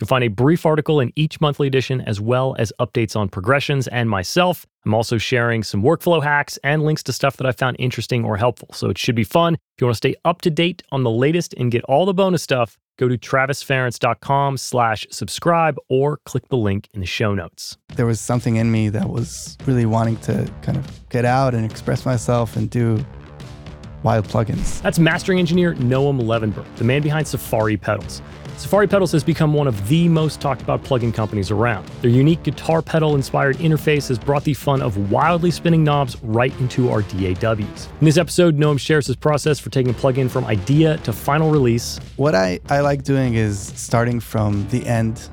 You'll 0.00 0.08
find 0.08 0.24
a 0.24 0.28
brief 0.28 0.66
article 0.66 0.98
in 0.98 1.12
each 1.14 1.40
monthly 1.40 1.68
edition, 1.68 2.00
as 2.00 2.20
well 2.20 2.56
as 2.58 2.72
updates 2.80 3.14
on 3.14 3.28
progressions 3.28 3.86
and 3.88 4.10
myself. 4.10 4.66
I'm 4.84 4.92
also 4.92 5.18
sharing 5.18 5.62
some 5.62 5.82
workflow 5.82 6.22
hacks 6.22 6.58
and 6.64 6.82
links 6.82 7.02
to 7.04 7.12
stuff 7.12 7.36
that 7.36 7.46
I 7.46 7.52
found 7.52 7.76
interesting 7.78 8.24
or 8.24 8.36
helpful. 8.36 8.68
So 8.72 8.90
it 8.90 8.98
should 8.98 9.14
be 9.14 9.24
fun. 9.24 9.54
If 9.54 9.80
you 9.80 9.86
want 9.86 9.94
to 9.94 9.98
stay 9.98 10.14
up 10.24 10.40
to 10.42 10.50
date 10.50 10.82
on 10.90 11.04
the 11.04 11.10
latest 11.10 11.54
and 11.54 11.70
get 11.70 11.84
all 11.84 12.06
the 12.06 12.14
bonus 12.14 12.42
stuff, 12.42 12.76
go 12.98 13.08
to 13.08 13.16
travisference.com 13.16 14.56
slash 14.56 15.06
subscribe 15.10 15.76
or 15.88 16.18
click 16.24 16.48
the 16.48 16.56
link 16.56 16.88
in 16.92 17.00
the 17.00 17.06
show 17.06 17.34
notes. 17.34 17.76
There 17.94 18.06
was 18.06 18.20
something 18.20 18.56
in 18.56 18.72
me 18.72 18.88
that 18.88 19.08
was 19.08 19.56
really 19.64 19.86
wanting 19.86 20.16
to 20.18 20.50
kind 20.62 20.76
of 20.76 21.08
get 21.08 21.24
out 21.24 21.54
and 21.54 21.64
express 21.64 22.04
myself 22.04 22.56
and 22.56 22.68
do 22.68 23.04
wild 24.04 24.28
plugins. 24.28 24.80
That's 24.82 25.00
mastering 25.00 25.40
engineer 25.40 25.74
Noam 25.74 26.20
Levinberg, 26.20 26.66
the 26.76 26.84
man 26.84 27.02
behind 27.02 27.26
Safari 27.26 27.76
Pedals. 27.76 28.22
Safari 28.56 28.86
Pedals 28.86 29.10
has 29.10 29.24
become 29.24 29.52
one 29.52 29.66
of 29.66 29.88
the 29.88 30.08
most 30.08 30.40
talked 30.40 30.62
about 30.62 30.84
plugin 30.84 31.12
companies 31.12 31.50
around. 31.50 31.88
Their 32.02 32.10
unique 32.10 32.44
guitar 32.44 32.82
pedal 32.82 33.16
inspired 33.16 33.56
interface 33.56 34.06
has 34.08 34.18
brought 34.18 34.44
the 34.44 34.54
fun 34.54 34.80
of 34.80 35.10
wildly 35.10 35.50
spinning 35.50 35.82
knobs 35.82 36.22
right 36.22 36.56
into 36.60 36.88
our 36.88 37.02
DAWs. 37.02 37.88
In 38.00 38.04
this 38.04 38.16
episode, 38.16 38.56
Noam 38.56 38.78
shares 38.78 39.08
his 39.08 39.16
process 39.16 39.58
for 39.58 39.70
taking 39.70 39.90
a 39.90 39.94
plugin 39.94 40.30
from 40.30 40.44
idea 40.44 40.98
to 40.98 41.12
final 41.12 41.50
release. 41.50 41.98
What 42.16 42.36
I, 42.36 42.60
I 42.68 42.80
like 42.80 43.02
doing 43.02 43.34
is 43.34 43.58
starting 43.58 44.20
from 44.20 44.68
the 44.68 44.86
end 44.86 45.28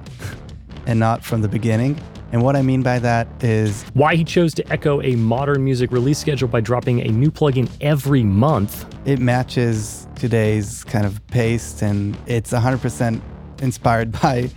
and 0.88 1.00
not 1.00 1.24
from 1.24 1.42
the 1.42 1.48
beginning. 1.48 2.02
And 2.32 2.44
what 2.44 2.56
I 2.56 2.62
mean 2.62 2.82
by 2.82 3.00
that 3.00 3.28
is 3.44 3.84
why 3.94 4.16
he 4.16 4.24
chose 4.24 4.54
to 4.56 4.72
echo 4.72 5.02
a 5.02 5.16
modern 5.16 5.64
music 5.64 5.92
release 5.92 6.18
schedule 6.20 6.48
by 6.48 6.62
dropping 6.62 7.02
a 7.02 7.10
new 7.10 7.30
plugin 7.30 7.70
every 7.82 8.24
month. 8.24 8.86
It 9.06 9.20
matches 9.20 10.08
today's 10.16 10.84
kind 10.86 11.06
of 11.06 11.26
pace 11.28 11.82
and 11.82 12.18
it's 12.28 12.52
100% 12.52 13.22
inspired 13.62 14.12
by 14.22 14.50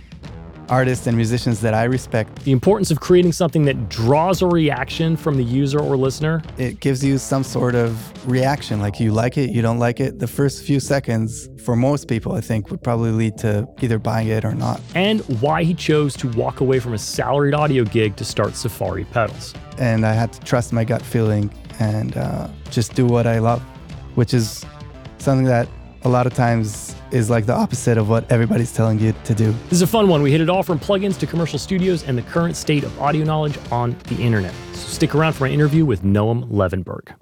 artists 0.69 1.07
and 1.07 1.15
musicians 1.15 1.61
that 1.61 1.73
I 1.73 1.83
respect. 1.83 2.43
The 2.43 2.51
importance 2.51 2.91
of 2.91 2.99
creating 2.99 3.31
something 3.31 3.65
that 3.65 3.89
draws 3.89 4.41
a 4.41 4.47
reaction 4.47 5.15
from 5.15 5.37
the 5.37 5.43
user 5.43 5.79
or 5.79 5.97
listener. 5.97 6.41
It 6.57 6.79
gives 6.79 7.03
you 7.03 7.17
some 7.17 7.43
sort 7.43 7.75
of 7.75 7.95
reaction, 8.29 8.79
like 8.79 8.99
you 8.99 9.11
like 9.11 9.37
it, 9.37 9.51
you 9.51 9.61
don't 9.61 9.79
like 9.79 9.99
it. 9.99 10.19
The 10.19 10.27
first 10.27 10.63
few 10.63 10.79
seconds, 10.79 11.49
for 11.63 11.75
most 11.75 12.07
people, 12.07 12.33
I 12.33 12.41
think, 12.41 12.69
would 12.71 12.83
probably 12.83 13.11
lead 13.11 13.37
to 13.39 13.67
either 13.81 13.99
buying 13.99 14.27
it 14.27 14.45
or 14.45 14.53
not. 14.53 14.81
And 14.95 15.21
why 15.41 15.63
he 15.63 15.73
chose 15.73 16.15
to 16.17 16.29
walk 16.31 16.61
away 16.61 16.79
from 16.79 16.93
a 16.93 16.97
salaried 16.97 17.53
audio 17.53 17.83
gig 17.83 18.15
to 18.17 18.25
start 18.25 18.55
Safari 18.55 19.05
Pedals. 19.05 19.53
And 19.77 20.05
I 20.05 20.13
had 20.13 20.33
to 20.33 20.39
trust 20.41 20.73
my 20.73 20.83
gut 20.83 21.01
feeling 21.01 21.51
and 21.79 22.15
uh, 22.17 22.47
just 22.71 22.95
do 22.95 23.05
what 23.05 23.27
I 23.27 23.39
love, 23.39 23.61
which 24.15 24.33
is 24.33 24.65
something 25.17 25.45
that 25.45 25.67
a 26.05 26.09
lot 26.09 26.27
of 26.27 26.35
times 26.35 26.95
is 27.09 27.31
like 27.31 27.47
the 27.47 27.53
opposite 27.53 27.97
of 27.97 28.07
what 28.07 28.31
everybody's 28.31 28.71
telling 28.71 28.99
you 28.99 29.11
to 29.23 29.33
do. 29.33 29.51
This 29.63 29.73
is 29.73 29.81
a 29.81 29.87
fun 29.87 30.07
one. 30.07 30.21
We 30.21 30.31
hit 30.31 30.39
it 30.39 30.51
all 30.51 30.61
from 30.61 30.79
plugins 30.79 31.17
to 31.19 31.25
commercial 31.25 31.57
studios 31.57 32.03
and 32.03 32.15
the 32.15 32.21
current 32.21 32.55
state 32.55 32.83
of 32.83 33.01
audio 33.01 33.25
knowledge 33.25 33.57
on 33.71 33.97
the 34.05 34.21
internet. 34.21 34.53
So 34.73 34.87
stick 34.87 35.15
around 35.15 35.33
for 35.33 35.45
my 35.45 35.49
interview 35.49 35.83
with 35.83 36.03
Noam 36.03 36.47
Levinberg. 36.51 37.15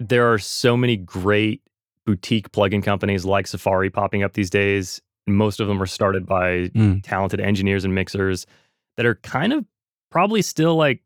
There 0.00 0.32
are 0.32 0.38
so 0.38 0.76
many 0.76 0.96
great 0.96 1.60
boutique 2.04 2.52
plugin 2.52 2.82
companies 2.82 3.24
like 3.24 3.46
Safari 3.46 3.90
popping 3.90 4.22
up 4.22 4.34
these 4.34 4.50
days. 4.50 5.00
Most 5.26 5.60
of 5.60 5.68
them 5.68 5.82
are 5.82 5.86
started 5.86 6.26
by 6.26 6.68
mm. 6.68 7.02
talented 7.02 7.40
engineers 7.40 7.84
and 7.84 7.94
mixers 7.94 8.46
that 8.96 9.06
are 9.06 9.14
kind 9.16 9.52
of 9.52 9.64
probably 10.10 10.42
still 10.42 10.76
like 10.76 11.02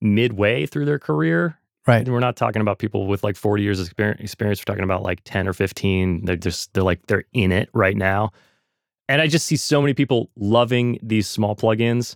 midway 0.00 0.66
through 0.66 0.84
their 0.84 0.98
career. 0.98 1.58
Right. 1.86 2.06
We're 2.06 2.20
not 2.20 2.36
talking 2.36 2.60
about 2.60 2.78
people 2.78 3.06
with 3.06 3.24
like 3.24 3.36
40 3.36 3.62
years 3.62 3.80
of 3.80 3.88
experience. 3.88 4.60
We're 4.60 4.72
talking 4.72 4.84
about 4.84 5.02
like 5.02 5.22
10 5.24 5.48
or 5.48 5.52
15. 5.52 6.24
They're 6.24 6.36
just, 6.36 6.72
they're 6.74 6.82
like, 6.82 7.06
they're 7.06 7.24
in 7.32 7.50
it 7.50 7.70
right 7.72 7.96
now. 7.96 8.30
And 9.08 9.22
I 9.22 9.26
just 9.26 9.46
see 9.46 9.56
so 9.56 9.80
many 9.80 9.94
people 9.94 10.30
loving 10.36 10.98
these 11.02 11.26
small 11.26 11.56
plugins. 11.56 12.14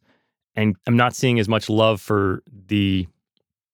And 0.54 0.76
I'm 0.86 0.96
not 0.96 1.16
seeing 1.16 1.38
as 1.38 1.48
much 1.48 1.70
love 1.70 2.02
for 2.02 2.42
the 2.66 3.08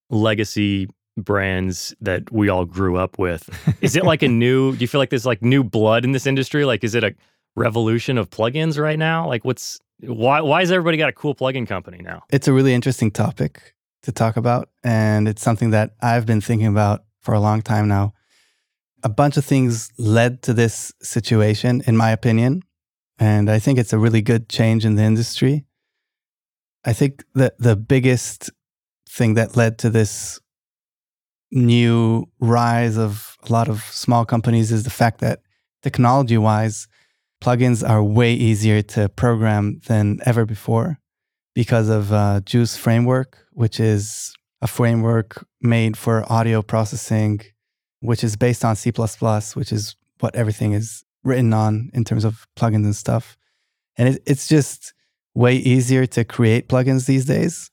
legacy 0.08 0.88
brands 1.24 1.94
that 2.00 2.30
we 2.32 2.48
all 2.48 2.64
grew 2.64 2.96
up 2.96 3.18
with. 3.18 3.48
Is 3.80 3.96
it 3.96 4.04
like 4.04 4.22
a 4.22 4.28
new, 4.28 4.72
do 4.72 4.78
you 4.78 4.88
feel 4.88 5.00
like 5.00 5.10
there's 5.10 5.26
like 5.26 5.42
new 5.42 5.62
blood 5.64 6.04
in 6.04 6.12
this 6.12 6.26
industry? 6.26 6.64
Like, 6.64 6.84
is 6.84 6.94
it 6.94 7.04
a 7.04 7.14
revolution 7.56 8.18
of 8.18 8.30
plugins 8.30 8.78
right 8.78 8.98
now? 8.98 9.26
Like, 9.26 9.44
what's, 9.44 9.80
why, 10.00 10.40
why 10.40 10.60
has 10.60 10.70
everybody 10.70 10.96
got 10.96 11.08
a 11.08 11.12
cool 11.12 11.34
plugin 11.34 11.66
company 11.66 11.98
now? 11.98 12.22
It's 12.30 12.48
a 12.48 12.52
really 12.52 12.72
interesting 12.72 13.10
topic 13.10 13.74
to 14.02 14.12
talk 14.12 14.36
about. 14.36 14.70
And 14.84 15.28
it's 15.28 15.42
something 15.42 15.70
that 15.70 15.94
I've 16.00 16.26
been 16.26 16.40
thinking 16.40 16.68
about 16.68 17.04
for 17.20 17.34
a 17.34 17.40
long 17.40 17.62
time 17.62 17.88
now. 17.88 18.14
A 19.02 19.08
bunch 19.08 19.36
of 19.36 19.44
things 19.44 19.92
led 19.98 20.42
to 20.42 20.54
this 20.54 20.92
situation, 21.02 21.82
in 21.86 21.96
my 21.96 22.10
opinion. 22.10 22.62
And 23.18 23.50
I 23.50 23.58
think 23.58 23.78
it's 23.78 23.92
a 23.92 23.98
really 23.98 24.22
good 24.22 24.48
change 24.48 24.84
in 24.84 24.94
the 24.94 25.02
industry. 25.02 25.64
I 26.84 26.92
think 26.92 27.24
that 27.34 27.58
the 27.58 27.76
biggest 27.76 28.50
thing 29.08 29.34
that 29.34 29.56
led 29.56 29.78
to 29.78 29.90
this 29.90 30.40
new 31.50 32.26
rise 32.40 32.96
of 32.96 33.36
a 33.48 33.52
lot 33.52 33.68
of 33.68 33.82
small 33.82 34.24
companies 34.24 34.72
is 34.72 34.84
the 34.84 34.90
fact 34.90 35.20
that 35.20 35.40
technology 35.82 36.38
wise, 36.38 36.88
plugins 37.42 37.88
are 37.88 38.02
way 38.02 38.32
easier 38.34 38.82
to 38.82 39.08
program 39.08 39.80
than 39.86 40.18
ever 40.24 40.44
before 40.44 40.98
because 41.54 41.88
of 41.88 42.12
uh, 42.12 42.40
JUCE 42.44 42.76
Framework, 42.76 43.38
which 43.52 43.80
is 43.80 44.34
a 44.60 44.66
framework 44.66 45.46
made 45.60 45.96
for 45.96 46.30
audio 46.30 46.62
processing, 46.62 47.40
which 48.00 48.22
is 48.22 48.36
based 48.36 48.64
on 48.64 48.76
C, 48.76 48.90
which 49.54 49.72
is 49.72 49.96
what 50.20 50.34
everything 50.34 50.72
is 50.72 51.04
written 51.24 51.52
on 51.52 51.90
in 51.94 52.04
terms 52.04 52.24
of 52.24 52.46
plugins 52.56 52.84
and 52.84 52.96
stuff. 52.96 53.36
And 53.96 54.10
it, 54.10 54.22
it's 54.26 54.48
just 54.48 54.94
way 55.34 55.54
easier 55.56 56.06
to 56.06 56.24
create 56.24 56.68
plugins 56.68 57.06
these 57.06 57.24
days. 57.24 57.70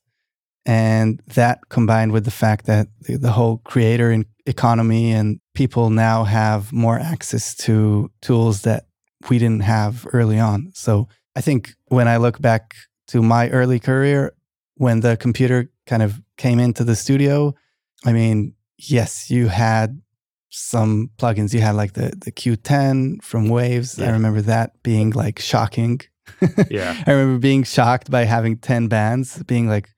And 0.66 1.22
that 1.34 1.68
combined 1.68 2.10
with 2.10 2.24
the 2.24 2.32
fact 2.32 2.66
that 2.66 2.88
the, 3.02 3.16
the 3.16 3.30
whole 3.30 3.58
creator 3.58 4.24
economy 4.46 5.12
and 5.12 5.38
people 5.54 5.90
now 5.90 6.24
have 6.24 6.72
more 6.72 6.98
access 6.98 7.54
to 7.54 8.10
tools 8.20 8.62
that 8.62 8.86
we 9.30 9.38
didn't 9.38 9.62
have 9.62 10.06
early 10.12 10.38
on. 10.40 10.72
So 10.74 11.08
I 11.36 11.40
think 11.40 11.74
when 11.86 12.08
I 12.08 12.16
look 12.16 12.40
back 12.40 12.74
to 13.08 13.22
my 13.22 13.48
early 13.50 13.78
career, 13.78 14.34
when 14.74 15.00
the 15.00 15.16
computer 15.16 15.70
kind 15.86 16.02
of 16.02 16.20
came 16.36 16.58
into 16.58 16.82
the 16.82 16.96
studio, 16.96 17.54
I 18.04 18.12
mean, 18.12 18.54
yes, 18.76 19.30
you 19.30 19.46
had 19.48 20.02
some 20.50 21.10
plugins. 21.18 21.54
You 21.54 21.60
had 21.60 21.76
like 21.76 21.92
the 21.92 22.14
the 22.16 22.32
Q10 22.32 23.22
from 23.22 23.48
Waves. 23.48 23.98
Yeah. 23.98 24.08
I 24.08 24.10
remember 24.10 24.40
that 24.42 24.82
being 24.82 25.10
like 25.10 25.38
shocking. 25.38 26.00
yeah. 26.70 27.02
I 27.06 27.12
remember 27.12 27.38
being 27.38 27.62
shocked 27.62 28.10
by 28.10 28.24
having 28.24 28.58
10 28.58 28.88
bands, 28.88 29.42
being 29.44 29.68
like, 29.68 29.90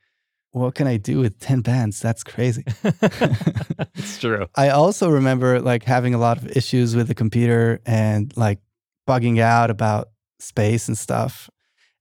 what 0.52 0.74
can 0.74 0.86
I 0.86 0.96
do 0.96 1.20
with 1.20 1.38
10 1.38 1.60
bands? 1.60 2.00
That's 2.00 2.24
crazy. 2.24 2.64
it's 3.94 4.18
true. 4.18 4.46
I 4.54 4.70
also 4.70 5.10
remember 5.10 5.60
like 5.60 5.84
having 5.84 6.14
a 6.14 6.18
lot 6.18 6.38
of 6.38 6.56
issues 6.56 6.96
with 6.96 7.08
the 7.08 7.14
computer 7.14 7.80
and 7.84 8.34
like 8.36 8.60
bugging 9.06 9.40
out 9.40 9.70
about 9.70 10.08
space 10.38 10.88
and 10.88 10.96
stuff. 10.96 11.50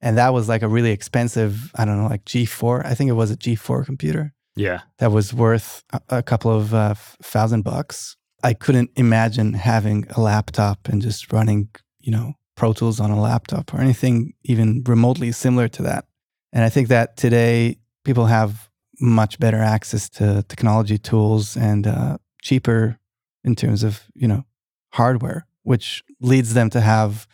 And 0.02 0.18
that 0.18 0.34
was 0.34 0.48
like 0.48 0.62
a 0.62 0.68
really 0.68 0.92
expensive, 0.92 1.72
I 1.76 1.86
don't 1.86 1.98
know, 1.98 2.08
like 2.08 2.26
G4. 2.26 2.86
I 2.86 2.94
think 2.94 3.10
it 3.10 3.14
was 3.14 3.32
a 3.32 3.38
G4 3.38 3.86
computer. 3.86 4.34
Yeah. 4.56 4.82
That 5.00 5.12
was 5.12 5.34
worth 5.34 5.84
a, 6.10 6.24
couple 6.24 6.52
of 6.52 6.74
uh, 6.74 6.96
thousand 7.22 7.64
bucks. 7.64 8.16
I 8.44 8.54
couldn't 8.54 8.92
imagine 8.96 9.54
having 9.54 10.06
a 10.16 10.22
laptop 10.22 10.88
and 10.88 11.02
just 11.02 11.32
running, 11.32 11.70
you 12.00 12.12
know, 12.12 12.34
Pro 12.56 12.74
Tools 12.74 13.00
on 13.00 13.12
a 13.12 13.20
laptop 13.20 13.74
or 13.74 13.80
anything 13.80 14.34
even 14.44 14.84
remotely 14.86 15.32
similar 15.32 15.68
to 15.70 15.84
that. 15.84 16.06
And 16.54 16.64
I 16.64 16.70
think 16.70 16.88
that 16.88 17.18
today 17.18 17.78
people 18.08 18.26
have 18.26 18.70
much 19.00 19.38
better 19.38 19.62
access 19.62 20.10
to 20.10 20.44
technology 20.48 20.98
tools 20.98 21.56
and 21.56 21.86
uh, 21.86 22.18
cheaper 22.42 22.98
in 23.44 23.54
terms 23.54 23.84
of 23.84 24.04
you 24.16 24.28
know 24.28 24.46
hardware, 24.94 25.46
which 25.64 26.04
leads 26.20 26.54
them 26.54 26.70
to 26.72 26.82
have 26.82 27.28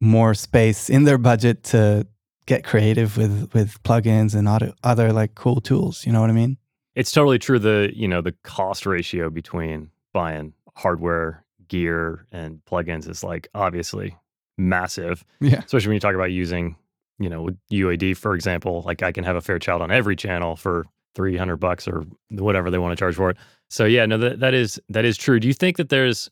more 0.00 0.34
space 0.34 0.90
in 0.90 1.04
their 1.04 1.18
budget 1.18 1.62
to 1.62 2.06
get 2.46 2.64
creative 2.64 3.16
with 3.16 3.50
with 3.54 3.80
plugins 3.84 4.34
and 4.34 4.48
other 4.48 4.72
other 4.82 5.12
like 5.12 5.34
cool 5.34 5.60
tools. 5.60 6.04
You 6.06 6.12
know 6.12 6.20
what 6.22 6.30
I 6.30 6.32
mean? 6.32 6.56
It's 6.94 7.12
totally 7.12 7.38
true. 7.38 7.58
The 7.58 7.92
you 7.94 8.08
know 8.08 8.22
the 8.22 8.34
cost 8.42 8.86
ratio 8.86 9.30
between 9.30 9.90
buying 10.12 10.54
hardware, 10.74 11.44
gear, 11.68 12.26
and 12.32 12.60
plugins 12.64 13.08
is 13.08 13.22
like 13.22 13.48
obviously 13.54 14.16
massive. 14.56 15.24
Yeah. 15.40 15.58
Especially 15.58 15.88
when 15.88 15.96
you 15.96 16.00
talk 16.00 16.14
about 16.14 16.32
using, 16.32 16.76
you 17.18 17.28
know, 17.28 17.42
with 17.42 17.58
UAD 17.72 18.16
for 18.16 18.34
example. 18.34 18.82
Like 18.86 19.02
I 19.02 19.12
can 19.12 19.24
have 19.24 19.36
a 19.36 19.40
Fairchild 19.40 19.82
on 19.82 19.90
every 19.90 20.16
channel 20.16 20.56
for 20.56 20.84
three 21.14 21.36
hundred 21.36 21.56
bucks 21.56 21.88
or 21.88 22.04
whatever 22.30 22.70
they 22.70 22.78
want 22.78 22.92
to 22.92 22.96
charge 22.96 23.14
for 23.16 23.30
it. 23.30 23.36
So 23.68 23.84
yeah, 23.84 24.06
no, 24.06 24.18
that 24.18 24.40
that 24.40 24.54
is 24.54 24.80
that 24.88 25.04
is 25.04 25.16
true. 25.16 25.40
Do 25.40 25.48
you 25.48 25.54
think 25.54 25.76
that 25.78 25.88
there's 25.88 26.30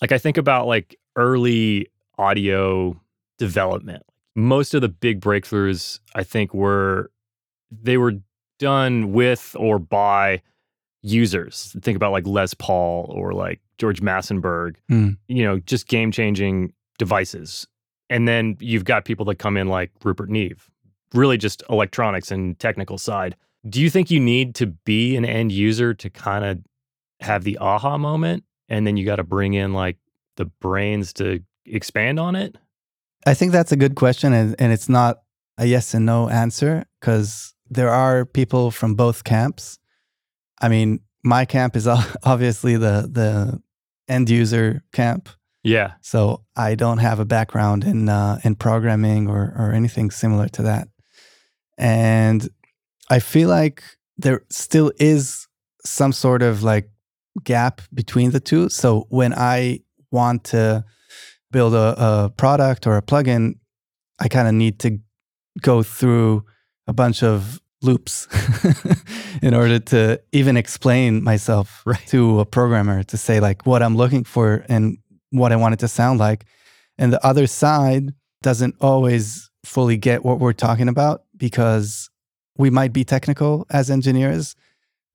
like 0.00 0.12
I 0.12 0.18
think 0.18 0.36
about 0.36 0.66
like 0.66 0.96
early 1.16 1.88
audio 2.18 3.00
development. 3.38 4.02
Most 4.34 4.74
of 4.74 4.80
the 4.80 4.88
big 4.88 5.20
breakthroughs 5.20 6.00
I 6.14 6.22
think 6.24 6.54
were 6.54 7.10
they 7.70 7.96
were 7.98 8.14
done 8.58 9.12
with 9.12 9.54
or 9.58 9.78
by 9.78 10.42
users. 11.02 11.76
Think 11.82 11.96
about 11.96 12.12
like 12.12 12.26
Les 12.26 12.54
Paul 12.54 13.06
or 13.14 13.32
like 13.32 13.60
George 13.78 14.00
Massenburg, 14.00 14.74
Mm. 14.90 15.16
you 15.28 15.44
know, 15.44 15.58
just 15.60 15.86
game 15.86 16.10
changing 16.10 16.72
devices. 16.98 17.66
And 18.10 18.26
then 18.26 18.56
you've 18.60 18.84
got 18.84 19.04
people 19.04 19.24
that 19.26 19.36
come 19.36 19.56
in 19.56 19.68
like 19.68 19.90
Rupert 20.02 20.30
Neve, 20.30 20.70
really 21.14 21.36
just 21.36 21.62
electronics 21.68 22.30
and 22.30 22.58
technical 22.58 22.98
side. 22.98 23.36
Do 23.68 23.80
you 23.80 23.90
think 23.90 24.10
you 24.10 24.20
need 24.20 24.54
to 24.56 24.66
be 24.66 25.16
an 25.16 25.24
end 25.24 25.52
user 25.52 25.94
to 25.94 26.10
kind 26.10 26.44
of 26.44 26.58
have 27.20 27.44
the 27.44 27.58
aha 27.58 27.98
moment? 27.98 28.44
And 28.68 28.86
then 28.86 28.96
you 28.96 29.04
got 29.04 29.16
to 29.16 29.24
bring 29.24 29.54
in 29.54 29.72
like 29.72 29.96
the 30.36 30.46
brains 30.46 31.12
to 31.14 31.42
expand 31.66 32.18
on 32.18 32.34
it? 32.34 32.56
I 33.26 33.34
think 33.34 33.52
that's 33.52 33.72
a 33.72 33.76
good 33.76 33.94
question, 33.94 34.32
and, 34.32 34.56
and 34.58 34.72
it's 34.72 34.88
not 34.88 35.20
a 35.58 35.66
yes 35.66 35.92
and 35.92 36.06
no 36.06 36.28
answer 36.30 36.86
because 37.00 37.54
there 37.68 37.90
are 37.90 38.24
people 38.24 38.70
from 38.70 38.94
both 38.94 39.24
camps. 39.24 39.78
I 40.62 40.68
mean, 40.68 41.00
my 41.22 41.44
camp 41.44 41.76
is 41.76 41.86
obviously 42.22 42.76
the 42.76 43.08
the 43.10 43.60
end 44.08 44.30
user 44.30 44.82
camp, 44.92 45.28
Yeah. 45.68 45.92
so 46.00 46.42
I 46.56 46.74
don't 46.76 46.98
have 46.98 47.20
a 47.20 47.24
background 47.24 47.84
in 47.84 48.08
uh, 48.08 48.38
in 48.44 48.54
programming 48.56 49.28
or 49.28 49.52
or 49.58 49.72
anything 49.72 50.10
similar 50.10 50.48
to 50.48 50.62
that, 50.62 50.88
and 51.76 52.48
I 53.10 53.20
feel 53.20 53.48
like 53.48 53.82
there 54.16 54.40
still 54.50 54.92
is 54.98 55.46
some 55.84 56.12
sort 56.12 56.42
of 56.42 56.62
like 56.62 56.90
gap 57.44 57.80
between 57.92 58.30
the 58.32 58.40
two. 58.40 58.68
So 58.68 59.06
when 59.10 59.32
I 59.32 59.80
want 60.10 60.44
to 60.52 60.84
build 61.50 61.74
a, 61.74 61.94
a 61.98 62.30
product 62.36 62.86
or 62.86 62.96
a 62.96 63.02
plugin, 63.02 63.54
I 64.18 64.28
kind 64.28 64.48
of 64.48 64.54
need 64.54 64.78
to 64.80 64.98
go 65.60 65.82
through 65.82 66.44
a 66.86 66.92
bunch 66.92 67.22
of 67.22 67.60
loops 67.82 68.26
in 69.42 69.54
order 69.54 69.78
to 69.78 70.20
even 70.32 70.56
explain 70.56 71.22
myself 71.22 71.82
Right. 71.86 72.06
to 72.08 72.40
a 72.40 72.44
programmer 72.44 73.04
to 73.04 73.16
say 73.16 73.38
like 73.40 73.64
what 73.66 73.82
I'm 73.82 73.96
looking 73.96 74.24
for 74.24 74.64
and 74.68 74.98
what 75.30 75.52
I 75.52 75.56
want 75.56 75.74
it 75.74 75.80
to 75.80 75.88
sound 75.88 76.18
like. 76.18 76.44
And 76.96 77.12
the 77.12 77.24
other 77.24 77.46
side 77.46 78.12
doesn't 78.42 78.76
always 78.80 79.50
fully 79.64 79.96
get 79.96 80.24
what 80.24 80.38
we're 80.38 80.52
talking 80.52 80.88
about 80.88 81.22
because 81.36 82.10
we 82.56 82.70
might 82.70 82.92
be 82.92 83.04
technical 83.04 83.66
as 83.70 83.90
engineers, 83.90 84.56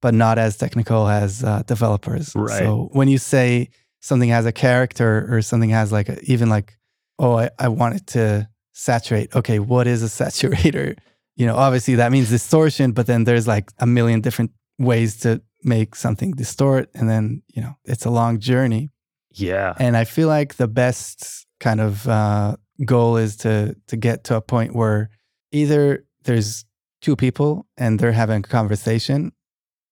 but 0.01 0.13
not 0.13 0.37
as 0.37 0.57
technical 0.57 1.07
as 1.07 1.43
uh, 1.43 1.63
developers. 1.65 2.33
Right. 2.35 2.59
So 2.59 2.89
when 2.93 3.07
you 3.07 3.17
say 3.17 3.69
something 4.01 4.29
has 4.29 4.45
a 4.45 4.51
character 4.51 5.27
or 5.29 5.41
something 5.41 5.69
has 5.69 5.91
like 5.91 6.09
a, 6.09 6.19
even 6.23 6.49
like, 6.49 6.77
oh, 7.19 7.37
I, 7.37 7.49
I 7.59 7.67
want 7.67 7.95
it 7.95 8.07
to 8.07 8.49
saturate. 8.73 9.35
Okay, 9.35 9.59
what 9.59 9.87
is 9.87 10.03
a 10.03 10.07
saturator? 10.23 10.97
You 11.35 11.45
know, 11.45 11.55
obviously 11.55 11.95
that 11.95 12.11
means 12.11 12.29
distortion, 12.29 12.91
but 12.91 13.07
then 13.07 13.23
there's 13.23 13.47
like 13.47 13.71
a 13.79 13.87
million 13.87 14.21
different 14.21 14.51
ways 14.77 15.17
to 15.21 15.41
make 15.63 15.95
something 15.95 16.31
distort. 16.31 16.89
And 16.93 17.09
then, 17.09 17.41
you 17.53 17.61
know, 17.61 17.75
it's 17.85 18.05
a 18.05 18.09
long 18.09 18.39
journey. 18.39 18.89
Yeah. 19.33 19.73
And 19.79 19.97
I 19.97 20.03
feel 20.03 20.27
like 20.27 20.55
the 20.55 20.67
best 20.67 21.45
kind 21.59 21.81
of 21.81 22.07
uh, 22.07 22.55
goal 22.85 23.17
is 23.17 23.37
to 23.37 23.75
to 23.87 23.97
get 23.97 24.23
to 24.25 24.35
a 24.35 24.41
point 24.41 24.75
where 24.75 25.09
either 25.51 26.05
there's 26.23 26.65
two 27.01 27.15
people 27.15 27.67
and 27.77 27.99
they're 27.99 28.11
having 28.11 28.39
a 28.39 28.47
conversation, 28.47 29.31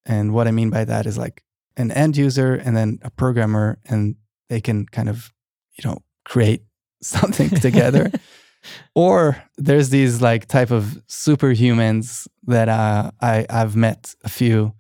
and 0.06 0.34
what 0.34 0.48
I 0.48 0.52
mean 0.52 0.70
by 0.70 0.86
that 0.86 1.06
is 1.06 1.18
like 1.18 1.44
an 1.78 1.92
end 1.92 2.18
user 2.18 2.54
and 2.54 2.76
then 2.76 3.00
a 3.02 3.10
programmer, 3.10 3.80
and 3.86 4.16
they 4.50 4.62
can 4.62 4.86
kind 4.86 5.10
of 5.10 5.32
you 5.78 5.90
know 5.90 6.00
create 6.26 6.64
something 7.02 7.50
together. 7.50 8.12
or 8.96 9.42
there's 9.58 9.90
these 9.90 10.22
like 10.22 10.48
type 10.48 10.70
of 10.70 11.02
superhumans 11.10 12.28
that 12.44 12.70
uh, 12.70 13.12
I 13.22 13.46
I've 13.50 13.76
met 13.76 14.14
a 14.24 14.30
few 14.30 14.74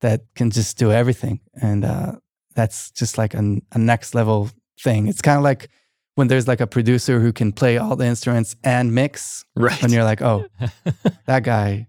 that 0.00 0.22
can 0.34 0.50
just 0.50 0.78
do 0.78 0.90
everything, 0.90 1.40
and 1.60 1.84
uh, 1.84 2.12
that's 2.60 2.90
just 2.90 3.16
like 3.16 3.32
a, 3.32 3.56
a 3.72 3.78
next 3.78 4.14
level 4.14 4.50
thing. 4.78 5.08
It's 5.08 5.22
kind 5.22 5.38
of 5.38 5.42
like 5.42 5.70
when 6.16 6.28
there's 6.28 6.46
like 6.46 6.60
a 6.60 6.66
producer 6.66 7.18
who 7.18 7.32
can 7.32 7.52
play 7.52 7.78
all 7.78 7.96
the 7.96 8.04
instruments 8.04 8.54
and 8.62 8.94
mix, 8.94 9.44
right. 9.56 9.82
and 9.82 9.90
you're 9.90 10.04
like, 10.04 10.20
oh, 10.20 10.44
that 11.26 11.42
guy, 11.42 11.88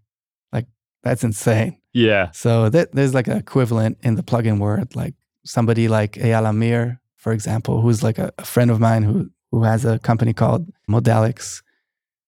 like 0.53 0.67
that's 1.03 1.23
insane. 1.25 1.77
yeah. 1.91 2.31
So 2.31 2.69
that, 2.69 2.93
there's 2.93 3.13
like 3.13 3.27
an 3.27 3.37
equivalent 3.37 3.97
in 4.01 4.15
the 4.15 4.23
plugin 4.23 4.59
world, 4.59 4.95
like 4.95 5.15
somebody 5.43 5.89
like 5.89 6.13
Eyal 6.13 6.47
Amir, 6.47 7.01
for 7.17 7.33
example, 7.33 7.81
who's 7.81 8.01
like 8.01 8.17
a, 8.17 8.31
a 8.37 8.45
friend 8.45 8.71
of 8.71 8.79
mine 8.79 9.03
who 9.03 9.29
who 9.51 9.63
has 9.63 9.83
a 9.83 9.99
company 9.99 10.33
called 10.33 10.71
Modalics. 10.89 11.61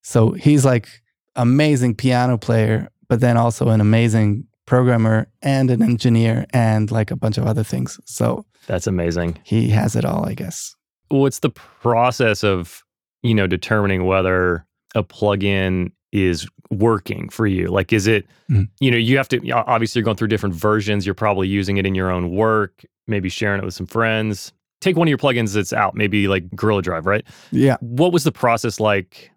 So 0.02 0.32
he's 0.32 0.66
like 0.66 0.90
amazing 1.38 1.96
piano 1.96 2.38
player, 2.38 2.90
but 3.08 3.22
then 3.22 3.38
also 3.38 3.70
an 3.70 3.80
amazing 3.80 4.48
programmer 4.66 5.28
and 5.42 5.70
an 5.70 5.82
engineer 5.82 6.46
and 6.52 6.90
like 6.92 7.12
a 7.12 7.16
bunch 7.16 7.38
of 7.38 7.46
other 7.46 7.64
things. 7.64 8.00
So 8.06 8.46
That's 8.68 8.88
amazing. 8.88 9.38
he 9.44 9.70
has 9.70 9.96
it 9.96 10.06
all, 10.06 10.26
I 10.26 10.34
guess. 10.34 10.76
What's 11.10 11.40
the 11.40 11.50
process 11.50 12.44
of, 12.44 12.84
you 13.22 13.34
know, 13.34 13.46
determining 13.48 14.06
whether 14.06 14.66
a 14.96 15.04
plugin 15.04 15.92
is 16.12 16.48
working 16.72 17.30
for 17.30 17.46
you? 17.46 17.68
Like, 17.68 17.92
is 17.94 18.08
it, 18.08 18.26
Mhm. 18.50 18.70
you 18.80 18.90
know, 18.90 18.98
you 18.98 19.18
have 19.18 19.28
to, 19.30 19.52
obviously, 19.52 20.00
you're 20.00 20.06
going 20.06 20.18
through 20.18 20.30
different 20.30 20.56
versions. 20.56 21.06
You're 21.06 21.14
probably 21.16 21.48
using 21.48 21.78
it 21.78 21.86
in 21.86 21.94
your 21.96 22.10
own 22.10 22.32
work, 22.32 22.86
maybe 23.08 23.30
sharing 23.30 23.62
it 23.62 23.66
with 23.66 23.74
some 23.74 23.88
friends. 23.88 24.54
Take 24.82 24.96
one 24.98 25.08
of 25.08 25.10
your 25.10 25.18
plugins 25.18 25.54
that's 25.54 25.74
out, 25.74 25.96
maybe 25.96 26.28
like 26.28 26.50
Gorilla 26.56 26.82
Drive, 26.82 27.06
right? 27.06 27.26
Yeah. 27.52 27.78
What 27.80 28.12
was 28.14 28.24
the 28.24 28.32
process 28.32 28.80
like 28.80 29.32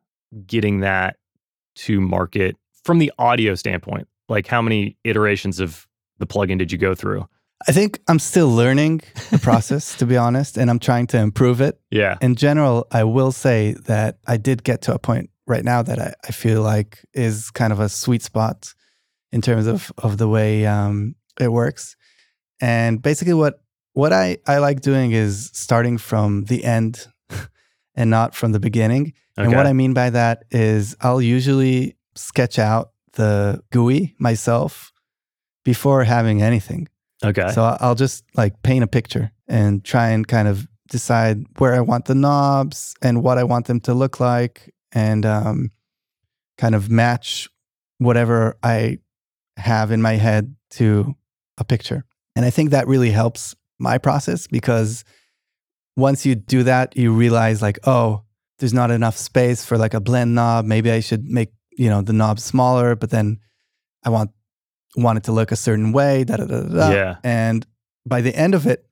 getting 0.47 0.81
that 0.81 1.17
to 1.77 2.01
market 2.01 2.57
from 2.85 2.99
the 2.99 3.13
audio 3.19 3.55
standpoint? 3.55 4.09
Like, 4.29 4.47
how 4.47 4.63
many 4.63 4.97
iterations 5.05 5.61
of 5.61 5.87
the 6.19 6.27
plugin 6.27 6.59
did 6.59 6.73
you 6.73 6.79
go 6.79 6.95
through? 6.95 7.27
I 7.69 7.73
think 7.73 8.01
I'm 8.09 8.19
still 8.19 8.51
learning 8.51 9.03
the 9.31 9.39
process, 9.39 9.97
to 9.97 10.07
be 10.07 10.17
honest, 10.17 10.57
and 10.57 10.69
I'm 10.71 10.79
trying 10.79 11.07
to 11.09 11.19
improve 11.19 11.61
it. 11.61 11.81
Yeah. 11.91 12.19
In 12.21 12.37
general, 12.37 12.87
I 12.91 13.05
will 13.05 13.33
say 13.33 13.73
that 13.87 14.19
I 14.27 14.37
did 14.37 14.63
get 14.63 14.83
to 14.83 14.95
a 14.95 14.99
point 14.99 15.31
right 15.47 15.65
now 15.65 15.83
that 15.83 15.99
I, 15.99 16.15
I 16.25 16.33
feel 16.33 16.63
like 16.63 17.05
is 17.15 17.51
kind 17.51 17.73
of 17.73 17.81
a 17.81 17.89
sweet 17.89 18.23
spot 18.23 18.75
in 19.33 19.41
terms 19.41 19.67
of, 19.67 19.93
of 19.99 20.19
the 20.19 20.29
way 20.29 20.67
um, 20.67 21.15
it 21.41 21.53
works. 21.53 21.97
And 22.61 23.01
basically, 23.01 23.35
what 23.35 23.61
what 23.93 24.13
I, 24.13 24.37
I 24.47 24.59
like 24.59 24.83
doing 24.83 25.13
is 25.13 25.51
starting 25.55 25.97
from 25.97 26.45
the 26.45 26.65
end 26.65 27.07
and 27.95 28.11
not 28.11 28.35
from 28.35 28.53
the 28.53 28.61
beginning. 28.61 29.15
And 29.39 29.55
what 29.55 29.67
I 29.67 29.73
mean 29.73 29.95
by 29.95 30.11
that 30.11 30.45
is 30.51 30.97
I'll 31.01 31.23
usually 31.23 31.97
sketch 32.15 32.59
out 32.59 32.91
the 33.17 33.63
GUI 33.73 34.15
myself 34.19 34.93
before 35.65 36.05
having 36.05 36.43
anything. 36.43 36.89
okay. 37.25 37.51
So 37.51 37.77
I'll 37.81 37.95
just 37.97 38.25
like 38.35 38.63
paint 38.63 38.85
a 38.85 38.87
picture 38.87 39.33
and 39.49 39.85
try 39.85 40.11
and 40.11 40.27
kind 40.27 40.49
of 40.49 40.69
decide 40.89 41.45
where 41.59 41.75
I 41.75 41.81
want 41.81 42.05
the 42.05 42.15
knobs 42.15 42.95
and 43.03 43.23
what 43.23 43.39
I 43.39 43.45
want 43.45 43.67
them 43.67 43.81
to 43.81 43.95
look 43.95 44.21
like 44.21 44.73
and 44.93 45.27
um, 45.27 45.71
kind 46.57 46.75
of 46.75 46.89
match 46.91 47.49
whatever 47.99 48.57
I 48.63 48.99
have 49.57 49.91
in 49.91 50.01
my 50.01 50.15
head 50.15 50.55
to 50.71 51.15
a 51.59 51.65
picture. 51.65 52.05
And 52.35 52.45
I 52.45 52.51
think 52.51 52.71
that 52.71 52.87
really 52.87 53.11
helps 53.11 53.55
my 53.79 53.99
process 53.99 54.47
because 54.47 55.05
once 55.97 56.27
you 56.27 56.35
do 56.35 56.63
that, 56.65 56.97
you 56.97 57.13
realize 57.13 57.63
like, 57.63 57.79
oh, 57.85 58.23
there's 58.59 58.75
not 58.75 58.91
enough 58.91 59.17
space 59.17 59.65
for 59.65 59.79
like 59.79 59.95
a 59.95 60.01
blend 60.01 60.35
knob. 60.35 60.65
Maybe 60.65 60.91
I 60.91 61.01
should 61.01 61.25
make, 61.25 61.51
you 61.77 61.89
know, 61.89 62.03
the 62.03 62.13
knob 62.13 62.41
smaller, 62.41 62.97
but 62.97 63.11
then 63.11 63.39
I 64.05 64.11
want 64.11 64.31
want 64.97 65.19
it 65.19 65.25
to 65.25 65.33
look 65.33 65.53
a 65.53 65.57
certain 65.57 65.93
way. 65.93 66.25
Da, 66.25 66.37
da, 66.37 66.47
da, 66.47 66.61
da. 66.63 66.91
Yeah. 66.91 67.17
And 67.23 67.67
by 68.07 68.21
the 68.21 68.35
end 68.35 68.55
of 68.55 68.67
it, 68.67 68.87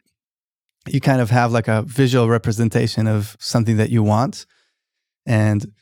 you 0.87 1.01
kind 1.01 1.21
of 1.21 1.31
have 1.31 1.53
like 1.53 1.69
a 1.69 1.83
visual 1.83 2.29
representation 2.29 3.07
of 3.07 3.37
something 3.41 3.79
that 3.79 3.91
you 3.91 4.03
want. 4.03 4.47
And 5.27 5.73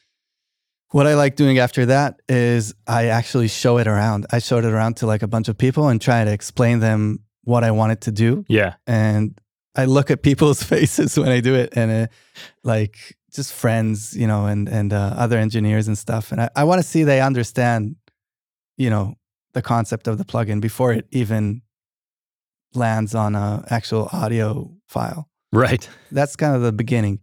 what 0.90 1.06
I 1.06 1.14
like 1.14 1.37
doing 1.37 1.59
after 1.59 1.87
that 1.87 2.21
is 2.28 2.75
I 2.87 3.06
actually 3.06 3.49
show 3.49 3.78
it 3.78 3.88
around. 3.88 4.26
I 4.30 4.38
showed 4.38 4.64
it 4.64 4.73
around 4.73 4.99
to 4.99 5.06
like 5.06 5.23
a 5.23 5.26
bunch 5.26 5.49
of 5.49 5.59
people 5.59 5.88
and 5.88 6.00
try 6.00 6.25
to 6.25 6.32
explain 6.32 6.78
them 6.78 7.21
what 7.44 7.64
I 7.64 7.73
wanted 7.73 8.02
to 8.02 8.12
do. 8.12 8.44
yeah. 8.49 8.75
And 8.87 9.38
I 9.75 9.87
look 9.87 10.11
at 10.11 10.23
people's 10.23 10.62
faces 10.73 11.18
when 11.18 11.30
I 11.30 11.40
do 11.40 11.54
it, 11.54 11.73
and 11.75 11.90
it, 11.90 12.11
like 12.62 13.16
just 13.34 13.52
friends, 13.52 14.16
you 14.16 14.26
know, 14.26 14.46
and 14.46 14.68
and 14.68 14.92
uh, 14.92 15.14
other 15.16 15.38
engineers 15.38 15.88
and 15.88 15.96
stuff. 15.96 16.32
And 16.32 16.40
I, 16.40 16.50
I 16.54 16.64
want 16.64 16.82
to 16.82 16.86
see 16.86 17.02
they 17.02 17.20
understand, 17.20 17.96
you 18.76 18.90
know, 18.90 19.14
the 19.54 19.62
concept 19.62 20.08
of 20.08 20.18
the 20.18 20.24
plugin 20.24 20.60
before 20.60 20.92
it 20.92 21.06
even 21.10 21.62
lands 22.74 23.14
on 23.14 23.34
a 23.34 23.64
actual 23.70 24.08
audio 24.12 24.72
file. 24.88 25.28
Right. 25.52 25.86
That's 26.10 26.36
kind 26.36 26.56
of 26.56 26.62
the 26.62 26.72
beginning. 26.72 27.20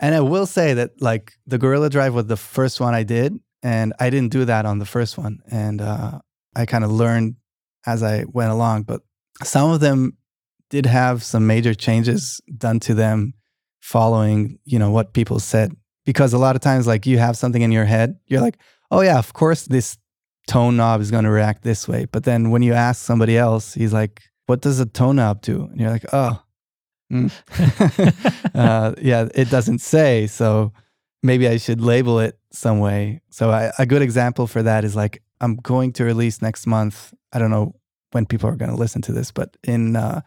And 0.00 0.14
I 0.14 0.20
will 0.20 0.46
say 0.46 0.74
that 0.74 1.00
like 1.00 1.32
the 1.46 1.58
Gorilla 1.58 1.90
Drive 1.90 2.14
was 2.14 2.26
the 2.26 2.36
first 2.36 2.80
one 2.80 2.94
I 2.94 3.02
did, 3.02 3.38
and 3.62 3.92
I 3.98 4.10
didn't 4.10 4.32
do 4.32 4.44
that 4.44 4.66
on 4.66 4.78
the 4.78 4.86
first 4.86 5.16
one, 5.16 5.38
and 5.50 5.80
uh, 5.80 6.18
I 6.54 6.66
kind 6.66 6.84
of 6.84 6.90
learned 6.90 7.36
as 7.86 8.02
I 8.02 8.24
went 8.26 8.50
along. 8.50 8.82
But 8.82 9.02
some 9.42 9.70
of 9.70 9.80
them 9.80 10.16
did 10.70 10.86
have 10.86 11.22
some 11.22 11.46
major 11.46 11.74
changes 11.74 12.40
done 12.56 12.80
to 12.80 12.94
them 12.94 13.34
following, 13.84 14.58
you 14.64 14.78
know, 14.78 14.90
what 14.90 15.12
people 15.12 15.38
said. 15.38 15.76
Because 16.06 16.32
a 16.32 16.38
lot 16.38 16.56
of 16.56 16.62
times, 16.62 16.86
like 16.86 17.04
you 17.04 17.18
have 17.18 17.36
something 17.36 17.60
in 17.60 17.70
your 17.70 17.84
head, 17.84 18.18
you're 18.26 18.40
like, 18.40 18.56
oh 18.90 19.02
yeah, 19.02 19.18
of 19.18 19.34
course 19.34 19.64
this 19.64 19.98
tone 20.46 20.78
knob 20.78 21.02
is 21.02 21.10
going 21.10 21.24
to 21.24 21.30
react 21.30 21.62
this 21.62 21.86
way. 21.86 22.06
But 22.10 22.24
then 22.24 22.50
when 22.50 22.62
you 22.62 22.72
ask 22.72 23.04
somebody 23.04 23.36
else, 23.36 23.74
he's 23.74 23.92
like, 23.92 24.22
what 24.46 24.62
does 24.62 24.80
a 24.80 24.86
tone 24.86 25.16
knob 25.16 25.42
do? 25.42 25.64
And 25.64 25.78
you're 25.78 25.90
like, 25.90 26.06
oh, 26.14 26.42
mm. 27.12 27.30
uh, 28.54 28.94
yeah, 29.02 29.28
it 29.34 29.50
doesn't 29.50 29.80
say. 29.80 30.28
So 30.28 30.72
maybe 31.22 31.46
I 31.46 31.58
should 31.58 31.82
label 31.82 32.20
it 32.20 32.38
some 32.52 32.80
way. 32.80 33.20
So 33.28 33.50
I, 33.50 33.70
a 33.78 33.84
good 33.84 34.00
example 34.02 34.46
for 34.46 34.62
that 34.62 34.84
is 34.84 34.96
like, 34.96 35.22
I'm 35.42 35.56
going 35.56 35.92
to 35.94 36.04
release 36.04 36.40
next 36.40 36.66
month. 36.66 37.12
I 37.34 37.38
don't 37.38 37.50
know 37.50 37.74
when 38.12 38.24
people 38.24 38.48
are 38.48 38.56
going 38.56 38.70
to 38.70 38.78
listen 38.78 39.02
to 39.02 39.12
this, 39.12 39.30
but 39.30 39.58
in 39.62 39.94
uh, 39.94 40.22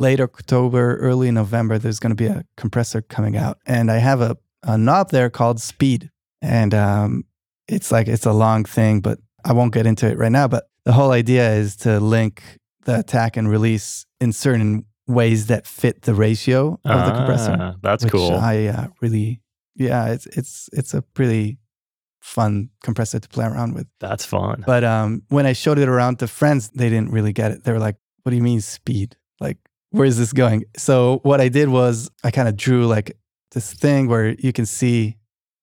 late 0.00 0.20
October, 0.20 0.96
early 0.96 1.30
November, 1.30 1.78
there's 1.78 2.00
going 2.00 2.10
to 2.10 2.16
be 2.16 2.26
a 2.26 2.44
compressor 2.56 3.02
coming 3.02 3.36
out. 3.36 3.58
And 3.66 3.90
I 3.90 3.98
have 3.98 4.20
a, 4.20 4.36
a 4.62 4.76
knob 4.78 5.10
there 5.10 5.30
called 5.30 5.60
Speed. 5.60 6.10
And 6.42 6.74
um, 6.74 7.24
it's 7.68 7.92
like, 7.92 8.08
it's 8.08 8.26
a 8.26 8.32
long 8.32 8.64
thing, 8.64 9.00
but 9.00 9.18
I 9.44 9.52
won't 9.52 9.74
get 9.74 9.86
into 9.86 10.08
it 10.08 10.18
right 10.18 10.32
now. 10.32 10.48
But 10.48 10.68
the 10.84 10.92
whole 10.92 11.12
idea 11.12 11.52
is 11.52 11.76
to 11.76 12.00
link 12.00 12.42
the 12.84 12.98
attack 12.98 13.36
and 13.36 13.48
release 13.48 14.06
in 14.20 14.32
certain 14.32 14.86
ways 15.06 15.46
that 15.46 15.66
fit 15.66 16.02
the 16.02 16.14
ratio 16.14 16.72
of 16.72 16.80
ah, 16.84 17.06
the 17.06 17.12
compressor. 17.12 17.56
Ah, 17.58 17.74
that's 17.82 18.04
cool. 18.04 18.32
I 18.32 18.66
uh, 18.66 18.86
really, 19.00 19.42
yeah, 19.76 20.08
it's 20.08 20.26
it's 20.26 20.68
it's 20.72 20.94
a 20.94 21.02
pretty 21.02 21.58
fun 22.20 22.70
compressor 22.82 23.18
to 23.18 23.28
play 23.28 23.44
around 23.44 23.74
with. 23.74 23.86
That's 23.98 24.24
fun. 24.24 24.64
But 24.66 24.84
um, 24.84 25.22
when 25.28 25.46
I 25.46 25.52
showed 25.52 25.78
it 25.78 25.88
around 25.88 26.20
to 26.20 26.28
friends, 26.28 26.70
they 26.70 26.88
didn't 26.88 27.10
really 27.10 27.32
get 27.32 27.50
it. 27.50 27.64
They 27.64 27.72
were 27.72 27.78
like, 27.78 27.96
"What 28.22 28.30
do 28.30 28.36
you 28.36 28.42
mean 28.42 28.60
speed? 28.60 29.16
Like, 29.40 29.58
where 29.90 30.06
is 30.06 30.18
this 30.18 30.32
going?" 30.32 30.64
So 30.76 31.20
what 31.22 31.40
I 31.40 31.48
did 31.48 31.68
was 31.68 32.10
I 32.24 32.30
kind 32.30 32.48
of 32.48 32.56
drew 32.56 32.86
like 32.86 33.16
this 33.52 33.72
thing 33.72 34.08
where 34.08 34.34
you 34.38 34.52
can 34.52 34.66
see 34.66 35.16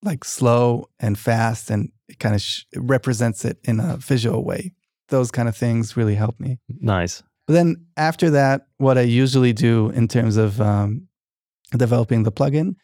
like 0.03 0.23
slow 0.23 0.89
and 0.99 1.17
fast, 1.17 1.69
and 1.69 1.91
it 2.07 2.19
kind 2.19 2.35
of 2.35 2.41
sh- 2.41 2.63
represents 2.75 3.45
it 3.45 3.57
in 3.63 3.79
a 3.79 3.97
visual 3.97 4.43
way. 4.43 4.73
Those 5.09 5.31
kind 5.31 5.47
of 5.47 5.55
things 5.55 5.97
really 5.97 6.15
help 6.15 6.39
me. 6.39 6.59
Nice. 6.67 7.23
But 7.47 7.53
then 7.53 7.85
after 7.95 8.29
that, 8.31 8.67
what 8.77 8.97
I 8.97 9.01
usually 9.01 9.53
do 9.53 9.89
in 9.91 10.07
terms 10.07 10.35
of 10.35 10.59
um, 10.59 11.07
developing 11.75 12.23
the 12.23 12.31
plugin 12.31 12.75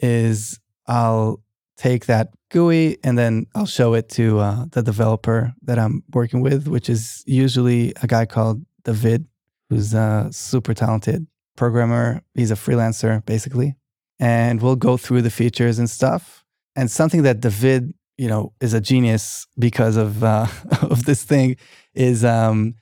is 0.00 0.58
I'll 0.86 1.40
take 1.76 2.06
that 2.06 2.30
GUI 2.50 2.98
and 3.04 3.16
then 3.16 3.46
I'll 3.54 3.66
show 3.66 3.94
it 3.94 4.08
to 4.10 4.40
uh, 4.40 4.64
the 4.72 4.82
developer 4.82 5.54
that 5.62 5.78
I'm 5.78 6.02
working 6.12 6.40
with, 6.40 6.66
which 6.66 6.88
is 6.90 7.22
usually 7.26 7.92
a 8.02 8.06
guy 8.06 8.26
called 8.26 8.64
David, 8.82 9.26
who's 9.68 9.94
a 9.94 10.28
super 10.30 10.74
talented 10.74 11.26
programmer. 11.56 12.22
He's 12.34 12.50
a 12.50 12.54
freelancer, 12.54 13.24
basically. 13.26 13.76
And 14.18 14.60
we'll 14.62 14.76
go 14.76 14.96
through 14.96 15.22
the 15.22 15.30
features 15.30 15.78
and 15.78 15.88
stuff. 15.88 16.44
And 16.74 16.90
something 16.90 17.22
that 17.22 17.40
David, 17.40 17.94
you 18.16 18.28
know, 18.28 18.52
is 18.60 18.74
a 18.74 18.80
genius 18.80 19.46
because 19.58 19.96
of 19.96 20.24
uh, 20.24 20.46
of 20.82 21.04
this 21.04 21.22
thing 21.22 21.56
is 21.94 22.24
um, 22.24 22.74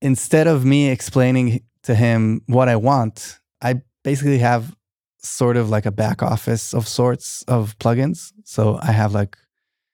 instead 0.00 0.46
of 0.46 0.64
me 0.64 0.90
explaining 0.90 1.62
to 1.82 1.94
him 1.94 2.42
what 2.46 2.68
I 2.68 2.76
want, 2.76 3.40
I 3.60 3.80
basically 4.04 4.38
have 4.38 4.74
sort 5.18 5.56
of 5.56 5.68
like 5.68 5.86
a 5.86 5.90
back 5.90 6.22
office 6.22 6.72
of 6.72 6.86
sorts 6.86 7.42
of 7.48 7.76
plugins. 7.78 8.32
So 8.44 8.78
I 8.80 8.92
have 8.92 9.12
like 9.12 9.36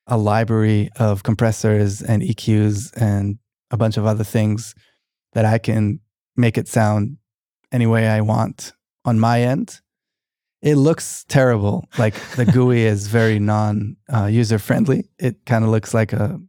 a 0.07 0.19
library 0.19 0.91
of 0.99 1.23
compressors 1.23 2.02
and 2.02 2.23
EQs 2.23 2.93
and 2.97 3.38
a 3.71 3.76
bunch 3.76 3.97
of 3.97 4.05
other 4.05 4.25
things 4.25 4.75
that 5.32 5.44
I 5.44 5.58
can 5.58 6.00
make 6.36 6.58
it 6.58 6.68
sound 6.68 7.18
any 7.70 7.86
way 7.86 8.08
I 8.08 8.20
want 8.20 8.72
on 9.04 9.18
my 9.18 9.42
end. 9.42 9.80
It 10.60 10.76
looks 10.76 11.24
terrible. 11.28 11.88
Like 11.98 12.14
the 12.36 12.44
GUI 12.52 12.82
is 12.82 13.08
very 13.08 13.38
non 13.38 13.96
uh, 14.12 14.26
user 14.26 14.58
friendly. 14.58 15.08
It 15.18 15.44
kind 15.44 15.64
of 15.64 15.70
looks 15.70 15.92
like 15.92 16.12
a 16.12 16.40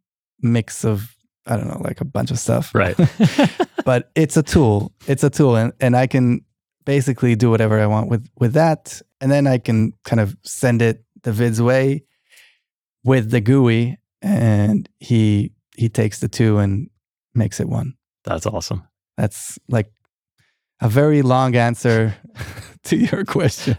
mix 0.42 0.86
of, 0.86 1.16
I 1.48 1.58
don't 1.58 1.68
know, 1.68 1.82
like 1.82 2.02
a 2.02 2.06
bunch 2.06 2.30
of 2.30 2.38
stuff. 2.38 2.76
Right. 2.76 2.96
but 3.86 4.12
it's 4.16 4.38
a 4.38 4.44
tool. 4.44 4.94
It's 5.08 5.24
a 5.24 5.30
tool. 5.30 5.56
And, 5.56 5.74
and 5.80 5.96
I 5.96 6.06
can 6.08 6.46
basically 6.86 7.36
do 7.36 7.50
whatever 7.50 7.80
I 7.80 7.88
want 7.88 8.10
with 8.10 8.28
with 8.40 8.54
that, 8.54 9.02
and 9.22 9.32
then 9.32 9.48
I 9.48 9.58
can 9.58 9.94
kind 10.04 10.20
of 10.20 10.36
send 10.44 10.82
it 10.82 11.04
David's 11.22 11.62
way 11.62 12.04
with 13.04 13.32
the 13.32 13.42
GUI, 13.42 13.98
and 14.22 14.88
he 15.00 15.52
he 15.76 15.90
takes 15.90 16.20
the 16.20 16.28
two 16.28 16.58
and 16.58 16.90
makes 17.34 17.60
it 17.60 17.70
one. 17.70 17.96
That's 18.24 18.46
awesome. 18.46 18.88
That's 19.18 19.60
like 19.70 19.92
a 20.82 20.90
very 20.90 21.22
long 21.22 21.56
answer 21.56 22.16
to 22.84 22.98
your 22.98 23.26
question. 23.26 23.78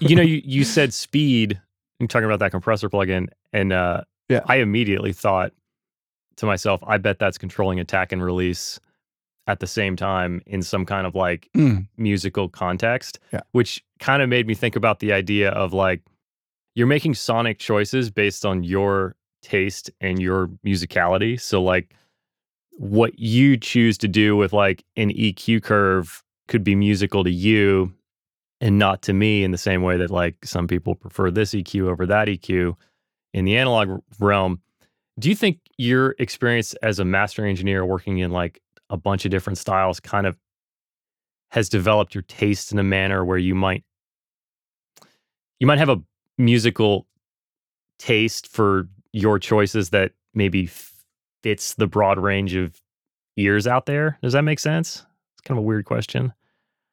you 0.00 0.16
know, 0.16 0.22
you, 0.22 0.42
you 0.44 0.64
said 0.64 0.92
speed. 0.92 1.60
You're 1.98 2.08
talking 2.08 2.26
about 2.26 2.38
that 2.38 2.52
compressor 2.52 2.88
plugin, 2.88 3.26
and 3.52 3.72
uh, 3.72 4.02
yeah, 4.28 4.42
I 4.46 4.56
immediately 4.56 5.12
thought 5.12 5.52
to 6.36 6.46
myself, 6.46 6.80
I 6.86 6.98
bet 6.98 7.18
that's 7.18 7.38
controlling 7.38 7.80
attack 7.80 8.12
and 8.12 8.24
release 8.24 8.78
at 9.48 9.60
the 9.60 9.66
same 9.66 9.96
time 9.96 10.42
in 10.46 10.62
some 10.62 10.86
kind 10.86 11.06
of 11.06 11.14
like 11.14 11.48
mm. 11.56 11.86
musical 11.96 12.48
context, 12.48 13.18
yeah. 13.32 13.40
which 13.52 13.84
kind 13.98 14.22
of 14.22 14.28
made 14.28 14.46
me 14.46 14.54
think 14.54 14.76
about 14.76 15.00
the 15.00 15.12
idea 15.12 15.50
of 15.50 15.72
like 15.72 16.02
you're 16.74 16.86
making 16.86 17.14
sonic 17.14 17.58
choices 17.58 18.10
based 18.10 18.46
on 18.46 18.62
your 18.62 19.16
taste 19.42 19.90
and 20.00 20.20
your 20.20 20.48
musicality. 20.64 21.40
So 21.40 21.62
like 21.62 21.94
what 22.78 23.18
you 23.18 23.56
choose 23.56 23.98
to 23.98 24.08
do 24.08 24.36
with 24.36 24.52
like 24.52 24.84
an 24.96 25.10
EQ 25.10 25.62
curve 25.62 26.22
could 26.46 26.62
be 26.62 26.76
musical 26.76 27.24
to 27.24 27.30
you 27.30 27.92
and 28.60 28.78
not 28.78 29.02
to 29.02 29.12
me 29.12 29.42
in 29.42 29.50
the 29.50 29.58
same 29.58 29.82
way 29.82 29.96
that 29.96 30.10
like 30.10 30.36
some 30.44 30.68
people 30.68 30.94
prefer 30.94 31.30
this 31.30 31.50
EQ 31.50 31.88
over 31.88 32.06
that 32.06 32.28
EQ 32.28 32.74
in 33.34 33.44
the 33.44 33.56
analog 33.56 34.00
realm. 34.20 34.60
Do 35.18 35.28
you 35.28 35.34
think 35.34 35.58
your 35.76 36.14
experience 36.20 36.72
as 36.74 37.00
a 37.00 37.04
master 37.04 37.44
engineer 37.44 37.84
working 37.84 38.18
in 38.18 38.30
like 38.30 38.62
a 38.90 38.96
bunch 38.96 39.24
of 39.24 39.32
different 39.32 39.58
styles 39.58 39.98
kind 39.98 40.26
of 40.26 40.36
has 41.50 41.68
developed 41.68 42.14
your 42.14 42.22
taste 42.22 42.70
in 42.70 42.78
a 42.78 42.84
manner 42.84 43.24
where 43.24 43.38
you 43.38 43.54
might 43.54 43.82
you 45.58 45.66
might 45.66 45.78
have 45.78 45.88
a 45.88 46.00
musical 46.36 47.08
taste 47.98 48.46
for 48.46 48.88
your 49.12 49.40
choices 49.40 49.90
that 49.90 50.12
maybe 50.32 50.66
fits 51.42 51.74
the 51.74 51.86
broad 51.86 52.18
range 52.18 52.54
of 52.54 52.80
ears 53.36 53.66
out 53.66 53.86
there. 53.86 54.18
Does 54.22 54.32
that 54.32 54.42
make 54.42 54.58
sense? 54.58 55.04
It's 55.34 55.42
kind 55.42 55.58
of 55.58 55.64
a 55.64 55.66
weird 55.66 55.84
question. 55.84 56.32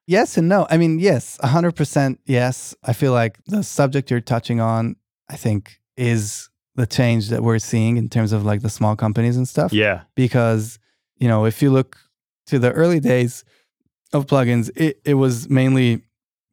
Yes 0.07 0.37
and 0.37 0.47
no. 0.47 0.67
I 0.69 0.77
mean, 0.77 0.99
yes, 0.99 1.39
100% 1.43 2.19
yes. 2.25 2.75
I 2.83 2.93
feel 2.93 3.11
like 3.11 3.39
the 3.45 3.63
subject 3.63 4.11
you're 4.11 4.21
touching 4.21 4.59
on, 4.59 4.97
I 5.29 5.35
think, 5.35 5.79
is 5.97 6.49
the 6.75 6.85
change 6.85 7.29
that 7.29 7.41
we're 7.41 7.59
seeing 7.59 7.97
in 7.97 8.09
terms 8.09 8.31
of 8.31 8.45
like 8.45 8.61
the 8.61 8.69
small 8.69 8.95
companies 8.95 9.37
and 9.37 9.47
stuff. 9.47 9.73
Yeah. 9.73 10.01
Because 10.15 10.77
you 11.17 11.27
know, 11.27 11.45
if 11.45 11.61
you 11.61 11.71
look 11.71 11.97
to 12.47 12.59
the 12.59 12.71
early 12.71 12.99
days 12.99 13.43
of 14.13 14.27
plugins, 14.27 14.69
it, 14.75 14.99
it 15.05 15.15
was 15.15 15.49
mainly 15.49 16.01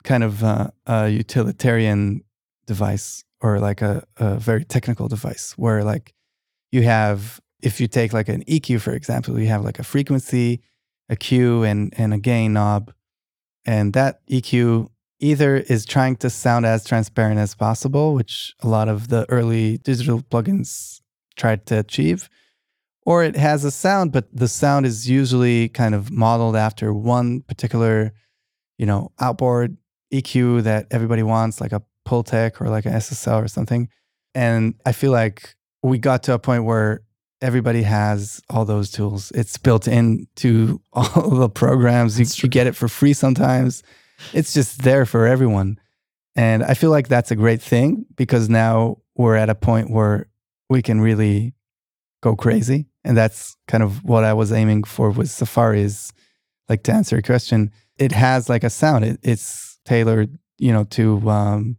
kind 0.05 0.25
of 0.25 0.43
uh, 0.43 0.69
a 0.87 1.09
utilitarian 1.09 2.25
device 2.67 3.25
or 3.41 3.59
like 3.59 3.83
a, 3.83 4.05
a 4.17 4.37
very 4.37 4.65
technical 4.65 5.09
device 5.09 5.53
where 5.57 5.85
like 5.85 6.15
you 6.71 6.83
have 6.83 7.41
if 7.62 7.81
you 7.81 7.87
take 7.87 8.12
like 8.12 8.28
an 8.28 8.45
EQ 8.45 8.81
for 8.81 8.92
example, 8.92 9.38
you 9.38 9.47
have 9.47 9.64
like 9.64 9.78
a 9.78 9.85
frequency, 9.85 10.61
a 11.09 11.16
Q 11.16 11.62
and 11.62 11.92
and 11.97 12.12
a 12.12 12.19
gain 12.19 12.52
knob. 12.52 12.92
And 13.64 13.92
that 13.92 14.26
EQ 14.28 14.88
either 15.21 15.57
is 15.57 15.87
trying 15.87 16.16
to 16.16 16.28
sound 16.28 16.66
as 16.66 16.85
transparent 16.85 17.38
as 17.38 17.54
possible, 17.54 18.14
which 18.14 18.54
a 18.61 18.69
lot 18.69 18.88
of 18.88 19.09
the 19.09 19.25
early 19.31 19.78
digital 19.78 20.21
plugins 20.21 21.00
tried 21.37 21.64
to 21.66 21.78
achieve, 21.78 22.28
or 23.07 23.23
it 23.23 23.37
has 23.37 23.64
a 23.64 23.71
sound, 23.71 24.12
but 24.12 24.26
the 24.35 24.49
sound 24.49 24.85
is 24.85 25.09
usually 25.09 25.69
kind 25.69 25.95
of 25.95 26.11
modeled 26.11 26.57
after 26.57 26.92
one 26.92 27.40
particular, 27.42 28.12
you 28.78 28.87
know, 28.87 29.12
outboard 29.21 29.76
EQ 30.12 30.64
that 30.64 30.87
everybody 30.90 31.23
wants, 31.23 31.61
like 31.61 31.73
a 31.73 31.83
Pultec 32.07 32.61
or 32.61 32.69
like 32.69 32.85
an 32.85 32.92
SSL 32.92 33.42
or 33.42 33.49
something. 33.49 33.88
And 34.35 34.75
I 34.85 34.92
feel 34.92 35.12
like 35.12 35.54
we 35.83 35.99
got 35.99 36.25
to 36.25 36.35
a 36.35 36.38
point 36.38 36.64
where 36.64 37.02
everybody 37.43 37.83
has 37.83 38.41
all 38.49 38.65
those 38.65 38.91
tools. 38.91 39.33
It's 39.33 39.59
built 39.59 39.89
into 39.89 40.81
all 40.93 41.31
the 41.31 41.49
programs. 41.49 42.19
You, 42.19 42.27
you 42.43 42.49
get 42.49 42.67
it 42.67 42.77
for 42.77 42.89
free 42.89 43.13
sometimes. 43.13 43.83
It's 44.33 44.55
just 44.55 44.83
there 44.83 45.05
for 45.05 45.27
everyone. 45.27 45.79
And 46.35 46.63
I 46.63 46.75
feel 46.75 46.91
like 46.91 47.09
that's 47.09 47.31
a 47.31 47.37
great 47.37 47.61
thing 47.61 48.07
because 48.17 48.49
now 48.49 48.99
we're 49.17 49.37
at 49.37 49.51
a 49.51 49.55
point 49.55 49.91
where 49.91 50.29
we 50.71 50.81
can 50.81 51.01
really 51.01 51.55
go 52.23 52.37
crazy. 52.37 52.87
And 53.05 53.17
that's 53.17 53.57
kind 53.67 53.83
of 53.83 54.05
what 54.05 54.25
I 54.25 54.33
was 54.33 54.53
aiming 54.53 54.85
for 54.85 55.11
with 55.11 55.31
Safari 55.31 55.83
is 55.83 56.13
like 56.69 56.85
to 56.85 56.93
answer 56.93 57.17
your 57.17 57.23
question, 57.23 57.71
it 57.99 58.13
has 58.13 58.49
like 58.49 58.65
a 58.65 58.71
sound. 58.71 59.05
It, 59.05 59.21
it's 59.23 59.79
tailored, 59.85 60.39
you 60.59 60.73
know, 60.73 60.85
to 60.85 61.29
um, 61.29 61.77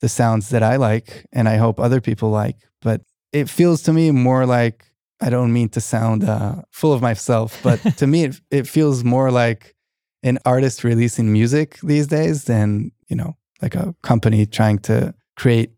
the 0.00 0.08
sounds 0.08 0.50
that 0.50 0.62
I 0.62 0.76
like 0.76 1.26
and 1.32 1.48
I 1.48 1.56
hope 1.56 1.80
other 1.80 2.00
people 2.00 2.30
like. 2.30 2.56
But 2.82 3.00
it 3.32 3.48
feels 3.48 3.82
to 3.82 3.92
me 3.92 4.10
more 4.10 4.46
like 4.46 4.89
I 5.20 5.30
don't 5.30 5.52
mean 5.52 5.68
to 5.70 5.80
sound 5.80 6.24
uh, 6.24 6.62
full 6.70 6.92
of 6.92 7.02
myself, 7.02 7.60
but 7.62 7.78
to 7.98 8.06
me, 8.06 8.24
it, 8.24 8.40
it 8.50 8.66
feels 8.66 9.04
more 9.04 9.30
like 9.30 9.74
an 10.22 10.38
artist 10.44 10.84
releasing 10.84 11.32
music 11.32 11.78
these 11.82 12.06
days 12.06 12.44
than, 12.44 12.92
you 13.08 13.16
know, 13.16 13.36
like 13.62 13.74
a 13.74 13.94
company 14.02 14.46
trying 14.46 14.78
to 14.78 15.14
create 15.36 15.72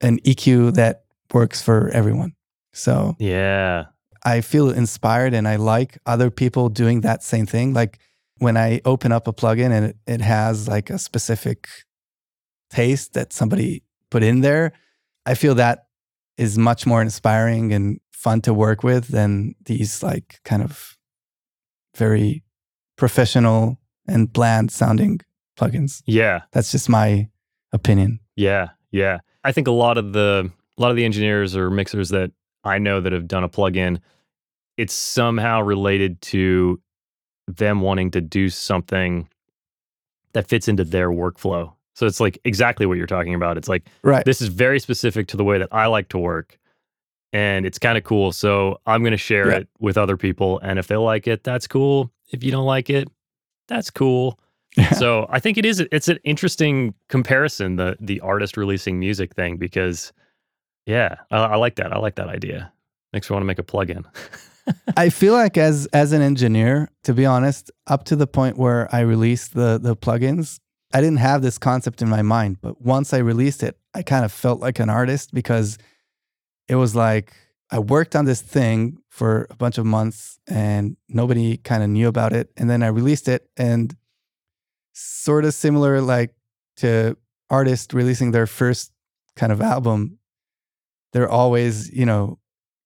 an 0.00 0.18
EQ 0.20 0.74
that 0.74 1.04
works 1.32 1.62
for 1.62 1.88
everyone. 1.90 2.34
So, 2.72 3.16
yeah, 3.18 3.86
I 4.24 4.40
feel 4.40 4.70
inspired 4.70 5.34
and 5.34 5.46
I 5.46 5.56
like 5.56 5.98
other 6.04 6.30
people 6.30 6.68
doing 6.68 7.02
that 7.02 7.22
same 7.22 7.46
thing. 7.46 7.72
Like 7.72 7.98
when 8.38 8.56
I 8.56 8.80
open 8.84 9.12
up 9.12 9.28
a 9.28 9.32
plugin 9.32 9.70
and 9.70 9.86
it, 9.86 9.96
it 10.06 10.20
has 10.20 10.68
like 10.68 10.90
a 10.90 10.98
specific 10.98 11.68
taste 12.70 13.14
that 13.14 13.32
somebody 13.32 13.82
put 14.10 14.22
in 14.22 14.40
there, 14.40 14.72
I 15.24 15.34
feel 15.34 15.54
that 15.54 15.86
is 16.36 16.58
much 16.58 16.86
more 16.86 17.00
inspiring 17.00 17.72
and 17.72 18.00
fun 18.26 18.40
to 18.40 18.52
work 18.52 18.82
with 18.82 19.06
than 19.06 19.54
these 19.66 20.02
like 20.02 20.40
kind 20.44 20.60
of 20.60 20.96
very 21.96 22.42
professional 22.96 23.78
and 24.08 24.32
bland 24.32 24.72
sounding 24.72 25.20
plugins. 25.56 26.02
Yeah. 26.06 26.40
That's 26.50 26.72
just 26.72 26.88
my 26.88 27.28
opinion. 27.72 28.18
Yeah. 28.34 28.70
Yeah. 28.90 29.18
I 29.44 29.52
think 29.52 29.68
a 29.68 29.70
lot 29.70 29.96
of 29.96 30.12
the 30.12 30.50
a 30.76 30.82
lot 30.82 30.90
of 30.90 30.96
the 30.96 31.04
engineers 31.04 31.54
or 31.56 31.70
mixers 31.70 32.08
that 32.08 32.32
I 32.64 32.78
know 32.78 33.00
that 33.00 33.12
have 33.12 33.28
done 33.28 33.44
a 33.44 33.48
plugin, 33.48 34.00
it's 34.76 34.92
somehow 34.92 35.60
related 35.62 36.20
to 36.32 36.80
them 37.46 37.80
wanting 37.80 38.10
to 38.10 38.20
do 38.20 38.48
something 38.50 39.28
that 40.32 40.48
fits 40.48 40.66
into 40.66 40.82
their 40.82 41.10
workflow. 41.10 41.72
So 41.94 42.06
it's 42.06 42.18
like 42.18 42.40
exactly 42.44 42.86
what 42.86 42.98
you're 42.98 43.06
talking 43.06 43.34
about. 43.34 43.56
It's 43.56 43.68
like 43.68 43.86
Right. 44.02 44.24
this 44.24 44.42
is 44.42 44.48
very 44.48 44.80
specific 44.80 45.28
to 45.28 45.36
the 45.36 45.44
way 45.44 45.58
that 45.58 45.68
I 45.70 45.86
like 45.86 46.08
to 46.08 46.18
work. 46.18 46.58
And 47.36 47.66
it's 47.66 47.78
kind 47.78 47.98
of 47.98 48.04
cool. 48.04 48.32
So 48.32 48.80
I'm 48.86 49.02
going 49.02 49.10
to 49.12 49.18
share 49.18 49.50
Yeah. 49.50 49.56
it 49.58 49.68
with 49.78 49.98
other 49.98 50.16
people. 50.16 50.58
And 50.62 50.78
if 50.78 50.86
they 50.86 50.96
like 50.96 51.26
it, 51.26 51.44
that's 51.44 51.66
cool. 51.66 52.10
If 52.32 52.42
you 52.42 52.50
don't 52.50 52.64
like 52.64 52.88
it, 52.88 53.08
that's 53.68 53.90
cool. 53.90 54.38
so 54.96 55.26
I 55.28 55.38
think 55.40 55.58
it 55.58 55.64
is. 55.66 55.80
It's 55.92 56.08
an 56.08 56.18
interesting 56.24 56.94
comparison 57.08 57.76
the 57.76 57.96
the 58.00 58.20
artist 58.20 58.56
releasing 58.56 58.98
music 58.98 59.34
thing 59.34 59.56
because, 59.58 60.12
yeah, 60.86 61.16
I, 61.30 61.36
I 61.38 61.56
like 61.56 61.74
that. 61.76 61.92
I 61.92 61.98
like 61.98 62.14
that 62.16 62.28
idea. 62.28 62.72
Makes 63.12 63.28
me 63.30 63.34
want 63.34 63.42
to 63.42 63.46
make 63.46 63.58
a 63.58 63.62
plugin. 63.62 64.04
I 64.96 65.08
feel 65.10 65.32
like 65.34 65.56
as 65.58 65.86
as 65.92 66.12
an 66.12 66.22
engineer, 66.22 66.90
to 67.04 67.12
be 67.14 67.24
honest, 67.26 67.70
up 67.86 68.04
to 68.04 68.16
the 68.16 68.26
point 68.26 68.56
where 68.58 68.88
I 68.94 69.00
released 69.00 69.54
the 69.54 69.78
the 69.80 69.94
plugins, 69.96 70.58
I 70.92 71.00
didn't 71.00 71.18
have 71.20 71.40
this 71.42 71.58
concept 71.58 72.02
in 72.02 72.08
my 72.08 72.22
mind. 72.22 72.58
But 72.60 72.80
once 72.82 73.12
I 73.14 73.18
released 73.18 73.62
it, 73.62 73.76
I 73.94 74.02
kind 74.02 74.24
of 74.24 74.32
felt 74.32 74.60
like 74.60 74.78
an 74.78 74.90
artist 74.90 75.32
because 75.32 75.78
it 76.68 76.76
was 76.76 76.94
like 76.94 77.32
I 77.70 77.78
worked 77.78 78.14
on 78.14 78.24
this 78.24 78.40
thing 78.40 78.98
for 79.08 79.46
a 79.50 79.56
bunch 79.56 79.78
of 79.78 79.86
months 79.86 80.38
and 80.46 80.96
nobody 81.08 81.56
kind 81.56 81.82
of 81.82 81.88
knew 81.88 82.08
about 82.08 82.32
it. 82.32 82.50
And 82.56 82.70
then 82.70 82.82
I 82.82 82.88
released 82.88 83.28
it 83.28 83.48
and 83.56 83.96
sort 84.92 85.44
of 85.44 85.54
similar 85.54 86.00
like 86.00 86.34
to 86.78 87.16
artists 87.50 87.92
releasing 87.92 88.30
their 88.30 88.46
first 88.46 88.92
kind 89.34 89.52
of 89.52 89.60
album, 89.60 90.18
they're 91.12 91.28
always, 91.28 91.92
you 91.92 92.06
know, 92.06 92.38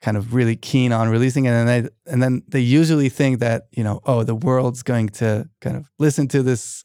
kind 0.03 0.17
of 0.17 0.35
really 0.35 0.57
keen 0.57 0.93
on 0.93 1.11
releasing 1.11 1.45
it. 1.45 1.51
And 1.51 1.69
they 1.69 1.89
and 2.07 2.23
then 2.23 2.43
they 2.49 2.61
usually 2.61 3.11
think 3.11 3.41
that 3.41 3.69
you 3.73 3.85
know 3.85 4.01
oh 4.07 4.25
the 4.25 4.35
world's 4.35 4.83
going 4.83 5.11
to 5.11 5.49
kind 5.61 5.77
of 5.77 5.91
listen 5.99 6.27
to 6.29 6.43
this 6.43 6.85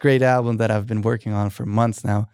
great 0.00 0.22
album 0.22 0.56
that 0.56 0.70
I've 0.70 0.86
been 0.86 1.02
working 1.02 1.32
on 1.32 1.50
for 1.50 1.64
months 1.64 2.04
now. 2.04 2.28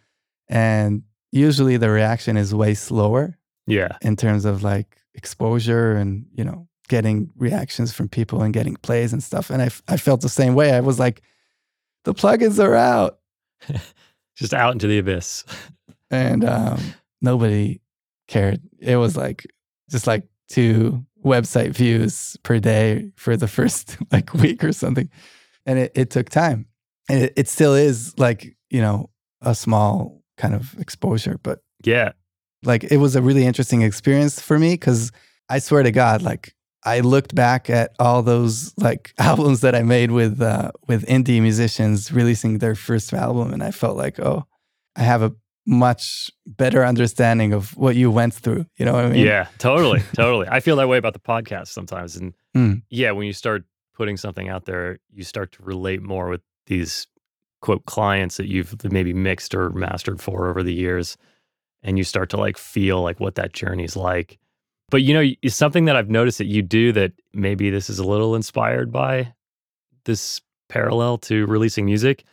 And 0.49 1.03
usually 1.33 1.77
the 1.77 1.91
reaction 1.91 2.39
is 2.39 2.55
way 2.55 2.73
slower 2.73 3.37
yeah. 3.67 3.97
in 4.03 4.17
terms 4.17 4.45
of 4.45 4.63
like 4.63 4.97
exposure 5.15 5.93
and 5.97 6.27
you 6.35 6.45
know 6.45 6.69
getting 6.89 7.31
reactions 7.37 7.93
from 7.93 8.09
people 8.09 8.43
and 8.43 8.55
getting 8.55 8.77
plays 8.77 9.13
and 9.13 9.23
stuff 9.23 9.51
and 9.51 9.61
I, 9.63 9.67
f- 9.67 9.83
I 9.89 9.97
felt 9.97 10.21
the 10.21 10.29
same 10.29 10.55
way 10.55 10.73
I 10.73 10.81
was 10.81 10.99
like 10.99 11.23
the 12.05 12.15
plugins 12.15 12.63
are 12.63 12.75
out 12.75 13.19
Just 14.37 14.53
out 14.55 14.73
into 14.73 14.87
the 14.87 14.99
abyss. 14.99 15.45
and 16.11 16.45
um, 16.45 16.79
nobody 17.23 17.81
cared. 18.29 18.61
It 18.79 18.97
was 18.97 19.17
like 19.17 19.47
just 19.91 20.07
like 20.07 20.25
two 20.49 21.05
website 21.25 21.71
views 21.71 22.37
per 22.43 22.59
day 22.59 23.11
for 23.17 23.37
the 23.37 23.49
first 23.57 23.97
like 24.13 24.35
week 24.35 24.63
or 24.63 24.73
something, 24.73 25.09
and 25.65 25.79
it, 25.79 25.93
it 25.95 26.11
took 26.11 26.29
time, 26.29 26.67
and 27.09 27.23
it, 27.23 27.33
it 27.35 27.49
still 27.49 27.75
is 27.75 28.17
like 28.19 28.55
you 28.69 28.83
know 28.83 29.09
a 29.41 29.55
small 29.55 30.23
kind 30.37 30.55
of 30.55 30.79
exposure, 30.79 31.39
but 31.43 31.61
Yeah. 31.83 32.13
Like 32.65 32.85
it 32.85 32.97
was 32.99 33.17
a 33.17 33.23
really 33.23 33.45
interesting 33.45 33.83
experience 33.83 34.41
for 34.41 34.59
me 34.59 34.75
because 34.75 35.13
I 35.49 35.59
swear 35.59 35.83
to 35.83 35.93
God, 35.93 36.23
like 36.23 36.55
I 36.85 37.01
looked 37.01 37.35
back 37.35 37.69
at 37.71 37.93
all 37.99 38.23
those 38.23 38.73
like 38.79 39.13
albums 39.19 39.61
that 39.61 39.75
I 39.75 39.83
made 39.83 40.11
with 40.11 40.41
uh, 40.41 40.73
with 40.89 41.07
indie 41.07 41.41
musicians 41.43 42.13
releasing 42.13 42.59
their 42.59 42.75
first 42.75 43.13
album, 43.13 43.53
and 43.53 43.63
I 43.63 43.71
felt 43.71 43.97
like, 43.97 44.19
oh, 44.21 44.45
I 44.97 45.03
have 45.03 45.23
a 45.23 45.33
much 45.69 46.31
better 46.47 46.85
understanding 46.85 47.53
of 47.53 47.77
what 47.77 47.97
you 47.97 48.09
went 48.11 48.33
through. 48.35 48.67
You 48.77 48.85
know 48.85 48.93
what 48.93 49.05
I 49.07 49.11
mean? 49.11 49.27
Yeah, 49.27 49.49
totally, 49.59 50.01
totally. 50.15 50.47
I 50.49 50.61
feel 50.61 50.77
that 50.77 50.89
way 50.89 50.97
about 50.99 51.13
the 51.13 51.19
podcast 51.21 51.69
sometimes, 51.69 52.17
and 52.17 52.35
Mm. 52.57 52.83
yeah, 52.89 53.11
when 53.11 53.27
you 53.27 53.35
start 53.35 53.65
putting 53.95 54.17
something 54.17 54.49
out 54.49 54.65
there, 54.65 54.99
you 55.13 55.25
start 55.25 55.53
to 55.53 55.63
relate 55.63 56.01
more 56.03 56.29
with 56.29 56.41
these 56.67 57.07
quote 57.61 57.85
clients 57.85 58.37
that 58.39 58.47
you've 58.49 58.75
maybe 58.91 59.13
mixed 59.13 59.55
or 59.55 59.71
mastered 59.71 60.23
for 60.23 60.49
over 60.49 60.63
the 60.63 60.73
years, 60.73 61.17
and 61.87 61.97
you 61.97 62.05
start 62.05 62.29
to 62.31 62.37
like 62.37 62.59
feel 62.59 63.01
like 63.03 63.19
what 63.21 63.37
that 63.37 63.53
journey's 63.55 63.97
like. 63.97 64.39
But 64.91 65.03
you 65.03 65.15
know, 65.15 65.33
it's 65.43 65.57
something 65.57 65.87
that 65.87 65.97
I've 65.97 66.11
noticed 66.11 66.39
that 66.39 66.47
you 66.47 66.61
do 66.63 66.93
that 66.93 67.13
maybe 67.33 67.71
this 67.71 67.89
is 67.89 67.99
a 67.99 68.05
little 68.05 68.35
inspired 68.37 68.93
by 68.93 69.33
this 70.05 70.41
parallel 70.69 71.19
to 71.19 71.47
releasing 71.47 71.87
music. 71.87 72.25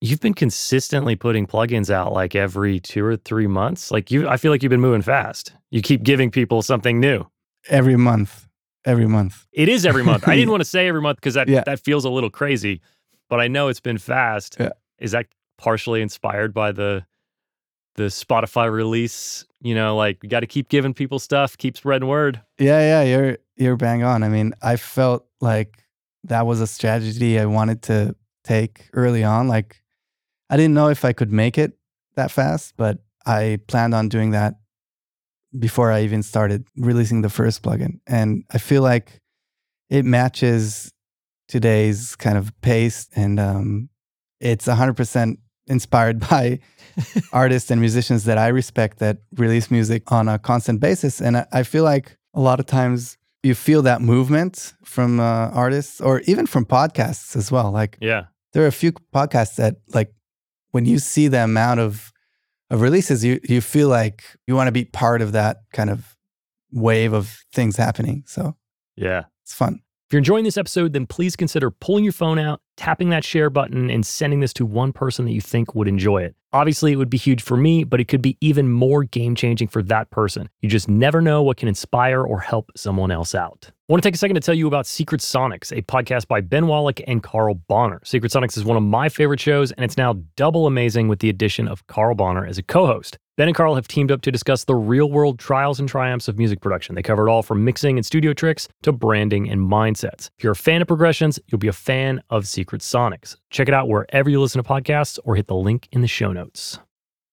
You've 0.00 0.20
been 0.20 0.34
consistently 0.34 1.14
putting 1.14 1.46
plugins 1.46 1.90
out 1.90 2.12
like 2.12 2.34
every 2.34 2.80
two 2.80 3.04
or 3.04 3.16
three 3.16 3.46
months. 3.46 3.90
Like 3.90 4.10
you, 4.10 4.28
I 4.28 4.38
feel 4.38 4.50
like 4.50 4.62
you've 4.62 4.70
been 4.70 4.80
moving 4.80 5.02
fast. 5.02 5.52
You 5.70 5.82
keep 5.82 6.02
giving 6.02 6.30
people 6.30 6.62
something 6.62 6.98
new. 7.00 7.26
Every 7.68 7.96
month, 7.96 8.48
every 8.86 9.06
month. 9.06 9.46
It 9.52 9.68
is 9.68 9.84
every 9.84 10.02
month. 10.02 10.26
I 10.26 10.36
didn't 10.36 10.50
want 10.52 10.62
to 10.62 10.68
say 10.68 10.88
every 10.88 11.02
month 11.02 11.16
because 11.16 11.34
that 11.34 11.48
Yeah. 11.48 11.62
that 11.66 11.80
feels 11.80 12.06
a 12.06 12.10
little 12.10 12.30
crazy, 12.30 12.80
but 13.28 13.40
I 13.40 13.48
know 13.48 13.68
it's 13.68 13.80
been 13.80 13.98
fast. 13.98 14.56
Yeah. 14.58 14.70
Is 14.98 15.12
that 15.12 15.26
partially 15.58 16.00
inspired 16.00 16.54
by 16.54 16.72
the 16.72 17.04
the 17.96 18.04
Spotify 18.04 18.70
release? 18.70 19.44
You 19.60 19.74
know, 19.74 19.96
like 19.96 20.18
we 20.22 20.28
got 20.28 20.40
to 20.40 20.46
keep 20.46 20.68
giving 20.68 20.94
people 20.94 21.18
stuff, 21.18 21.56
keep 21.56 21.76
spreading 21.76 22.08
word. 22.08 22.40
Yeah, 22.58 22.80
yeah, 22.80 23.02
you're 23.02 23.38
you're 23.56 23.76
bang 23.76 24.02
on. 24.02 24.22
I 24.22 24.28
mean, 24.28 24.54
I 24.62 24.76
felt 24.76 25.26
like 25.40 25.84
that 26.24 26.46
was 26.46 26.60
a 26.60 26.66
strategy 26.66 27.38
I 27.38 27.46
wanted 27.46 27.82
to 27.82 28.14
take 28.44 28.88
early 28.92 29.24
on. 29.24 29.48
Like 29.48 29.82
I 30.48 30.56
didn't 30.56 30.74
know 30.74 30.88
if 30.88 31.04
I 31.04 31.12
could 31.12 31.32
make 31.32 31.58
it 31.58 31.72
that 32.16 32.30
fast, 32.30 32.74
but 32.76 32.98
I 33.26 33.60
planned 33.66 33.94
on 33.94 34.08
doing 34.08 34.30
that 34.30 34.54
before 35.58 35.90
I 35.90 36.02
even 36.02 36.22
started 36.22 36.66
releasing 36.76 37.22
the 37.22 37.28
first 37.28 37.62
plugin. 37.62 38.00
And 38.06 38.44
I 38.50 38.58
feel 38.58 38.82
like 38.82 39.20
it 39.88 40.04
matches 40.04 40.92
today's 41.48 42.14
kind 42.16 42.38
of 42.38 42.58
pace 42.60 43.08
and 43.14 43.40
um, 43.40 43.88
it's 44.40 44.66
100% 44.66 45.36
inspired 45.70 46.20
by 46.30 46.58
artists 47.32 47.70
and 47.70 47.80
musicians 47.80 48.24
that 48.24 48.36
I 48.38 48.48
respect 48.48 48.98
that 48.98 49.18
release 49.36 49.70
music 49.70 50.10
on 50.12 50.28
a 50.28 50.38
constant 50.38 50.80
basis. 50.80 51.20
And 51.20 51.36
I, 51.36 51.46
I 51.52 51.62
feel 51.62 51.84
like 51.84 52.16
a 52.34 52.40
lot 52.40 52.60
of 52.60 52.66
times 52.66 53.16
you 53.42 53.54
feel 53.54 53.82
that 53.82 54.02
movement 54.02 54.74
from 54.84 55.18
uh, 55.20 55.48
artists 55.54 56.00
or 56.00 56.20
even 56.26 56.46
from 56.46 56.64
podcasts 56.66 57.36
as 57.36 57.50
well. 57.50 57.70
Like 57.70 57.96
Yeah. 58.00 58.24
there 58.52 58.62
are 58.64 58.68
a 58.68 58.72
few 58.72 58.92
podcasts 59.14 59.56
that 59.56 59.76
like 59.94 60.12
when 60.72 60.84
you 60.84 60.98
see 60.98 61.28
the 61.28 61.42
amount 61.44 61.80
of 61.80 62.12
of 62.72 62.80
releases, 62.82 63.24
you 63.24 63.40
you 63.48 63.60
feel 63.60 63.88
like 63.88 64.22
you 64.46 64.54
want 64.54 64.68
to 64.68 64.72
be 64.72 64.84
part 64.84 65.22
of 65.22 65.32
that 65.32 65.56
kind 65.72 65.90
of 65.90 66.16
wave 66.72 67.12
of 67.12 67.42
things 67.52 67.76
happening. 67.76 68.22
So 68.26 68.54
Yeah. 68.96 69.24
it's 69.42 69.54
fun. 69.54 69.80
If 70.10 70.14
you're 70.14 70.18
enjoying 70.18 70.42
this 70.42 70.56
episode, 70.56 70.92
then 70.92 71.06
please 71.06 71.36
consider 71.36 71.70
pulling 71.70 72.02
your 72.02 72.12
phone 72.12 72.36
out, 72.36 72.60
tapping 72.76 73.10
that 73.10 73.22
share 73.22 73.48
button, 73.48 73.88
and 73.90 74.04
sending 74.04 74.40
this 74.40 74.52
to 74.54 74.66
one 74.66 74.92
person 74.92 75.24
that 75.24 75.30
you 75.30 75.40
think 75.40 75.76
would 75.76 75.86
enjoy 75.86 76.24
it. 76.24 76.34
Obviously, 76.52 76.90
it 76.90 76.96
would 76.96 77.10
be 77.10 77.16
huge 77.16 77.40
for 77.40 77.56
me, 77.56 77.84
but 77.84 78.00
it 78.00 78.08
could 78.08 78.20
be 78.20 78.36
even 78.40 78.72
more 78.72 79.04
game 79.04 79.36
changing 79.36 79.68
for 79.68 79.84
that 79.84 80.10
person. 80.10 80.48
You 80.62 80.68
just 80.68 80.88
never 80.88 81.20
know 81.20 81.44
what 81.44 81.58
can 81.58 81.68
inspire 81.68 82.24
or 82.24 82.40
help 82.40 82.72
someone 82.76 83.12
else 83.12 83.36
out. 83.36 83.70
I 83.70 83.92
want 83.92 84.02
to 84.02 84.06
take 84.08 84.16
a 84.16 84.18
second 84.18 84.34
to 84.34 84.40
tell 84.40 84.52
you 84.52 84.66
about 84.66 84.84
Secret 84.84 85.20
Sonics, 85.20 85.70
a 85.70 85.82
podcast 85.82 86.26
by 86.26 86.40
Ben 86.40 86.66
Wallach 86.66 87.00
and 87.06 87.22
Carl 87.22 87.54
Bonner. 87.54 88.00
Secret 88.04 88.32
Sonics 88.32 88.56
is 88.56 88.64
one 88.64 88.76
of 88.76 88.82
my 88.82 89.08
favorite 89.08 89.38
shows, 89.38 89.70
and 89.70 89.84
it's 89.84 89.96
now 89.96 90.14
double 90.34 90.66
amazing 90.66 91.06
with 91.06 91.20
the 91.20 91.28
addition 91.28 91.68
of 91.68 91.86
Carl 91.86 92.16
Bonner 92.16 92.44
as 92.44 92.58
a 92.58 92.64
co 92.64 92.84
host. 92.86 93.16
Ben 93.40 93.48
and 93.48 93.56
Carl 93.56 93.74
have 93.74 93.88
teamed 93.88 94.12
up 94.12 94.20
to 94.20 94.30
discuss 94.30 94.64
the 94.64 94.74
real 94.74 95.10
world 95.10 95.38
trials 95.38 95.80
and 95.80 95.88
triumphs 95.88 96.28
of 96.28 96.36
music 96.36 96.60
production. 96.60 96.94
They 96.94 97.00
cover 97.00 97.26
it 97.26 97.30
all 97.30 97.42
from 97.42 97.64
mixing 97.64 97.96
and 97.96 98.04
studio 98.04 98.34
tricks 98.34 98.68
to 98.82 98.92
branding 98.92 99.48
and 99.48 99.62
mindsets. 99.62 100.28
If 100.36 100.44
you're 100.44 100.52
a 100.52 100.54
fan 100.54 100.82
of 100.82 100.88
progressions, 100.88 101.40
you'll 101.46 101.58
be 101.58 101.66
a 101.66 101.72
fan 101.72 102.22
of 102.28 102.46
Secret 102.46 102.82
Sonics. 102.82 103.38
Check 103.48 103.66
it 103.66 103.72
out 103.72 103.88
wherever 103.88 104.28
you 104.28 104.42
listen 104.42 104.62
to 104.62 104.68
podcasts 104.68 105.18
or 105.24 105.36
hit 105.36 105.46
the 105.46 105.54
link 105.54 105.88
in 105.90 106.02
the 106.02 106.06
show 106.06 106.34
notes. 106.34 106.80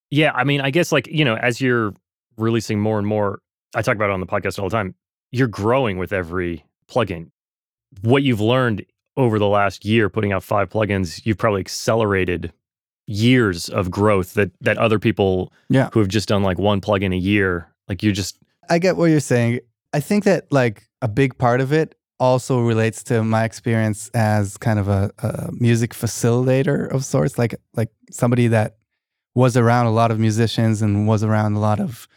Yeah, 0.09 0.31
I 0.33 0.45
mean, 0.45 0.61
I 0.61 0.69
guess 0.69 0.93
like, 0.93 1.07
you 1.07 1.25
know, 1.25 1.35
as 1.35 1.59
you're 1.59 1.93
releasing 2.37 2.79
more 2.79 2.99
and 2.99 3.05
more, 3.05 3.41
I 3.75 3.81
talk 3.81 3.97
about 3.97 4.09
it 4.09 4.13
on 4.13 4.21
the 4.21 4.27
podcast 4.27 4.59
all 4.59 4.69
the 4.69 4.77
time, 4.77 4.95
you're 5.31 5.49
growing 5.49 5.97
with 5.97 6.13
every 6.13 6.63
plugin. 6.89 7.31
What 7.99 8.23
you've 8.23 8.39
learned 8.39 8.85
over 9.17 9.39
the 9.39 9.47
last 9.49 9.83
year 9.83 10.07
putting 10.07 10.31
out 10.31 10.41
five 10.41 10.69
plugins, 10.69 11.25
you've 11.25 11.37
probably 11.37 11.59
accelerated 11.59 12.53
years 13.07 13.69
of 13.69 13.89
growth 13.89 14.33
that 14.35 14.51
that 14.61 14.77
other 14.77 14.99
people 14.99 15.51
Yeah. 15.69 15.89
who 15.93 15.99
have 15.99 16.09
just 16.09 16.27
done 16.27 16.43
like 16.43 16.59
one 16.59 16.81
plugin 16.81 17.13
a 17.13 17.17
year, 17.17 17.67
like 17.87 18.03
you 18.03 18.11
just 18.11 18.37
I 18.69 18.79
get 18.79 18.97
what 18.97 19.05
you're 19.05 19.19
saying. 19.21 19.59
I 19.93 19.99
think 20.01 20.25
that 20.25 20.51
like 20.51 20.83
a 21.01 21.07
big 21.07 21.37
part 21.37 21.61
of 21.61 21.71
it 21.71 21.95
also 22.19 22.59
relates 22.59 23.03
to 23.03 23.23
my 23.23 23.43
experience 23.45 24.09
as 24.13 24.57
kind 24.57 24.79
of 24.79 24.87
a, 24.89 25.11
a 25.19 25.49
music 25.53 25.91
facilitator 25.93 26.91
of 26.91 27.05
sorts, 27.05 27.37
like 27.37 27.55
like 27.75 27.89
somebody 28.11 28.47
that 28.47 28.77
was 29.35 29.55
around 29.55 29.85
a 29.85 29.91
lot 29.91 30.11
of 30.11 30.19
musicians 30.19 30.81
and 30.81 31.07
was 31.07 31.23
around 31.23 31.53
a 31.53 31.59
lot 31.59 31.79
of 31.79 32.07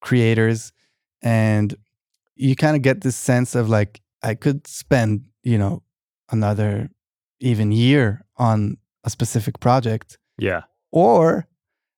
creators, 0.00 0.72
and 1.22 1.74
you 2.36 2.54
kind 2.56 2.76
of 2.76 2.82
get 2.82 3.00
this 3.02 3.16
sense 3.16 3.54
of 3.54 3.68
like 3.68 4.00
I 4.22 4.34
could 4.34 4.66
spend 4.66 5.24
you 5.42 5.58
know 5.58 5.82
another 6.30 6.88
even 7.40 7.70
year 7.72 8.24
on 8.36 8.76
a 9.04 9.10
specific 9.10 9.60
project 9.60 10.18
yeah. 10.38 10.62
or 10.92 11.46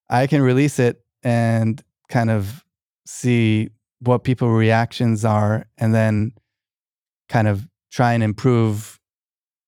I 0.08 0.26
can 0.26 0.42
release 0.42 0.78
it 0.78 1.02
and 1.22 1.82
kind 2.08 2.30
of 2.30 2.64
see 3.06 3.70
what 4.00 4.24
people 4.24 4.50
reactions 4.50 5.24
are 5.24 5.66
and 5.78 5.94
then 5.94 6.32
kind 7.28 7.46
of 7.46 7.68
try 7.90 8.12
and 8.12 8.22
improve 8.22 8.98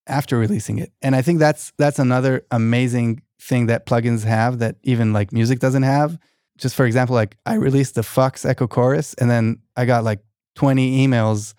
after 0.06 0.38
releasing 0.38 0.78
it. 0.78 0.92
And 1.00 1.14
I 1.14 1.22
think 1.22 1.38
that's 1.38 1.72
that's 1.78 1.98
another 1.98 2.44
amazing 2.50 3.22
thing 3.40 3.66
that 3.66 3.86
plugins 3.86 4.24
have 4.24 4.58
that 4.58 4.76
even 4.82 5.12
like 5.12 5.32
music 5.32 5.60
doesn't 5.60 5.82
have. 5.82 6.18
Just 6.58 6.74
for 6.74 6.86
example, 6.86 7.14
like 7.14 7.36
I 7.46 7.54
released 7.54 7.94
the 7.94 8.02
Fox 8.02 8.44
Echo 8.44 8.66
Chorus 8.66 9.14
and 9.14 9.30
then 9.30 9.58
I 9.76 9.84
got 9.84 10.04
like 10.04 10.20
20 10.56 11.06
emails 11.06 11.54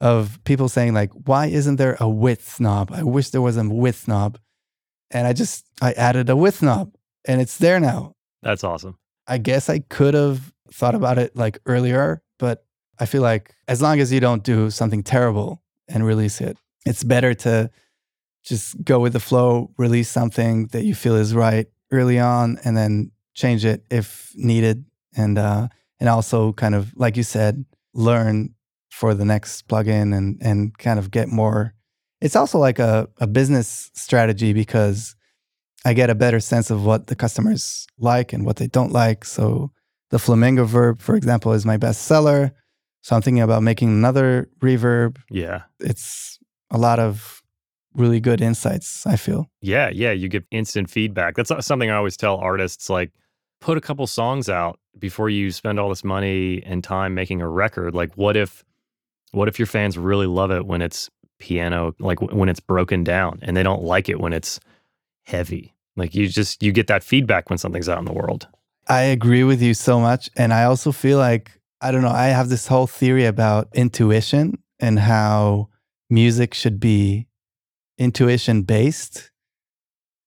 of 0.00 0.42
people 0.44 0.68
saying 0.68 0.94
like 0.94 1.10
why 1.12 1.46
isn't 1.46 1.76
there 1.76 1.96
a 2.00 2.08
width 2.08 2.60
knob? 2.60 2.90
I 2.92 3.02
wish 3.02 3.30
there 3.30 3.42
was 3.42 3.56
a 3.56 3.68
width 3.68 4.08
knob. 4.08 4.38
And 5.10 5.26
I 5.26 5.32
just 5.32 5.66
I 5.82 5.92
added 5.92 6.30
a 6.30 6.36
width 6.36 6.62
knob 6.62 6.94
and 7.24 7.40
it's 7.40 7.58
there 7.58 7.80
now. 7.80 8.14
That's 8.42 8.64
awesome. 8.64 8.98
I 9.26 9.38
guess 9.38 9.68
I 9.68 9.80
could 9.80 10.14
have 10.14 10.52
thought 10.72 10.94
about 10.94 11.18
it 11.18 11.36
like 11.36 11.58
earlier, 11.66 12.22
but 12.38 12.64
I 12.98 13.06
feel 13.06 13.22
like 13.22 13.54
as 13.68 13.80
long 13.80 14.00
as 14.00 14.12
you 14.12 14.20
don't 14.20 14.42
do 14.42 14.70
something 14.70 15.02
terrible 15.02 15.62
and 15.88 16.04
release 16.04 16.40
it, 16.40 16.56
it's 16.86 17.04
better 17.04 17.34
to 17.34 17.70
just 18.42 18.82
go 18.84 19.00
with 19.00 19.12
the 19.12 19.20
flow, 19.20 19.70
release 19.76 20.08
something 20.08 20.66
that 20.68 20.84
you 20.84 20.94
feel 20.94 21.16
is 21.16 21.34
right 21.34 21.66
early 21.90 22.18
on, 22.18 22.58
and 22.64 22.76
then 22.76 23.10
change 23.34 23.64
it 23.64 23.84
if 23.90 24.32
needed, 24.34 24.84
and 25.16 25.38
uh, 25.38 25.68
and 25.98 26.08
also 26.08 26.52
kind 26.52 26.74
of 26.74 26.92
like 26.96 27.16
you 27.16 27.22
said, 27.22 27.64
learn 27.94 28.54
for 28.90 29.14
the 29.14 29.24
next 29.24 29.68
plugin 29.68 30.16
and 30.16 30.38
and 30.40 30.76
kind 30.78 30.98
of 30.98 31.10
get 31.10 31.28
more. 31.28 31.74
It's 32.20 32.36
also 32.36 32.58
like 32.58 32.78
a, 32.78 33.08
a 33.18 33.26
business 33.26 33.90
strategy 33.94 34.52
because 34.52 35.16
I 35.84 35.94
get 35.94 36.10
a 36.10 36.14
better 36.14 36.40
sense 36.40 36.70
of 36.70 36.84
what 36.84 37.06
the 37.06 37.16
customers 37.16 37.86
like 37.98 38.32
and 38.32 38.44
what 38.44 38.56
they 38.56 38.66
don't 38.66 38.92
like. 38.92 39.24
So 39.24 39.70
the 40.10 40.18
flamingo 40.18 40.64
verb, 40.64 41.00
for 41.00 41.16
example, 41.16 41.52
is 41.52 41.64
my 41.64 41.76
best 41.76 42.02
seller. 42.02 42.52
So 43.02 43.16
I'm 43.16 43.22
thinking 43.22 43.42
about 43.42 43.62
making 43.62 43.88
another 43.88 44.50
reverb. 44.60 45.16
Yeah. 45.30 45.62
It's 45.78 46.38
a 46.70 46.76
lot 46.76 46.98
of 46.98 47.42
really 47.94 48.20
good 48.20 48.40
insights, 48.40 49.06
I 49.06 49.16
feel. 49.16 49.50
Yeah, 49.62 49.90
yeah, 49.92 50.12
you 50.12 50.28
get 50.28 50.44
instant 50.50 50.90
feedback. 50.90 51.34
That's 51.34 51.50
something 51.66 51.90
I 51.90 51.96
always 51.96 52.16
tell 52.16 52.36
artists 52.36 52.90
like 52.90 53.10
put 53.60 53.78
a 53.78 53.80
couple 53.80 54.06
songs 54.06 54.48
out 54.48 54.78
before 54.98 55.30
you 55.30 55.50
spend 55.50 55.80
all 55.80 55.88
this 55.88 56.04
money 56.04 56.62
and 56.64 56.84
time 56.84 57.14
making 57.14 57.40
a 57.40 57.48
record. 57.48 57.94
Like 57.94 58.14
what 58.14 58.36
if 58.36 58.64
what 59.32 59.48
if 59.48 59.58
your 59.58 59.66
fans 59.66 59.96
really 59.96 60.26
love 60.26 60.50
it 60.50 60.66
when 60.66 60.82
it's 60.82 61.08
piano 61.40 61.94
like 61.98 62.20
when 62.20 62.48
it's 62.48 62.60
broken 62.60 63.02
down 63.02 63.40
and 63.42 63.56
they 63.56 63.62
don't 63.62 63.82
like 63.82 64.08
it 64.08 64.20
when 64.20 64.32
it's 64.32 64.60
heavy. 65.24 65.74
Like 65.96 66.14
you 66.14 66.28
just 66.28 66.62
you 66.62 66.70
get 66.72 66.86
that 66.86 67.02
feedback 67.02 67.50
when 67.50 67.58
something's 67.58 67.88
out 67.88 67.98
in 67.98 68.04
the 68.04 68.12
world. 68.12 68.46
I 68.88 69.02
agree 69.02 69.44
with 69.44 69.62
you 69.62 69.74
so 69.74 70.00
much. 70.00 70.30
And 70.36 70.52
I 70.52 70.64
also 70.64 70.90
feel 70.90 71.18
like, 71.18 71.60
I 71.80 71.92
don't 71.92 72.02
know, 72.02 72.08
I 72.08 72.26
have 72.26 72.48
this 72.48 72.66
whole 72.66 72.86
theory 72.86 73.24
about 73.24 73.68
intuition 73.72 74.58
and 74.80 74.98
how 74.98 75.68
music 76.08 76.54
should 76.54 76.80
be 76.80 77.28
intuition 77.98 78.62
based. 78.62 79.30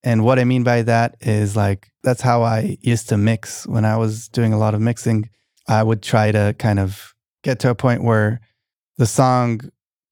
And 0.03 0.23
what 0.23 0.39
I 0.39 0.43
mean 0.43 0.63
by 0.63 0.81
that 0.83 1.17
is 1.21 1.55
like, 1.55 1.91
that's 2.03 2.21
how 2.21 2.43
I 2.43 2.77
used 2.81 3.09
to 3.09 3.17
mix 3.17 3.67
when 3.67 3.83
I 3.83 3.97
was 3.97 4.29
doing 4.29 4.53
a 4.53 4.57
lot 4.57 4.73
of 4.73 4.81
mixing. 4.81 5.29
I 5.67 5.83
would 5.83 6.01
try 6.01 6.31
to 6.31 6.55
kind 6.57 6.79
of 6.79 7.13
get 7.43 7.59
to 7.59 7.69
a 7.69 7.75
point 7.75 8.03
where 8.03 8.39
the 8.97 9.05
song, 9.05 9.61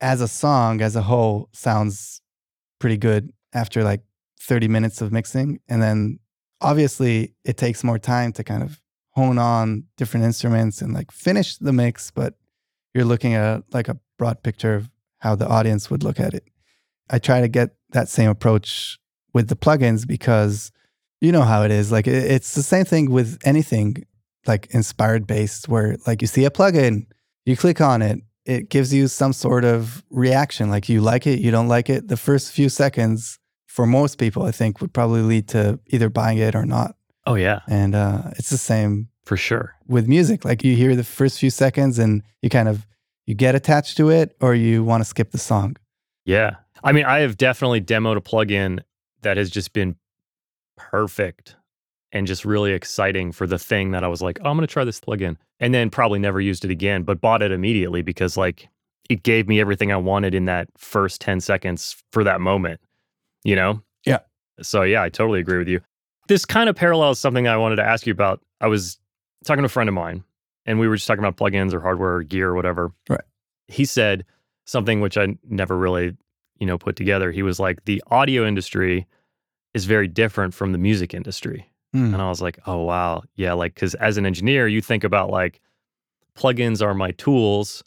as 0.01 0.19
a 0.19 0.27
song, 0.27 0.81
as 0.81 0.95
a 0.95 1.03
whole, 1.03 1.49
sounds 1.53 2.21
pretty 2.79 2.97
good 2.97 3.31
after 3.53 3.83
like 3.83 4.01
30 4.41 4.67
minutes 4.67 5.01
of 5.01 5.11
mixing. 5.11 5.59
And 5.69 5.81
then 5.81 6.19
obviously 6.59 7.35
it 7.45 7.57
takes 7.57 7.83
more 7.83 7.99
time 7.99 8.33
to 8.33 8.43
kind 8.43 8.63
of 8.63 8.81
hone 9.11 9.37
on 9.37 9.83
different 9.97 10.25
instruments 10.25 10.81
and 10.81 10.93
like 10.93 11.11
finish 11.11 11.57
the 11.57 11.71
mix, 11.71 12.11
but 12.11 12.33
you're 12.93 13.05
looking 13.05 13.35
at 13.35 13.63
like 13.71 13.87
a 13.87 13.99
broad 14.17 14.41
picture 14.43 14.75
of 14.75 14.89
how 15.19 15.35
the 15.35 15.47
audience 15.47 15.89
would 15.89 16.03
look 16.03 16.19
at 16.19 16.33
it. 16.33 16.43
I 17.09 17.19
try 17.19 17.41
to 17.41 17.47
get 17.47 17.75
that 17.91 18.09
same 18.09 18.29
approach 18.29 18.97
with 19.33 19.49
the 19.49 19.55
plugins 19.55 20.07
because 20.07 20.71
you 21.19 21.31
know 21.31 21.43
how 21.43 21.63
it 21.63 21.71
is. 21.71 21.91
Like 21.91 22.07
it's 22.07 22.55
the 22.55 22.63
same 22.63 22.85
thing 22.85 23.11
with 23.11 23.37
anything 23.43 24.05
like 24.47 24.67
inspired 24.71 25.27
based, 25.27 25.69
where 25.69 25.97
like 26.07 26.21
you 26.21 26.27
see 26.27 26.45
a 26.45 26.49
plugin, 26.49 27.05
you 27.45 27.55
click 27.55 27.79
on 27.79 28.01
it, 28.01 28.19
it 28.45 28.69
gives 28.69 28.93
you 28.93 29.07
some 29.07 29.33
sort 29.33 29.65
of 29.65 30.03
reaction. 30.09 30.69
Like 30.69 30.89
you 30.89 31.01
like 31.01 31.27
it, 31.27 31.39
you 31.39 31.51
don't 31.51 31.67
like 31.67 31.89
it. 31.89 32.07
The 32.07 32.17
first 32.17 32.51
few 32.51 32.69
seconds 32.69 33.39
for 33.67 33.85
most 33.85 34.17
people, 34.17 34.43
I 34.43 34.51
think, 34.51 34.81
would 34.81 34.93
probably 34.93 35.21
lead 35.21 35.47
to 35.49 35.79
either 35.87 36.09
buying 36.09 36.37
it 36.37 36.55
or 36.55 36.65
not. 36.65 36.95
Oh 37.27 37.35
yeah, 37.35 37.59
And 37.67 37.93
uh, 37.93 38.31
it's 38.37 38.49
the 38.49 38.57
same 38.57 39.09
for 39.25 39.37
sure. 39.37 39.75
with 39.87 40.07
music. 40.07 40.43
Like 40.43 40.63
you 40.63 40.75
hear 40.75 40.95
the 40.95 41.03
first 41.03 41.39
few 41.39 41.51
seconds 41.51 41.99
and 41.99 42.23
you 42.41 42.49
kind 42.49 42.67
of 42.67 42.87
you 43.27 43.35
get 43.35 43.53
attached 43.53 43.95
to 43.97 44.09
it 44.09 44.35
or 44.41 44.55
you 44.55 44.83
want 44.83 45.01
to 45.01 45.05
skip 45.05 45.31
the 45.31 45.37
song. 45.37 45.77
Yeah. 46.25 46.55
I 46.83 46.91
mean, 46.93 47.05
I 47.05 47.19
have 47.19 47.37
definitely 47.37 47.79
demoed 47.79 48.17
a 48.17 48.21
plugin 48.21 48.79
that 49.21 49.37
has 49.37 49.51
just 49.51 49.71
been 49.71 49.95
perfect 50.75 51.55
and 52.11 52.27
just 52.27 52.45
really 52.45 52.73
exciting 52.73 53.31
for 53.31 53.47
the 53.47 53.59
thing 53.59 53.91
that 53.91 54.03
I 54.03 54.07
was 54.07 54.21
like, 54.21 54.39
oh, 54.43 54.49
I'm 54.49 54.57
going 54.57 54.67
to 54.67 54.71
try 54.71 54.83
this 54.83 54.99
plugin. 54.99 55.37
And 55.59 55.73
then 55.73 55.89
probably 55.89 56.19
never 56.19 56.41
used 56.41 56.65
it 56.65 56.71
again, 56.71 57.03
but 57.03 57.21
bought 57.21 57.41
it 57.41 57.51
immediately 57.51 58.01
because 58.01 58.35
like 58.35 58.67
it 59.09 59.23
gave 59.23 59.47
me 59.47 59.59
everything 59.59 59.91
I 59.91 59.97
wanted 59.97 60.33
in 60.33 60.45
that 60.45 60.67
first 60.77 61.21
10 61.21 61.39
seconds 61.39 62.01
for 62.11 62.23
that 62.23 62.41
moment, 62.41 62.79
you 63.43 63.55
know? 63.55 63.81
Yeah. 64.05 64.19
So 64.61 64.83
yeah, 64.83 65.03
I 65.03 65.09
totally 65.09 65.39
agree 65.39 65.57
with 65.57 65.67
you. 65.67 65.81
This 66.27 66.45
kind 66.45 66.69
of 66.69 66.75
parallels 66.75 67.19
something 67.19 67.47
I 67.47 67.57
wanted 67.57 67.77
to 67.77 67.85
ask 67.85 68.05
you 68.05 68.11
about. 68.11 68.41
I 68.59 68.67
was 68.67 68.99
talking 69.45 69.63
to 69.63 69.67
a 69.67 69.69
friend 69.69 69.89
of 69.89 69.95
mine 69.95 70.23
and 70.65 70.79
we 70.79 70.87
were 70.87 70.95
just 70.95 71.07
talking 71.07 71.23
about 71.23 71.37
plugins 71.37 71.73
or 71.73 71.79
hardware 71.79 72.15
or 72.15 72.23
gear 72.23 72.49
or 72.49 72.55
whatever. 72.55 72.91
Right. 73.09 73.21
He 73.67 73.85
said 73.85 74.25
something 74.65 75.01
which 75.01 75.17
I 75.17 75.35
never 75.49 75.77
really 75.77 76.15
you 76.61 76.67
know 76.67 76.77
put 76.77 76.95
together 76.95 77.31
he 77.31 77.43
was 77.43 77.59
like 77.59 77.83
the 77.85 78.01
audio 78.07 78.47
industry 78.47 79.07
is 79.73 79.85
very 79.85 80.07
different 80.07 80.53
from 80.53 80.71
the 80.71 80.77
music 80.77 81.13
industry 81.13 81.67
Hmm. 81.93 82.13
and 82.13 82.21
i 82.21 82.29
was 82.29 82.41
like 82.41 82.59
oh 82.67 82.79
wow 82.79 83.23
yeah 83.35 83.53
like 83.53 83.73
because 83.73 83.95
as 83.95 84.17
an 84.17 84.25
engineer 84.25 84.67
you 84.67 84.81
think 84.81 85.03
about 85.03 85.29
like 85.29 85.59
plugins 86.35 86.81
are 86.81 86.93
my 86.93 87.11
tools 87.11 87.83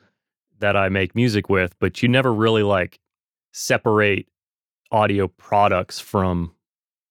that 0.58 0.76
i 0.76 0.88
make 0.88 1.14
music 1.14 1.48
with 1.48 1.74
but 1.78 2.02
you 2.02 2.08
never 2.08 2.32
really 2.32 2.62
like 2.62 3.00
separate 3.52 4.26
audio 4.90 5.28
products 5.28 5.98
from 6.00 6.52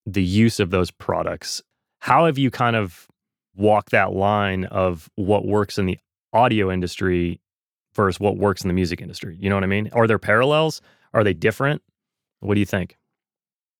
the 0.05 0.23
use 0.23 0.59
of 0.59 0.69
those 0.69 0.91
products 0.91 1.61
how 1.99 2.25
have 2.25 2.37
you 2.37 2.51
kind 2.51 2.75
of 2.75 3.07
walked 3.55 3.91
that 3.91 4.13
line 4.13 4.65
of 4.65 5.09
what 5.15 5.45
works 5.45 5.77
in 5.77 5.85
the 5.85 5.97
audio 6.33 6.71
industry 6.71 7.39
versus 7.93 8.19
what 8.19 8.37
works 8.37 8.63
in 8.63 8.67
the 8.67 8.73
music 8.73 9.01
industry. 9.01 9.37
You 9.39 9.49
know 9.49 9.55
what 9.55 9.63
I 9.63 9.67
mean? 9.67 9.89
Are 9.93 10.07
there 10.07 10.19
parallels? 10.19 10.81
Are 11.13 11.23
they 11.23 11.33
different? 11.33 11.81
What 12.39 12.55
do 12.55 12.59
you 12.59 12.65
think? 12.65 12.97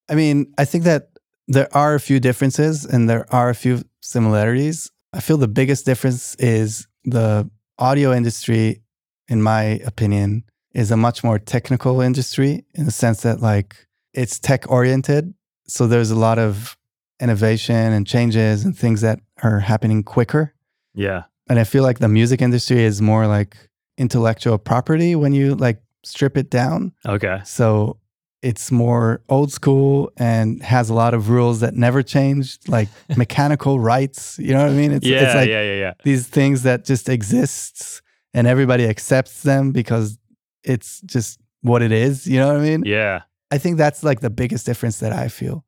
I 0.10 0.16
mean, 0.16 0.54
I 0.58 0.66
think 0.66 0.84
that 0.84 1.10
there 1.48 1.68
are 1.76 1.96
a 1.96 2.00
few 2.00 2.20
differences 2.20 2.86
and 2.86 3.10
there 3.10 3.26
are 3.34 3.50
a 3.50 3.56
few 3.56 3.84
similarities. 4.02 4.92
I 5.12 5.20
feel 5.20 5.38
the 5.38 5.48
biggest 5.48 5.86
difference 5.86 6.36
is 6.36 6.88
the 7.04 7.50
audio 7.78 8.14
industry, 8.14 8.82
in 9.28 9.42
my 9.42 9.64
opinion, 9.86 10.44
is 10.74 10.92
a 10.92 10.98
much 10.98 11.24
more 11.24 11.40
technical 11.40 12.02
industry 12.02 12.66
in 12.74 12.86
the 12.86 12.92
sense 12.92 13.22
that 13.22 13.42
like 13.42 13.76
it's 14.14 14.40
tech 14.40 14.70
oriented. 14.70 15.34
So 15.68 15.88
there's 15.88 16.12
a 16.12 16.16
lot 16.16 16.40
of 16.40 16.78
innovation 17.20 17.76
and 17.76 18.06
changes 18.08 18.66
and 18.66 18.78
things 18.78 19.02
that 19.02 19.20
are 19.44 19.60
happening 19.60 20.04
quicker. 20.04 20.54
Yeah. 20.94 21.24
And 21.50 21.60
I 21.60 21.64
feel 21.64 21.84
like 21.84 22.00
the 22.00 22.08
music 22.08 22.42
industry 22.42 22.84
is 22.84 23.02
more 23.02 23.28
like 23.28 23.58
intellectual 23.98 24.58
property 24.58 25.16
when 25.16 25.34
you 25.34 25.56
like 25.56 25.82
strip 26.04 26.38
it 26.38 26.50
down. 26.50 26.94
Okay. 27.06 27.42
So 27.46 27.98
it's 28.44 28.72
more 28.72 29.24
old 29.30 29.52
school 29.52 30.12
and 30.18 30.62
has 30.62 30.90
a 30.90 30.94
lot 30.94 31.14
of 31.14 31.30
rules 31.30 31.62
that 31.62 31.76
never 31.76 32.04
changed, 32.04 32.68
like 32.68 32.90
mechanical 33.18 33.80
rights. 33.80 34.38
You 34.38 34.54
know 34.54 34.62
what 34.62 34.70
I 34.70 34.74
mean? 34.74 34.92
It's, 34.92 35.06
yeah, 35.06 35.22
it's 35.22 35.36
like 35.36 35.50
yeah, 35.50 35.64
yeah, 35.64 35.80
yeah. 35.80 35.94
these 36.04 36.28
things 36.28 36.64
that 36.64 36.84
just 36.84 37.08
exists 37.08 38.02
and 38.34 38.46
everybody 38.46 38.86
accepts 38.86 39.44
them 39.44 39.72
because 39.72 40.18
it's 40.64 41.02
just 41.02 41.40
what 41.62 41.82
it 41.82 41.94
is. 41.94 42.28
You 42.28 42.40
know 42.40 42.48
what 42.48 42.58
I 42.58 42.60
mean? 42.60 42.84
Yeah. 42.86 43.22
I 43.50 43.58
think 43.58 43.78
that's 43.78 44.04
like 44.04 44.20
the 44.20 44.30
biggest 44.30 44.66
difference 44.66 45.00
that 45.00 45.14
I 45.14 45.30
feel. 45.30 45.66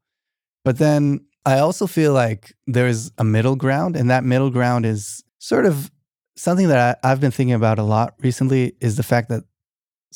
But 0.65 0.77
then 0.77 1.25
I 1.45 1.59
also 1.59 1.87
feel 1.87 2.11
like 2.11 2.53
there's 2.67 3.11
a 3.17 3.23
middle 3.23 3.55
ground, 3.55 3.95
and 3.95 4.09
that 4.09 4.23
middle 4.23 4.49
ground 4.49 4.85
is 4.85 5.23
sort 5.37 5.65
of 5.65 5.91
something 6.35 6.67
that 6.67 6.97
I, 7.03 7.11
I've 7.11 7.21
been 7.21 7.31
thinking 7.31 7.53
about 7.53 7.79
a 7.79 7.83
lot 7.83 8.15
recently 8.19 8.75
is 8.81 8.97
the 8.97 9.03
fact 9.03 9.29
that 9.29 9.43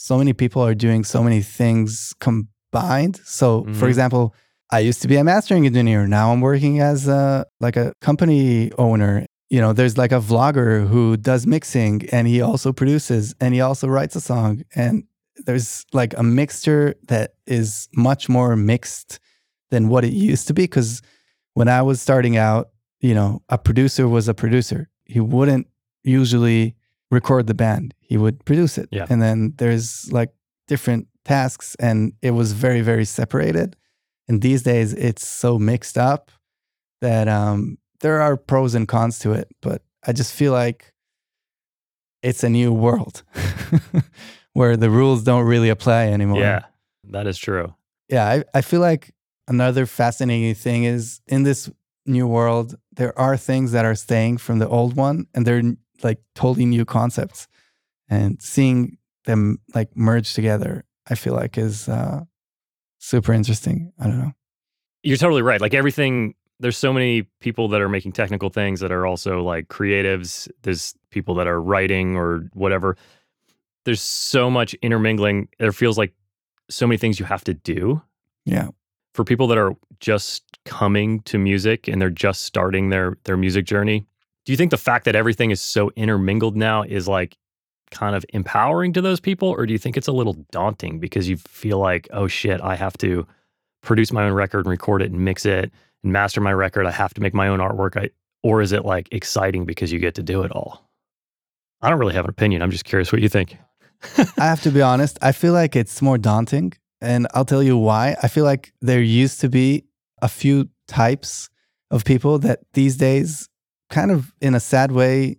so 0.01 0.17
many 0.17 0.31
people 0.33 0.62
are 0.63 0.73
doing 0.73 1.03
so 1.03 1.21
many 1.21 1.41
things 1.41 2.13
combined. 2.21 3.19
So, 3.25 3.63
for 3.73 3.85
Mhm. 3.85 3.89
example, 3.89 4.33
I 4.71 4.79
used 4.79 5.01
to 5.01 5.07
be 5.09 5.17
a 5.17 5.23
mastering 5.23 5.65
engineer. 5.65 6.07
Now 6.07 6.31
I'm 6.31 6.41
working 6.41 6.79
as 6.79 7.07
a, 7.07 7.45
like 7.59 7.75
a 7.75 7.91
company 8.01 8.71
owner. 8.77 9.25
You 9.49 9.59
know, 9.59 9.73
there's 9.73 9.97
like 9.97 10.13
a 10.13 10.21
vlogger 10.21 10.88
who 10.88 11.17
does 11.17 11.45
mixing 11.45 12.07
and 12.12 12.27
he 12.27 12.39
also 12.39 12.71
produces 12.71 13.35
and 13.41 13.53
he 13.53 13.62
also 13.62 13.88
writes 13.88 14.15
a 14.15 14.21
song. 14.21 14.62
And 14.73 15.03
there's 15.45 15.85
like 15.91 16.13
a 16.17 16.23
mixture 16.23 16.93
that 17.07 17.33
is 17.45 17.89
much 17.93 18.29
more 18.29 18.55
mixed 18.55 19.19
than 19.71 19.89
what 19.89 20.05
it 20.05 20.13
used 20.13 20.47
to 20.47 20.53
be. 20.53 20.65
Cause 20.67 21.01
when 21.55 21.67
I 21.67 21.81
was 21.81 21.99
starting 22.01 22.38
out, 22.38 22.69
you 23.01 23.13
know, 23.13 23.41
a 23.49 23.57
producer 23.57 24.07
was 24.07 24.27
a 24.29 24.33
producer. 24.33 24.88
He 25.05 25.19
wouldn't 25.19 25.67
usually 26.03 26.75
record 27.11 27.47
the 27.47 27.53
band, 27.53 27.93
he 27.99 28.17
would 28.17 28.43
produce 28.45 28.77
it. 28.77 28.89
Yeah. 28.91 29.05
And 29.09 29.21
then 29.21 29.53
there's 29.57 30.11
like 30.11 30.31
different 30.67 31.07
tasks 31.25 31.75
and 31.79 32.13
it 32.21 32.31
was 32.31 32.53
very, 32.53 32.81
very 32.81 33.05
separated. 33.05 33.75
And 34.27 34.41
these 34.41 34.63
days 34.63 34.93
it's 34.93 35.27
so 35.27 35.57
mixed 35.57 35.97
up 35.97 36.31
that 37.01 37.27
um, 37.27 37.77
there 38.01 38.21
are 38.21 38.37
pros 38.37 38.75
and 38.75 38.87
cons 38.87 39.19
to 39.19 39.33
it. 39.33 39.47
But 39.61 39.81
I 40.05 40.13
just 40.13 40.33
feel 40.33 40.53
like 40.53 40.93
it's 42.21 42.43
a 42.43 42.49
new 42.49 42.71
world 42.71 43.23
where 44.53 44.77
the 44.77 44.89
rules 44.89 45.23
don't 45.23 45.45
really 45.45 45.69
apply 45.69 46.07
anymore. 46.07 46.41
Yeah. 46.41 46.65
That 47.05 47.27
is 47.27 47.37
true. 47.37 47.73
Yeah. 48.09 48.27
I, 48.27 48.43
I 48.53 48.61
feel 48.61 48.81
like 48.81 49.13
another 49.47 49.85
fascinating 49.85 50.53
thing 50.53 50.83
is 50.83 51.21
in 51.27 51.43
this 51.43 51.71
new 52.05 52.27
world, 52.27 52.75
there 52.91 53.17
are 53.17 53.37
things 53.37 53.71
that 53.71 53.85
are 53.85 53.95
staying 53.95 54.37
from 54.37 54.59
the 54.59 54.67
old 54.67 54.95
one 54.95 55.27
and 55.33 55.45
they're 55.45 55.63
like 56.03 56.19
totally 56.35 56.65
new 56.65 56.85
concepts. 56.85 57.47
And 58.09 58.41
seeing 58.41 58.97
them 59.25 59.59
like 59.75 59.95
merge 59.95 60.33
together, 60.33 60.85
I 61.07 61.15
feel 61.15 61.33
like 61.33 61.57
is 61.57 61.88
uh, 61.88 62.21
super 62.99 63.33
interesting. 63.33 63.91
I 63.99 64.05
don't 64.07 64.17
know. 64.19 64.31
You're 65.03 65.17
totally 65.17 65.41
right. 65.43 65.62
Like 65.62 65.73
everything, 65.73 66.35
there's 66.59 66.77
so 66.77 66.91
many 66.91 67.23
people 67.39 67.67
that 67.69 67.81
are 67.81 67.89
making 67.89 68.12
technical 68.13 68.49
things 68.49 68.79
that 68.81 68.91
are 68.91 69.05
also 69.05 69.41
like 69.43 69.67
creatives. 69.69 70.49
There's 70.63 70.93
people 71.12 71.35
that 71.35 71.47
are 71.47 71.62
writing 71.62 72.15
or 72.15 72.49
whatever. 72.53 72.97
There's 73.85 74.01
so 74.01 74.49
much 74.49 74.73
intermingling. 74.75 75.47
There 75.59 75.71
feels 75.71 75.97
like 75.97 76.13
so 76.69 76.85
many 76.85 76.97
things 76.97 77.19
you 77.19 77.25
have 77.25 77.43
to 77.45 77.53
do 77.53 78.01
Yeah. 78.45 78.69
for 79.13 79.23
people 79.23 79.47
that 79.47 79.57
are 79.57 79.73
just 79.99 80.43
coming 80.65 81.21
to 81.21 81.38
music 81.38 81.88
and 81.88 82.01
they're 82.01 82.09
just 82.09 82.43
starting 82.43 82.89
their 82.89 83.17
their 83.23 83.38
music 83.38 83.65
journey. 83.65 84.05
Do 84.49 84.53
you 84.53 84.57
think 84.57 84.71
the 84.71 84.77
fact 84.77 85.05
that 85.05 85.15
everything 85.15 85.51
is 85.51 85.62
so 85.62 85.91
intermingled 85.95 86.57
now 86.57 86.81
is 86.81 87.07
like 87.07 87.38
kind 87.91 88.15
of 88.15 88.25
empowering 88.29 88.93
to 88.93 88.99
those 88.99 89.19
people 89.19 89.47
or 89.47 89.67
do 89.67 89.73
you 89.73 89.77
think 89.77 89.95
it's 89.95 90.07
a 90.07 90.12
little 90.12 90.43
daunting 90.51 90.97
because 90.97 91.29
you 91.29 91.38
feel 91.38 91.77
like 91.77 92.07
oh 92.09 92.27
shit, 92.27 92.59
I 92.59 92.75
have 92.75 92.97
to 92.97 93.27
produce 93.83 94.12
my 94.12 94.23
own 94.23 94.33
record 94.33 94.62
and 94.62 94.71
record 94.71 95.03
it 95.03 95.12
and 95.12 95.23
mix 95.23 95.45
it 95.45 95.71
and 96.03 96.12
master 96.12 96.41
my 96.41 96.51
record. 96.51 96.88
I 96.88 96.91
have 96.91 97.13
to 97.13 97.21
make 97.21 97.35
my 97.35 97.47
own 97.47 97.59
artwork. 97.59 97.95
I, 97.95 98.09
or 98.41 98.63
is 98.63 98.71
it 98.71 98.85
like 98.85 99.07
exciting 99.12 99.65
because 99.65 99.91
you 99.91 99.99
get 99.99 100.15
to 100.15 100.23
do 100.23 100.41
it 100.41 100.51
all? 100.51 100.89
I 101.83 101.91
don't 101.91 101.99
really 101.99 102.15
have 102.15 102.25
an 102.25 102.31
opinion. 102.31 102.63
I'm 102.63 102.71
just 102.71 102.85
curious 102.85 103.12
what 103.12 103.21
you 103.21 103.29
think. 103.29 103.55
I 104.17 104.45
have 104.45 104.63
to 104.63 104.71
be 104.71 104.81
honest. 104.81 105.19
I 105.21 105.31
feel 105.31 105.53
like 105.53 105.75
it's 105.75 106.01
more 106.01 106.17
daunting. 106.17 106.73
And 107.01 107.27
I'll 107.35 107.45
tell 107.45 107.62
you 107.62 107.77
why. 107.77 108.15
I 108.23 108.27
feel 108.27 108.45
like 108.45 108.73
there 108.81 108.99
used 108.99 109.41
to 109.41 109.47
be 109.47 109.85
a 110.23 110.27
few 110.27 110.69
types 110.88 111.51
of 111.91 112.03
people 112.03 112.39
that 112.39 112.62
these 112.73 112.97
days, 112.97 113.47
kind 113.89 114.12
of 114.12 114.34
in 114.41 114.56
a 114.56 114.60
sad 114.60 114.91
way, 114.91 115.38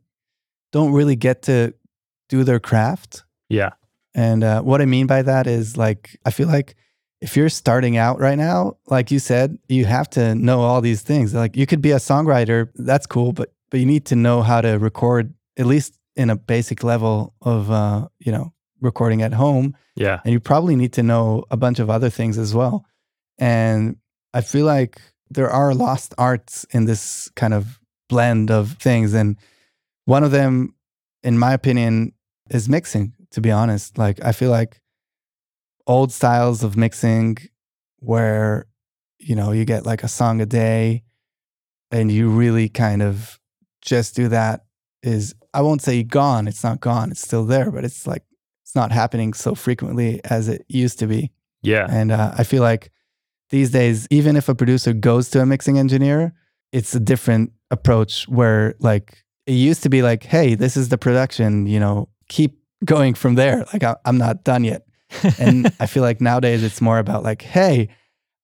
don't 0.73 0.93
really 0.93 1.17
get 1.17 1.43
to 1.43 1.75
do 2.29 2.45
their 2.45 2.61
craft. 2.61 3.25
Yeah. 3.49 3.71
And 4.15 4.43
uh, 4.43 4.63
what 4.63 4.81
I 4.81 4.87
mean 4.87 5.07
by 5.07 5.23
that 5.23 5.47
is 5.47 5.77
like, 5.77 6.19
I 6.25 6.31
feel 6.31 6.49
like 6.49 6.77
if 7.21 7.37
you're 7.37 7.49
starting 7.49 7.97
out 7.97 8.19
right 8.19 8.39
now, 8.39 8.77
like 8.87 9.11
you 9.11 9.19
said, 9.19 9.59
you 9.69 9.85
have 9.85 10.09
to 10.11 10.35
know 10.35 10.61
all 10.61 10.81
these 10.81 11.03
things. 11.03 11.35
Like 11.35 11.57
you 11.57 11.67
could 11.67 11.83
be 11.83 11.93
a 11.93 11.97
songwriter, 11.97 12.71
that's 12.75 13.07
cool, 13.07 13.33
but 13.33 13.53
but 13.71 13.79
you 13.79 13.87
need 13.87 14.07
to 14.07 14.17
know 14.17 14.43
how 14.43 14.61
to 14.61 14.79
record 14.79 15.33
at 15.57 15.67
least 15.67 15.97
in 16.17 16.29
a 16.29 16.37
basic 16.37 16.83
level 16.83 17.35
of 17.43 17.71
uh, 17.71 18.09
you 18.19 18.33
know, 18.33 18.53
recording 18.81 19.23
at 19.23 19.33
home. 19.33 19.77
Yeah. 19.97 20.21
And 20.25 20.33
you 20.33 20.41
probably 20.41 20.77
need 20.77 20.93
to 20.95 21.03
know 21.03 21.45
a 21.51 21.57
bunch 21.57 21.79
of 21.79 21.89
other 21.89 22.11
things 22.11 22.39
as 22.39 22.55
well. 22.55 22.85
And 23.39 23.97
I 24.35 24.41
feel 24.41 24.67
like 24.67 25.01
there 25.31 25.51
are 25.51 25.75
lost 25.75 26.15
arts 26.19 26.67
in 26.71 26.87
this 26.87 27.31
kind 27.37 27.55
of 27.55 27.80
blend 28.11 28.51
of 28.51 28.73
things. 28.73 29.15
And 29.15 29.37
one 30.05 30.23
of 30.23 30.33
them, 30.33 30.75
in 31.23 31.39
my 31.39 31.55
opinion, 31.55 32.13
is 32.51 32.69
mixing, 32.69 33.15
to 33.31 33.41
be 33.41 33.51
honest. 33.51 33.97
Like 33.97 34.23
I 34.23 34.33
feel 34.33 34.51
like 34.51 34.83
old 35.87 36.13
styles 36.13 36.63
of 36.63 36.77
mixing 36.77 37.39
where, 38.01 38.67
you 39.19 39.35
know, 39.35 39.53
you 39.53 39.65
get 39.65 39.87
like 39.87 40.03
a 40.03 40.09
song 40.09 40.43
a 40.43 40.47
day 40.47 41.05
and 41.91 42.13
you 42.13 42.29
really 42.29 42.69
kind 42.69 43.03
of 43.03 43.41
just 43.81 44.15
do 44.15 44.29
that 44.29 44.65
is 45.03 45.35
I 45.55 45.63
won't 45.63 45.83
say 45.83 46.03
gone. 46.03 46.47
It's 46.47 46.63
not 46.63 46.81
gone. 46.81 47.11
It's 47.11 47.23
still 47.23 47.45
there, 47.45 47.71
but 47.71 47.85
it's 47.85 48.07
like 48.07 48.25
it's 48.63 48.75
not 48.75 48.93
happening 48.93 49.33
so 49.33 49.55
frequently 49.55 50.21
as 50.25 50.49
it 50.49 50.65
used 50.69 50.99
to 50.99 51.07
be. 51.07 51.31
Yeah. 51.63 51.87
And 51.89 52.13
uh, 52.13 52.33
I 52.37 52.45
feel 52.45 52.63
like 52.63 52.91
these 53.51 53.71
days, 53.71 54.07
even 54.11 54.37
if 54.37 54.49
a 54.49 54.55
producer 54.55 54.93
goes 54.93 55.29
to 55.31 55.41
a 55.41 55.47
mixing 55.47 55.79
engineer, 55.79 56.35
it's 56.73 56.95
a 56.95 57.01
different 57.01 57.53
approach 57.71 58.29
where 58.29 58.75
like 58.81 59.25
it 59.47 59.53
used 59.53 59.83
to 59.83 59.89
be 59.89 60.03
like, 60.03 60.23
hey, 60.23 60.55
this 60.55 60.77
is 60.77 60.89
the 60.89 60.99
production, 60.99 61.67
you 61.67 61.81
know, 61.81 62.09
keep 62.29 62.59
going 62.85 63.15
from 63.15 63.35
there. 63.35 63.65
Like 63.73 63.83
I, 63.83 63.97
I'm 64.05 64.19
not 64.19 64.45
done 64.45 64.65
yet. 64.65 64.87
And 65.39 65.73
I 65.81 65.87
feel 65.87 66.03
like 66.03 66.21
nowadays 66.21 66.63
it's 66.63 66.81
more 66.81 66.99
about 66.99 67.23
like, 67.23 67.43
hey, 67.43 67.89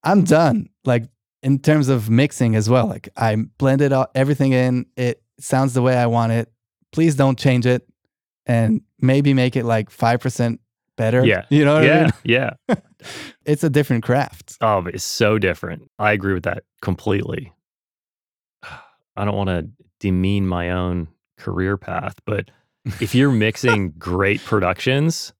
I'm 0.02 0.24
done. 0.24 0.68
Like 0.84 1.08
in 1.46 1.60
terms 1.60 1.88
of 1.88 2.10
mixing 2.10 2.56
as 2.56 2.68
well. 2.68 2.86
Like 2.86 3.08
I 3.16 3.36
blended 3.58 3.92
all, 3.92 4.08
everything 4.14 4.52
in. 4.52 4.86
It 4.96 5.22
sounds 5.38 5.74
the 5.74 5.82
way 5.82 5.96
I 5.96 6.06
want 6.06 6.32
it. 6.32 6.50
Please 6.90 7.14
don't 7.14 7.38
change 7.38 7.66
it, 7.66 7.86
and 8.46 8.80
maybe 9.00 9.32
make 9.32 9.54
it 9.54 9.64
like 9.64 9.90
five 9.90 10.20
percent 10.20 10.60
better. 10.96 11.24
Yeah. 11.24 11.44
you 11.50 11.64
know 11.64 11.74
what 11.74 11.84
I 11.84 11.86
yeah. 11.86 12.02
mean. 12.02 12.12
Yeah. 12.24 12.50
It's 13.44 13.62
a 13.62 13.70
different 13.70 14.02
craft. 14.02 14.56
Oh, 14.60 14.84
it's 14.86 15.04
so 15.04 15.38
different. 15.38 15.88
I 15.96 16.10
agree 16.10 16.34
with 16.34 16.42
that 16.42 16.64
completely. 16.82 17.52
I 19.16 19.24
don't 19.24 19.36
want 19.36 19.48
to 19.48 19.68
demean 20.00 20.46
my 20.46 20.70
own 20.70 21.08
career 21.38 21.76
path, 21.76 22.16
but 22.24 22.50
if 23.00 23.14
you're 23.14 23.32
mixing 23.32 23.90
great 23.98 24.44
productions, 24.44 25.32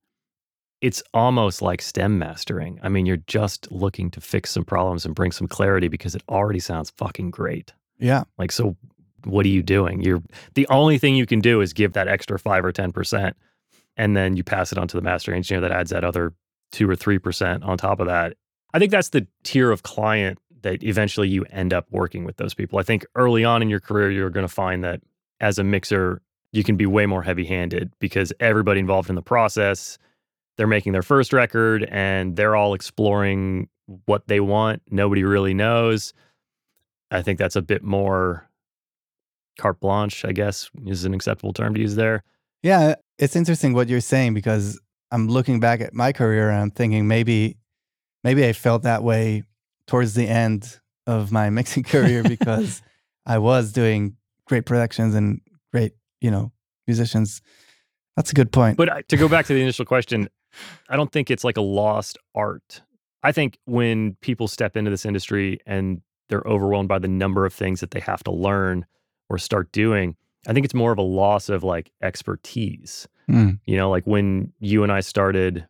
it's 0.81 1.03
almost 1.15 1.63
like 1.63 1.81
stem 1.81 2.19
mastering. 2.19 2.79
I 2.83 2.89
mean, 2.89 3.07
you're 3.07 3.17
just 3.17 3.71
looking 3.73 4.11
to 4.11 4.21
fix 4.21 4.51
some 4.51 4.65
problems 4.65 5.07
and 5.07 5.15
bring 5.15 5.33
some 5.33 5.49
clarity 5.49 5.89
because 5.89 6.15
it 6.15 6.23
already 6.29 6.61
sounds 6.61 6.91
fucking 6.91 7.31
great. 7.31 7.73
Yeah, 7.99 8.25
Like, 8.37 8.53
so 8.53 8.77
what 9.25 9.47
are 9.47 9.51
you 9.51 9.63
doing? 9.63 10.03
You're 10.03 10.23
the 10.55 10.67
only 10.69 10.99
thing 10.99 11.17
you 11.17 11.27
can 11.27 11.41
do 11.41 11.61
is 11.61 11.73
give 11.73 11.95
that 11.95 12.09
extra 12.09 12.39
five 12.39 12.65
or 12.65 12.73
10%, 12.73 13.33
and 13.97 14.17
then 14.17 14.37
you 14.37 14.45
pass 14.45 14.71
it 14.71 14.79
on 14.79 14.87
to 14.89 14.97
the 14.97 15.03
master 15.03 15.33
engineer 15.33 15.63
that 15.63 15.73
adds 15.73 15.91
that 15.91 16.05
other 16.05 16.35
two 16.73 16.89
or 16.89 16.95
3% 16.95 17.65
on 17.65 17.79
top 17.79 18.01
of 18.01 18.07
that. 18.07 18.35
I 18.75 18.79
think 18.79 18.91
that's 18.91 19.09
the 19.09 19.27
tier 19.43 19.71
of 19.71 19.83
client 19.83 20.39
that 20.67 20.83
eventually 20.83 21.29
you 21.29 21.45
end 21.51 21.73
up 21.73 21.87
working 21.91 22.25
with 22.25 22.39
those 22.39 22.53
people. 22.53 22.81
I 22.81 22.83
think 22.83 23.07
early 23.15 23.45
on 23.45 23.63
in 23.63 23.71
your 23.71 23.79
career, 23.79 24.11
you're 24.11 24.31
going 24.31 24.47
to 24.47 24.53
find 24.53 24.83
that 24.83 25.01
as 25.41 25.61
a 25.61 25.65
mixer 25.65 26.21
you 26.51 26.65
can 26.65 26.77
be 26.77 26.87
way 26.87 27.07
more 27.07 27.23
heavy 27.23 27.45
handed 27.45 27.93
because 28.01 28.33
everybody 28.41 28.81
involved 28.81 29.09
in 29.09 29.15
the 29.15 29.23
process, 29.23 29.97
they're 30.57 30.67
making 30.67 30.93
their 30.93 31.03
first 31.03 31.33
record 31.33 31.85
and 31.85 32.35
they're 32.35 32.57
all 32.57 32.75
exploring 32.75 33.69
what 34.07 34.27
they 34.27 34.41
want. 34.41 34.83
Nobody 34.91 35.23
really 35.23 35.55
knows. 35.55 36.13
I 37.13 37.23
think 37.23 37.39
that's 37.39 37.55
a 37.55 37.63
bit 37.63 37.85
more 37.85 38.49
carte 39.61 39.79
blanche, 39.79 40.25
I 40.25 40.33
guess 40.33 40.69
is 40.85 41.05
an 41.05 41.15
acceptable 41.15 41.53
term 41.53 41.75
to 41.75 41.81
use 41.81 41.95
there. 41.95 42.25
Yeah, 42.65 42.97
it's 43.21 43.37
interesting 43.37 43.73
what 43.73 43.89
you're 43.89 44.01
saying 44.01 44.35
because 44.35 44.81
I'm 45.13 45.29
looking 45.29 45.61
back 45.61 45.81
at 45.81 45.95
my 45.95 46.11
career 46.13 46.51
and 46.51 46.61
I'm 46.61 46.71
thinking 46.73 47.07
maybe 47.07 47.57
maybe 48.25 48.45
I 48.45 48.53
felt 48.53 48.83
that 48.83 49.05
way 49.05 49.45
towards 49.87 50.15
the 50.15 50.27
end 50.29 50.81
of 51.07 51.33
my 51.33 51.51
mixing 51.59 51.83
career 51.83 52.23
because 52.29 52.83
I 53.25 53.39
was 53.39 53.73
doing 53.73 54.17
great 54.47 54.67
productions 54.67 55.15
and 55.15 55.41
great, 55.73 55.93
you 56.21 56.31
know, 56.31 56.53
musicians. 56.87 57.43
That's 58.17 58.31
a 58.31 58.35
good 58.35 58.53
point. 58.53 58.77
But 58.77 59.09
to 59.09 59.17
go 59.17 59.29
back 59.29 59.47
to 59.47 59.55
the 59.55 59.61
initial 59.63 59.85
question, 59.85 60.29
I 60.89 60.97
don't 60.97 61.13
think 61.13 61.31
it's 61.31 61.45
like 61.45 61.57
a 61.57 61.63
lost 61.63 62.19
art. 62.35 62.83
I 63.23 63.33
think 63.33 63.59
when 63.65 64.15
people 64.21 64.49
step 64.49 64.77
into 64.77 64.91
this 64.91 65.05
industry 65.05 65.59
and 65.67 66.01
they're 66.29 66.45
overwhelmed 66.47 66.89
by 66.89 66.99
the 66.99 67.09
number 67.09 67.45
of 67.45 67.53
things 67.53 67.81
that 67.81 67.91
they 67.91 68.01
have 68.01 68.23
to 68.25 68.31
learn 68.31 68.87
or 69.29 69.39
start 69.39 69.73
doing, 69.73 70.17
I 70.47 70.53
think 70.53 70.65
it's 70.65 70.75
more 70.75 70.93
of 70.93 70.99
a 70.99 71.03
loss 71.03 71.49
of 71.49 71.65
like 71.65 71.91
expertise. 72.03 73.09
Mm. 73.29 73.59
You 73.65 73.77
know, 73.77 73.91
like 73.91 74.07
when 74.07 74.53
you 74.61 74.83
and 74.83 74.93
I 74.93 75.01
started, 75.01 75.67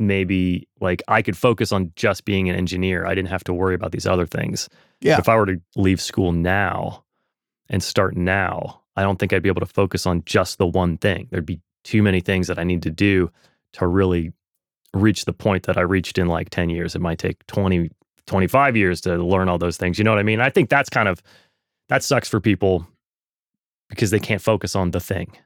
maybe 0.00 0.66
like 0.80 1.02
I 1.06 1.22
could 1.22 1.36
focus 1.36 1.70
on 1.70 1.92
just 1.94 2.24
being 2.24 2.48
an 2.48 2.56
engineer. 2.56 3.06
I 3.06 3.14
didn't 3.14 3.28
have 3.28 3.44
to 3.44 3.52
worry 3.52 3.74
about 3.74 3.92
these 3.92 4.06
other 4.06 4.26
things. 4.26 4.68
Yeah. 5.00 5.18
If 5.18 5.28
I 5.28 5.36
were 5.36 5.46
to 5.46 5.60
leave 5.76 6.00
school 6.00 6.32
now 6.32 7.04
and 7.68 7.82
start 7.82 8.16
now, 8.16 8.80
I 8.96 9.02
don't 9.02 9.18
think 9.18 9.32
I'd 9.32 9.42
be 9.42 9.48
able 9.48 9.60
to 9.60 9.66
focus 9.66 10.06
on 10.06 10.22
just 10.24 10.58
the 10.58 10.66
one 10.66 10.96
thing. 10.98 11.28
There'd 11.30 11.46
be 11.46 11.60
too 11.84 12.02
many 12.02 12.20
things 12.20 12.46
that 12.48 12.58
I 12.58 12.64
need 12.64 12.82
to 12.82 12.90
do 12.90 13.30
to 13.74 13.86
really 13.86 14.32
reach 14.94 15.26
the 15.26 15.32
point 15.32 15.64
that 15.64 15.78
I 15.78 15.82
reached 15.82 16.18
in 16.18 16.26
like 16.26 16.50
10 16.50 16.70
years. 16.70 16.94
It 16.94 17.00
might 17.00 17.18
take 17.18 17.46
20, 17.46 17.90
25 18.26 18.76
years 18.76 19.00
to 19.02 19.16
learn 19.22 19.48
all 19.48 19.58
those 19.58 19.76
things. 19.76 19.98
You 19.98 20.04
know 20.04 20.10
what 20.10 20.18
I 20.18 20.24
mean? 20.24 20.40
I 20.40 20.50
think 20.50 20.68
that's 20.68 20.88
kind 20.88 21.08
of, 21.08 21.22
that 21.88 22.02
sucks 22.02 22.28
for 22.28 22.40
people 22.40 22.86
because 23.88 24.10
they 24.10 24.18
can't 24.18 24.42
focus 24.42 24.74
on 24.74 24.90
the 24.90 25.00
thing. 25.00 25.36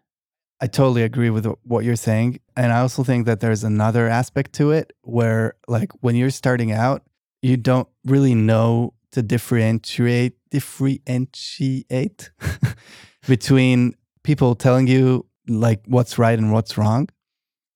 I 0.60 0.66
totally 0.66 1.02
agree 1.02 1.30
with 1.30 1.46
what 1.64 1.84
you're 1.84 1.96
saying. 1.96 2.40
And 2.56 2.72
I 2.72 2.80
also 2.80 3.04
think 3.04 3.26
that 3.26 3.40
there's 3.40 3.64
another 3.64 4.08
aspect 4.08 4.52
to 4.54 4.70
it 4.70 4.92
where, 5.02 5.54
like, 5.68 5.90
when 6.00 6.14
you're 6.16 6.30
starting 6.30 6.72
out, 6.72 7.02
you 7.42 7.56
don't 7.56 7.88
really 8.04 8.34
know 8.34 8.94
to 9.12 9.22
differentiate 9.22 10.34
differentiate 10.50 12.30
between 13.28 13.94
people 14.22 14.54
telling 14.54 14.86
you 14.86 15.26
like 15.48 15.80
what's 15.86 16.18
right 16.18 16.38
and 16.38 16.52
what's 16.52 16.76
wrong. 16.78 17.08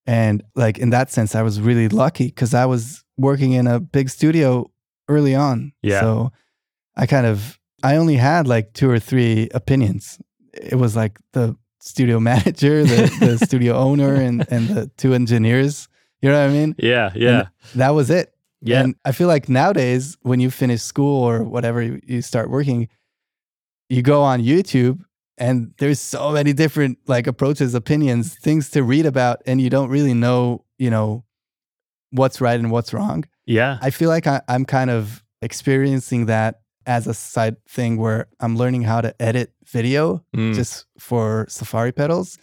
And 0.07 0.43
like 0.55 0.79
in 0.79 0.91
that 0.91 1.11
sense, 1.11 1.35
I 1.35 1.43
was 1.43 1.61
really 1.61 1.89
lucky 1.89 2.27
because 2.27 2.55
I 2.55 2.67
was 2.67 3.05
working 3.17 3.53
in 3.53 3.67
a 3.67 3.79
big 3.79 4.09
studio 4.09 4.71
early 5.09 5.35
on. 5.35 5.73
Yeah. 5.83 6.01
So 6.01 6.33
I 6.97 7.07
kind 7.07 7.27
of 7.27 7.59
I 7.83 7.97
only 7.97 8.17
had 8.17 8.49
like 8.49 8.73
two 8.73 8.91
or 8.91 8.99
three 8.99 9.49
opinions. 9.55 10.19
It 10.55 10.77
was 10.77 10.97
like 10.97 11.19
the 11.33 11.57
studio 11.81 12.21
manager, 12.31 12.85
the, 12.85 13.11
the 13.21 13.39
studio 13.47 13.75
owner, 13.75 14.15
and 14.15 14.47
and 14.51 14.69
the 14.69 14.91
two 14.97 15.15
engineers. 15.15 15.89
You 16.23 16.31
know 16.31 16.41
what 16.41 16.51
I 16.51 16.53
mean? 16.53 16.75
Yeah. 16.79 17.11
Yeah. 17.15 17.47
And 17.73 17.81
that 17.81 17.91
was 17.91 18.11
it. 18.11 18.35
yeah. 18.61 18.83
And 18.83 18.97
I 19.05 19.13
feel 19.13 19.29
like 19.29 19.49
nowadays, 19.49 20.17
when 20.23 20.41
you 20.41 20.51
finish 20.51 20.83
school 20.83 21.23
or 21.23 21.45
whatever, 21.45 21.81
you, 21.81 22.01
you 22.05 22.23
start 22.23 22.51
working, 22.51 22.89
you 23.89 24.03
go 24.03 24.23
on 24.23 24.43
YouTube 24.43 24.99
and 25.37 25.73
there's 25.79 26.01
so 26.01 26.33
many 26.33 26.53
different 26.53 26.99
like 27.07 27.29
approaches, 27.29 27.73
opinions, 27.75 28.35
things 28.35 28.69
to 28.71 28.83
read 28.83 29.07
about, 29.07 29.43
and 29.47 29.61
you 29.61 29.71
don't 29.71 29.91
really 29.91 30.13
know, 30.13 30.65
you 30.77 30.91
know, 30.91 31.23
what's 32.11 32.41
right 32.41 32.59
and 32.59 32.73
what's 32.73 32.93
wrong. 32.93 33.25
yeah. 33.47 33.79
I 33.81 33.91
feel 33.91 34.09
like 34.09 34.27
I, 34.27 34.41
I'm 34.49 34.65
kind 34.65 34.91
of 34.91 35.23
experiencing 35.41 36.27
that 36.27 36.63
as 36.89 37.07
a 37.07 37.15
side 37.15 37.57
thing 37.69 37.99
where 37.99 38.27
I'm 38.41 38.57
learning 38.57 38.83
how 38.83 39.01
to 39.03 39.15
edit 39.23 39.53
video 39.67 40.25
Mm. 40.35 40.55
just 40.55 40.87
for 40.99 41.47
Safari 41.49 41.93
pedals. 41.93 42.39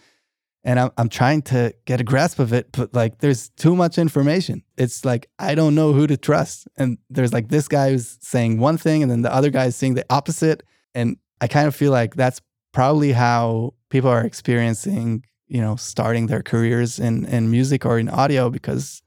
And 0.64 0.80
I'm, 0.80 0.90
I'm 0.98 1.08
trying 1.08 1.42
to 1.52 1.72
get 1.84 2.00
a 2.00 2.04
grasp 2.04 2.38
of 2.38 2.52
it, 2.52 2.70
but 2.72 2.94
like 2.94 3.18
there's 3.18 3.50
too 3.50 3.74
much 3.76 3.98
information. 3.98 4.62
It's 4.76 5.04
like 5.04 5.28
I 5.38 5.54
don't 5.54 5.74
know 5.74 5.92
who 5.92 6.06
to 6.06 6.16
trust. 6.16 6.68
And 6.76 6.98
there's 7.10 7.32
like 7.32 7.48
this 7.48 7.68
guy 7.68 7.90
who's 7.90 8.18
saying 8.20 8.58
one 8.58 8.78
thing 8.78 9.02
and 9.02 9.10
then 9.10 9.22
the 9.22 9.32
other 9.34 9.50
guy 9.50 9.66
is 9.66 9.76
saying 9.76 9.94
the 9.94 10.06
opposite. 10.10 10.62
And 10.94 11.16
I 11.40 11.46
kind 11.48 11.66
of 11.68 11.74
feel 11.76 11.92
like 11.92 12.14
that's 12.16 12.40
probably 12.72 13.12
how 13.12 13.74
people 13.90 14.10
are 14.10 14.24
experiencing, 14.24 15.24
you 15.48 15.60
know, 15.60 15.76
starting 15.76 16.26
their 16.28 16.42
careers 16.42 16.98
in, 16.98 17.24
in 17.26 17.50
music 17.50 17.84
or 17.86 17.98
in 17.98 18.08
audio 18.08 18.50
because 18.50 19.02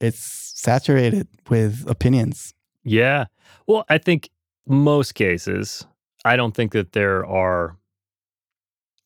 it's 0.00 0.52
saturated 0.54 1.26
with 1.48 1.84
opinions. 1.88 2.54
Yeah. 2.84 3.26
Well, 3.66 3.84
I 3.88 3.98
think 3.98 4.30
most 4.68 5.14
cases, 5.14 5.86
I 6.24 6.36
don't 6.36 6.54
think 6.54 6.72
that 6.72 6.92
there 6.92 7.24
are 7.26 7.76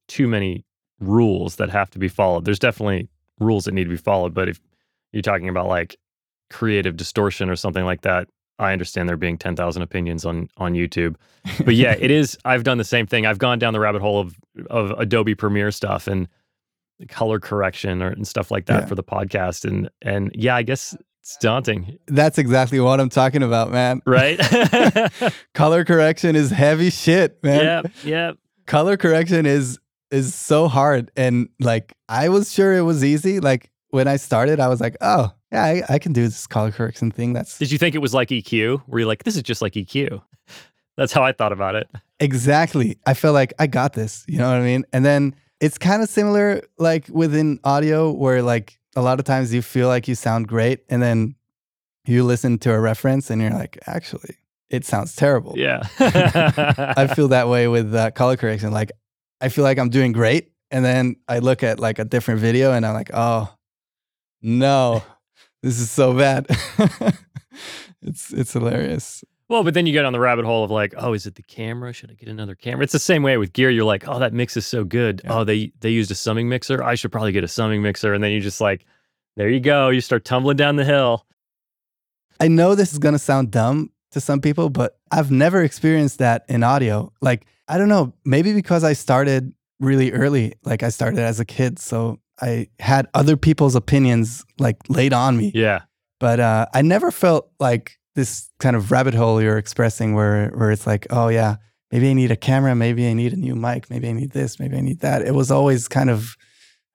too 0.09 0.29
many 0.29 0.64
rules 1.01 1.57
that 1.57 1.70
have 1.70 1.90
to 1.90 1.98
be 1.98 2.09
followed. 2.09 2.44
There's 2.44 2.59
definitely 2.59 3.09
rules 3.38 3.64
that 3.64 3.72
need 3.72 3.85
to 3.85 3.90
be 3.90 3.96
followed, 3.96 4.35
but 4.35 4.48
if 4.48 4.61
you're 5.12 5.22
talking 5.22 5.48
about 5.48 5.68
like 5.68 5.96
creative 6.51 6.96
distortion 6.96 7.48
or 7.48 7.57
something 7.57 7.85
like 7.85 8.03
that, 8.03 8.29
I 8.59 8.72
understand 8.72 9.09
there 9.09 9.16
being 9.16 9.38
10,000 9.38 9.83
opinions 9.83 10.25
on 10.25 10.48
on 10.59 10.75
YouTube. 10.75 11.16
But 11.64 11.75
yeah, 11.75 11.96
it 11.98 12.11
is 12.20 12.38
I've 12.44 12.64
done 12.64 12.79
the 12.79 12.85
same 12.85 13.07
thing. 13.07 13.27
I've 13.27 13.38
gone 13.38 13.59
down 13.59 13.72
the 13.72 13.81
rabbit 13.81 14.03
hole 14.03 14.20
of 14.20 14.37
of 14.70 14.90
Adobe 14.98 15.35
Premiere 15.35 15.70
stuff 15.70 16.07
and 16.07 16.29
color 17.09 17.40
correction 17.40 18.03
or 18.03 18.09
and 18.11 18.29
stuff 18.29 18.51
like 18.51 18.66
that 18.66 18.83
Yeah. 18.83 18.87
for 18.87 18.94
the 18.94 19.03
podcast 19.03 19.64
and 19.64 19.88
and 20.03 20.31
yeah, 20.35 20.55
I 20.55 20.62
guess 20.62 20.96
it's 21.23 21.37
daunting, 21.37 21.99
That's 22.09 22.37
exactly 22.37 22.81
what 22.81 22.99
I'm 22.99 23.09
talking 23.09 23.45
about, 23.45 23.71
man. 23.71 24.03
right? 24.05 24.41
Color 25.55 25.85
correction 25.85 26.35
is 26.35 26.51
heavy 26.51 26.91
shit, 26.91 27.41
man. 27.45 27.65
yeah, 27.65 27.83
yeah. 28.05 28.33
Color 28.67 28.97
correction 28.97 29.47
is 29.47 29.79
is 30.11 30.35
so 30.35 30.67
hard. 30.67 31.13
And 31.17 31.49
like 31.61 31.95
I 32.09 32.29
was 32.29 32.53
sure 32.53 32.77
it 32.77 32.83
was 32.83 33.05
easy. 33.05 33.39
Like 33.39 33.71
when 33.91 34.09
I 34.09 34.17
started, 34.17 34.59
I 34.59 34.67
was 34.67 34.81
like, 34.81 34.97
oh, 35.01 35.33
yeah, 35.53 35.63
I, 35.63 35.83
I 35.89 35.99
can 36.01 36.13
do 36.13 36.23
this 36.23 36.47
color 36.49 36.73
correction 36.73 37.13
thing. 37.13 37.35
That's 37.35 37.57
Did 37.57 37.71
you 37.71 37.79
think 37.79 37.95
it 37.95 37.99
was 37.99 38.13
like 38.13 38.31
EQ? 38.31 38.83
Were 38.89 38.99
you 38.99 39.07
like, 39.07 39.23
this 39.23 39.37
is 39.37 39.43
just 39.45 39.63
like 39.63 39.75
EQ? 39.75 40.21
That's 40.97 41.13
how 41.13 41.23
I 41.23 41.31
thought 41.31 41.53
about 41.53 41.77
it. 41.77 41.89
Exactly. 42.19 42.99
I 43.07 43.15
felt 43.15 43.35
like 43.35 43.53
I 43.61 43.69
got 43.69 43.93
this. 43.93 44.25
You 44.27 44.39
know 44.39 44.49
what 44.51 44.59
I 44.59 44.63
mean? 44.63 44.85
And 44.93 45.05
then 45.05 45.37
it's 45.61 45.79
kind 45.79 46.03
of 46.03 46.09
similar 46.09 46.63
like 46.79 47.07
within 47.09 47.61
audio 47.63 48.11
where 48.11 48.43
like 48.43 48.79
a 48.95 49.03
lot 49.03 49.19
of 49.19 49.25
times 49.25 49.53
you 49.53 49.63
feel 49.63 49.89
like 49.89 50.09
you 50.09 50.15
sound 50.15 50.49
great 50.49 50.81
and 50.89 51.03
then 51.03 51.35
you 52.05 52.25
listen 52.25 52.59
to 52.59 52.73
a 52.73 52.81
reference 52.81 53.31
and 53.31 53.41
you're 53.41 53.51
like, 53.51 53.79
actually, 53.87 54.37
it 54.71 54.85
sounds 54.85 55.15
terrible. 55.15 55.55
Yeah. 55.57 55.83
I 56.97 57.07
feel 57.07 57.29
that 57.29 57.49
way 57.49 57.69
with 57.69 57.95
uh, 57.95 58.11
color 58.11 58.37
correction. 58.37 58.73
Like 58.73 58.93
I 59.41 59.49
feel 59.49 59.65
like 59.65 59.79
I'm 59.79 59.91
doing 59.91 60.13
great 60.13 60.53
and 60.71 60.85
then 60.85 61.17
I 61.29 61.39
look 61.39 61.63
at 61.63 61.79
like 61.79 61.99
a 61.99 62.05
different 62.05 62.41
video 62.41 62.73
and 62.73 62.85
I'm 62.85 62.95
like, 62.95 63.11
"Oh, 63.13 63.55
no. 64.41 65.03
This 65.63 65.79
is 65.79 65.91
so 65.91 66.17
bad." 66.17 66.47
it's 68.03 68.33
it's 68.33 68.55
hilarious. 68.55 69.23
Well, 69.53 69.62
but 69.62 69.75
then 69.75 69.85
you 69.85 69.93
get 69.93 70.07
on 70.07 70.15
the 70.15 70.19
rabbit 70.19 70.47
hole 70.47 70.65
of 70.65 70.71
like, 70.71 70.95
oh, 70.97 71.12
is 71.12 71.27
it 71.27 71.35
the 71.35 71.43
camera? 71.43 71.93
Should 71.93 72.11
I 72.11 72.15
get 72.15 72.31
another 72.31 72.55
camera? 72.55 72.85
It's 72.85 72.93
the 72.95 72.99
same 72.99 73.23
way 73.23 73.37
with 73.37 73.53
gear. 73.53 73.69
You're 73.69 73.85
like, 73.85 74.09
oh, 74.09 74.19
that 74.19 74.33
mix 74.33 74.57
is 74.57 74.67
so 74.67 74.83
good. 74.83 75.21
Yeah. 75.23 75.41
Oh, 75.41 75.45
they 75.45 75.73
they 75.81 75.91
used 75.91 76.11
a 76.11 76.15
summing 76.15 76.49
mixer. 76.49 76.83
I 76.83 76.95
should 76.95 77.12
probably 77.12 77.33
get 77.33 77.45
a 77.45 77.49
summing 77.49 77.83
mixer. 77.83 78.15
And 78.15 78.25
then 78.25 78.33
you 78.33 78.41
just 78.41 78.62
like, 78.62 78.87
there 79.37 79.51
you 79.51 79.61
go. 79.61 79.91
You 79.91 80.01
start 80.01 80.25
tumbling 80.25 80.57
down 80.57 80.77
the 80.77 80.87
hill. 80.87 81.27
I 82.41 82.49
know 82.49 82.75
this 82.75 82.95
is 82.95 82.99
going 82.99 83.12
to 83.12 83.19
sound 83.19 83.51
dumb 83.51 83.91
to 84.12 84.21
some 84.23 84.41
people, 84.41 84.71
but 84.71 84.99
I've 85.11 85.31
never 85.31 85.62
experienced 85.62 86.19
that 86.21 86.47
in 86.49 86.62
audio. 86.62 87.12
Like, 87.21 87.47
I 87.69 87.77
don't 87.77 87.91
know, 87.91 88.15
maybe 88.25 88.55
because 88.55 88.85
I 88.85 88.95
started 88.95 89.53
really 89.81 90.12
early, 90.12 90.55
like 90.65 90.83
I 90.83 90.88
started 90.88 91.21
as 91.21 91.41
a 91.41 91.45
kid, 91.45 91.79
so 91.79 92.21
I 92.41 92.69
had 92.81 93.07
other 93.12 93.37
people's 93.37 93.75
opinions 93.75 94.47
like 94.59 94.79
laid 94.88 95.12
on 95.12 95.37
me. 95.37 95.53
Yeah. 95.55 95.83
But 96.19 96.41
uh, 96.41 96.67
I 96.73 96.81
never 96.81 97.11
felt 97.11 97.51
like 97.61 97.99
this 98.14 98.51
kind 98.59 98.77
of 98.77 98.90
rabbit 98.90 99.14
hole 99.14 99.40
you're 99.42 99.59
expressing 99.59 100.14
where 100.14 100.48
where 100.51 100.70
it's 100.70 100.87
like, 100.87 101.07
oh 101.11 101.29
yeah, 101.29 101.57
maybe 101.90 102.11
I 102.11 102.12
need 102.12 102.31
a 102.31 102.37
camera, 102.37 102.75
maybe 102.75 103.09
I 103.09 103.12
need 103.12 103.33
a 103.33 103.37
new 103.37 103.55
mic, 103.55 103.88
maybe 103.90 104.09
I 104.09 104.12
need 104.12 104.33
this, 104.33 104.59
maybe 104.61 104.77
I 104.77 104.81
need 104.81 105.01
that. 105.01 105.22
It 105.22 105.35
was 105.35 105.51
always 105.51 105.88
kind 105.88 106.11
of, 106.11 106.37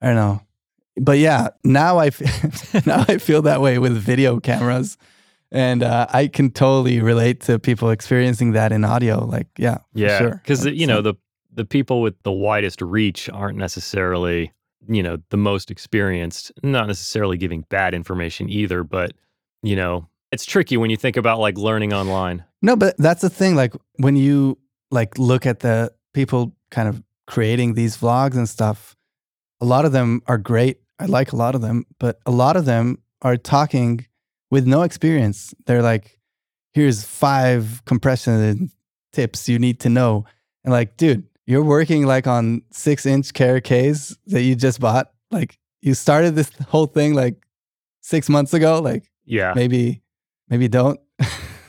I 0.01 0.07
don't 0.07 0.15
know. 0.15 0.41
But 0.99 1.19
yeah, 1.19 1.49
now 1.63 1.97
I 1.97 2.07
f- 2.07 2.85
now 2.87 3.05
I 3.07 3.17
feel 3.17 3.41
that 3.43 3.61
way 3.61 3.77
with 3.79 3.95
video 3.97 4.39
cameras, 4.39 4.97
and 5.51 5.83
uh, 5.83 6.07
I 6.11 6.27
can 6.27 6.49
totally 6.51 6.99
relate 7.01 7.41
to 7.41 7.59
people 7.59 7.89
experiencing 7.91 8.53
that 8.53 8.71
in 8.71 8.83
audio. 8.83 9.23
Like, 9.25 9.47
yeah, 9.57 9.77
Yeah. 9.93 10.17
sure. 10.17 10.41
Because, 10.43 10.65
you 10.65 10.87
know, 10.87 11.01
the, 11.01 11.13
the 11.53 11.65
people 11.65 12.01
with 12.01 12.15
the 12.23 12.31
widest 12.31 12.81
reach 12.81 13.29
aren't 13.29 13.57
necessarily, 13.59 14.51
you 14.89 15.03
know, 15.03 15.17
the 15.29 15.37
most 15.37 15.69
experienced, 15.71 16.51
not 16.63 16.87
necessarily 16.87 17.37
giving 17.37 17.61
bad 17.69 17.93
information 17.93 18.49
either. 18.49 18.83
But, 18.83 19.13
you 19.63 19.75
know, 19.75 20.07
it's 20.31 20.45
tricky 20.45 20.77
when 20.77 20.89
you 20.89 20.97
think 20.97 21.17
about 21.17 21.39
like 21.39 21.57
learning 21.57 21.93
online. 21.93 22.43
No, 22.61 22.75
but 22.75 22.95
that's 22.97 23.21
the 23.21 23.29
thing. 23.29 23.55
Like 23.55 23.73
when 23.97 24.15
you 24.15 24.57
like 24.91 25.17
look 25.17 25.45
at 25.45 25.59
the 25.59 25.91
people 26.13 26.55
kind 26.71 26.87
of 26.87 27.01
creating 27.27 27.73
these 27.73 27.97
vlogs 27.97 28.35
and 28.35 28.47
stuff, 28.47 28.95
a 29.61 29.65
lot 29.65 29.85
of 29.85 29.91
them 29.91 30.21
are 30.27 30.37
great. 30.37 30.79
I 30.99 31.05
like 31.05 31.31
a 31.31 31.35
lot 31.35 31.55
of 31.55 31.61
them, 31.61 31.85
but 31.99 32.19
a 32.25 32.31
lot 32.31 32.55
of 32.57 32.65
them 32.65 32.99
are 33.21 33.37
talking 33.37 34.05
with 34.49 34.65
no 34.65 34.81
experience. 34.83 35.53
They're 35.65 35.81
like, 35.81 36.19
here's 36.73 37.03
five 37.03 37.83
compression 37.85 38.71
tips 39.13 39.47
you 39.49 39.59
need 39.59 39.79
to 39.81 39.89
know. 39.89 40.25
And 40.63 40.71
like, 40.71 40.97
dude, 40.97 41.23
you're 41.45 41.63
working 41.63 42.05
like 42.05 42.27
on 42.27 42.61
six 42.71 43.05
inch 43.05 43.33
KRKs 43.33 44.17
that 44.27 44.41
you 44.41 44.55
just 44.55 44.79
bought. 44.79 45.11
Like 45.31 45.57
you 45.81 45.93
started 45.93 46.35
this 46.35 46.51
whole 46.67 46.87
thing 46.87 47.13
like 47.13 47.35
six 48.01 48.29
months 48.29 48.53
ago. 48.53 48.79
Like 48.79 49.09
Yeah. 49.25 49.53
maybe, 49.55 50.01
maybe 50.49 50.67
don't 50.67 50.99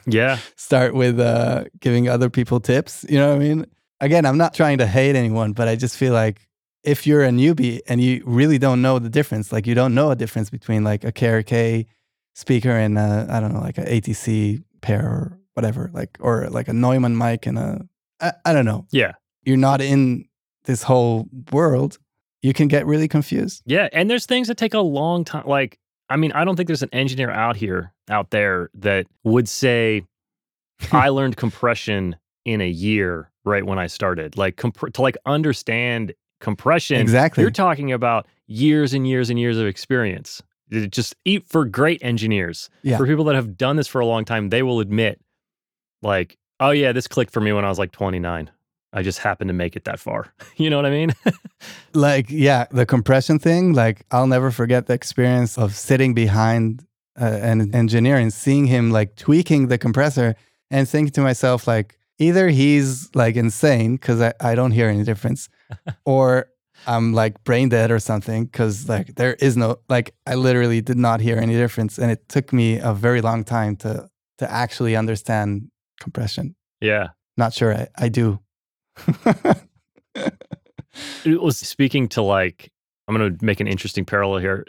Yeah. 0.06 0.38
start 0.56 0.94
with 0.94 1.18
uh, 1.20 1.64
giving 1.80 2.08
other 2.08 2.30
people 2.30 2.60
tips. 2.60 3.04
You 3.08 3.18
know 3.18 3.28
what 3.30 3.36
I 3.36 3.38
mean? 3.38 3.66
Again, 4.00 4.24
I'm 4.26 4.38
not 4.38 4.54
trying 4.54 4.78
to 4.78 4.86
hate 4.86 5.16
anyone, 5.16 5.52
but 5.52 5.68
I 5.68 5.76
just 5.76 5.96
feel 5.96 6.12
like 6.12 6.46
if 6.84 7.06
you're 7.06 7.24
a 7.24 7.30
newbie 7.30 7.80
and 7.88 8.00
you 8.00 8.22
really 8.24 8.58
don't 8.58 8.80
know 8.80 8.98
the 8.98 9.10
difference, 9.10 9.52
like 9.52 9.66
you 9.66 9.74
don't 9.74 9.94
know 9.94 10.10
a 10.10 10.16
difference 10.16 10.50
between 10.50 10.84
like 10.84 11.04
a 11.04 11.12
KRK 11.12 11.86
speaker 12.34 12.70
and 12.70 12.98
I 12.98 13.26
I 13.28 13.40
don't 13.40 13.52
know, 13.52 13.60
like 13.60 13.78
a 13.78 13.84
ATC 13.84 14.62
pair 14.80 15.04
or 15.04 15.38
whatever, 15.54 15.90
like 15.92 16.16
or 16.20 16.48
like 16.48 16.68
a 16.68 16.72
Neumann 16.72 17.18
mic 17.18 17.46
and 17.46 17.58
a 17.58 17.88
I, 18.20 18.32
I 18.44 18.52
don't 18.52 18.64
know. 18.64 18.86
Yeah. 18.92 19.12
You're 19.44 19.56
not 19.56 19.80
in 19.80 20.26
this 20.64 20.82
whole 20.84 21.28
world. 21.52 21.98
You 22.42 22.52
can 22.52 22.68
get 22.68 22.86
really 22.86 23.08
confused. 23.08 23.62
Yeah. 23.66 23.88
And 23.92 24.08
there's 24.08 24.26
things 24.26 24.46
that 24.48 24.56
take 24.56 24.74
a 24.74 24.80
long 24.80 25.24
time. 25.24 25.46
Like, 25.46 25.78
I 26.10 26.16
mean, 26.16 26.32
I 26.32 26.44
don't 26.44 26.56
think 26.56 26.66
there's 26.66 26.82
an 26.82 26.88
engineer 26.92 27.30
out 27.30 27.56
here, 27.56 27.92
out 28.08 28.30
there 28.30 28.70
that 28.74 29.06
would 29.24 29.48
say, 29.48 30.04
I 30.92 31.08
learned 31.10 31.36
compression 31.36 32.16
in 32.44 32.60
a 32.60 32.68
year 32.68 33.30
right 33.44 33.64
when 33.64 33.78
I 33.78 33.86
started. 33.88 34.36
Like, 34.36 34.56
comp- 34.56 34.92
to 34.92 35.02
like 35.02 35.16
understand 35.26 36.14
compression, 36.40 37.00
Exactly. 37.00 37.42
you're 37.42 37.50
talking 37.50 37.92
about 37.92 38.26
years 38.46 38.94
and 38.94 39.06
years 39.08 39.28
and 39.30 39.38
years 39.38 39.58
of 39.58 39.66
experience. 39.66 40.42
It 40.70 40.90
just 40.90 41.16
eat 41.24 41.46
for 41.46 41.64
great 41.64 42.02
engineers. 42.02 42.68
Yeah. 42.82 42.96
For 42.98 43.06
people 43.06 43.24
that 43.24 43.34
have 43.34 43.56
done 43.56 43.76
this 43.76 43.88
for 43.88 44.00
a 44.00 44.06
long 44.06 44.24
time, 44.24 44.50
they 44.50 44.62
will 44.62 44.80
admit, 44.80 45.20
like, 46.02 46.36
oh, 46.60 46.70
yeah, 46.70 46.92
this 46.92 47.08
clicked 47.08 47.32
for 47.32 47.40
me 47.40 47.52
when 47.52 47.64
I 47.64 47.68
was 47.68 47.78
like 47.78 47.92
29. 47.92 48.50
I 48.92 49.02
just 49.02 49.18
happened 49.18 49.48
to 49.48 49.54
make 49.54 49.76
it 49.76 49.84
that 49.84 50.00
far. 50.00 50.32
you 50.56 50.70
know 50.70 50.76
what 50.76 50.86
I 50.86 50.90
mean? 50.90 51.14
like 51.94 52.26
yeah 52.28 52.66
the 52.70 52.86
compression 52.86 53.38
thing 53.38 53.72
like 53.72 54.04
i'll 54.10 54.26
never 54.26 54.50
forget 54.50 54.86
the 54.86 54.94
experience 54.94 55.58
of 55.58 55.74
sitting 55.74 56.14
behind 56.14 56.84
uh, 57.20 57.24
an 57.24 57.74
engineer 57.74 58.16
and 58.16 58.32
seeing 58.32 58.66
him 58.66 58.90
like 58.90 59.16
tweaking 59.16 59.68
the 59.68 59.78
compressor 59.78 60.36
and 60.70 60.88
thinking 60.88 61.12
to 61.12 61.20
myself 61.20 61.66
like 61.66 61.98
either 62.18 62.48
he's 62.48 63.14
like 63.14 63.36
insane 63.36 63.96
because 63.96 64.20
I, 64.20 64.32
I 64.40 64.54
don't 64.54 64.70
hear 64.70 64.88
any 64.88 65.02
difference 65.02 65.48
or 66.04 66.48
i'm 66.86 67.12
like 67.12 67.42
brain 67.42 67.68
dead 67.68 67.90
or 67.90 67.98
something 67.98 68.44
because 68.44 68.88
like 68.88 69.16
there 69.16 69.34
is 69.34 69.56
no 69.56 69.78
like 69.88 70.14
i 70.26 70.34
literally 70.34 70.80
did 70.80 70.98
not 70.98 71.20
hear 71.20 71.38
any 71.38 71.54
difference 71.54 71.98
and 71.98 72.10
it 72.10 72.28
took 72.28 72.52
me 72.52 72.78
a 72.78 72.92
very 72.92 73.20
long 73.20 73.42
time 73.42 73.74
to 73.76 74.08
to 74.38 74.50
actually 74.50 74.94
understand 74.94 75.68
compression 75.98 76.54
yeah. 76.80 77.08
not 77.36 77.52
sure 77.52 77.74
i, 77.74 77.88
I 77.96 78.08
do 78.08 78.38
it 81.24 81.40
was 81.40 81.56
speaking 81.56 82.08
to 82.08 82.22
like 82.22 82.72
i'm 83.06 83.16
going 83.16 83.36
to 83.36 83.44
make 83.44 83.60
an 83.60 83.66
interesting 83.66 84.04
parallel 84.04 84.38
here. 84.38 84.66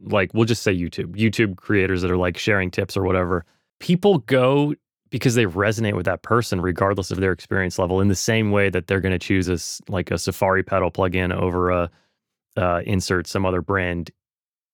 Like 0.00 0.32
we'll 0.32 0.44
just 0.44 0.62
say 0.62 0.74
youtube 0.74 1.16
youtube 1.16 1.56
creators 1.56 2.02
that 2.02 2.10
are 2.10 2.16
like 2.16 2.38
sharing 2.38 2.70
tips 2.70 2.96
or 2.96 3.02
whatever. 3.02 3.44
People 3.80 4.18
go 4.18 4.74
because 5.10 5.34
they 5.34 5.46
resonate 5.46 5.94
with 5.94 6.06
that 6.06 6.22
person 6.22 6.60
regardless 6.60 7.10
of 7.10 7.20
their 7.20 7.32
experience 7.32 7.78
level 7.78 8.00
in 8.00 8.08
the 8.08 8.14
same 8.14 8.50
way 8.50 8.70
that 8.70 8.86
they're 8.86 9.00
going 9.00 9.12
to 9.12 9.18
choose 9.18 9.48
a 9.48 9.58
like 9.90 10.10
a 10.10 10.18
safari 10.18 10.62
pedal 10.62 10.90
plugin 10.90 11.32
over 11.32 11.70
a 11.70 11.90
uh, 12.56 12.82
insert 12.84 13.26
some 13.26 13.46
other 13.46 13.62
brand 13.62 14.10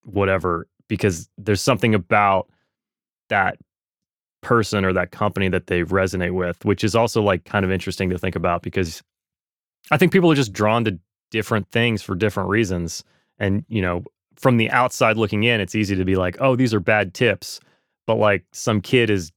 whatever 0.05 0.66
because 0.88 1.28
there's 1.38 1.62
something 1.62 1.94
about 1.94 2.48
that 3.28 3.59
person 4.45 4.84
or 4.84 4.92
that 4.92 5.11
company 5.11 5.49
that 5.49 5.66
they 5.66 5.82
resonate 5.82 6.32
with 6.32 6.64
which 6.64 6.84
is 6.84 6.95
also 6.95 7.20
like 7.20 7.45
kind 7.45 7.64
of 7.64 7.72
interesting 7.72 8.11
to 8.11 8.18
think 8.18 8.36
about 8.36 8.62
because 8.62 9.03
I 9.90 9.97
think 9.97 10.12
people 10.12 10.30
are 10.30 10.36
just 10.36 10.53
drawn 10.53 10.84
to 10.84 10.99
different 11.30 11.70
things 11.70 12.03
for 12.03 12.14
different 12.14 12.49
reasons. 12.49 13.03
And, 13.38 13.64
you 13.68 13.82
know, 13.82 14.05
from 14.36 14.57
the 14.57 14.70
outside 14.70 15.16
looking 15.16 15.45
in, 15.45 15.61
it's 15.61 15.74
easy 15.74 15.97
to 15.97 16.05
be 16.05 16.16
like, 16.16 16.36
oh, 16.40 16.57
these 16.57 16.72
are 16.72 16.80
bad 16.80 17.14
tips. 17.14 17.61
But 18.07 18.16
like 18.16 18.45
some 18.53 18.80
kid 18.80 19.11
is 19.11 19.32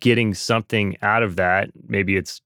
getting 0.00 0.34
something 0.34 0.96
out 1.02 1.22
of 1.22 1.36
that. 1.36 1.70
Maybe 1.86 2.16
it's, 2.16 2.40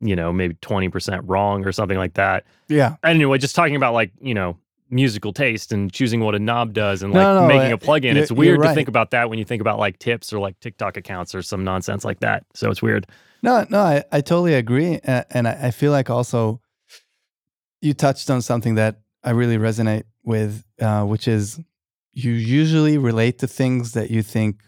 you 0.00 0.14
know, 0.14 0.32
maybe 0.32 0.54
20% 0.54 1.22
wrong 1.24 1.66
or 1.66 1.72
something 1.72 1.98
like 1.98 2.14
that. 2.14 2.44
yeah 2.68 2.96
Anyway, 3.02 3.38
just 3.38 3.56
talking 3.56 3.76
about 3.76 3.94
like, 3.94 4.12
you 4.20 4.34
know, 4.34 4.56
musical 4.90 5.32
taste 5.32 5.72
and 5.72 5.92
choosing 5.92 6.20
what 6.20 6.34
a 6.34 6.38
knob 6.38 6.72
does 6.72 7.02
and 7.02 7.12
like 7.12 7.22
no, 7.22 7.46
making 7.46 7.72
uh, 7.72 7.76
a 7.76 7.78
plugin. 7.78 8.16
It's 8.16 8.32
weird 8.32 8.62
to 8.62 8.74
think 8.74 8.88
about 8.88 9.10
that 9.10 9.28
when 9.30 9.38
you 9.38 9.44
think 9.44 9.60
about 9.60 9.78
like 9.78 9.98
tips 9.98 10.32
or 10.32 10.38
like 10.38 10.58
TikTok 10.60 10.96
accounts 10.96 11.34
or 11.34 11.42
some 11.42 11.64
nonsense 11.64 12.04
like 12.04 12.20
that. 12.20 12.44
So 12.54 12.70
it's 12.70 12.80
weird. 12.82 13.06
No, 13.42 13.66
no, 13.70 13.80
I, 13.80 14.02
I 14.10 14.20
totally 14.20 14.54
agree. 14.54 14.98
Uh, 15.06 15.22
and 15.30 15.46
I, 15.46 15.66
I 15.66 15.70
feel 15.70 15.92
like 15.92 16.10
also 16.10 16.60
you 17.80 17.94
touched 17.94 18.30
on 18.30 18.42
something 18.42 18.74
that 18.76 19.00
I 19.22 19.30
really 19.30 19.58
resonate 19.58 20.04
with, 20.24 20.64
uh, 20.80 21.04
which 21.04 21.28
is 21.28 21.60
you 22.12 22.32
usually 22.32 22.98
relate 22.98 23.38
to 23.40 23.46
things 23.46 23.92
that 23.92 24.10
you 24.10 24.22
think 24.22 24.60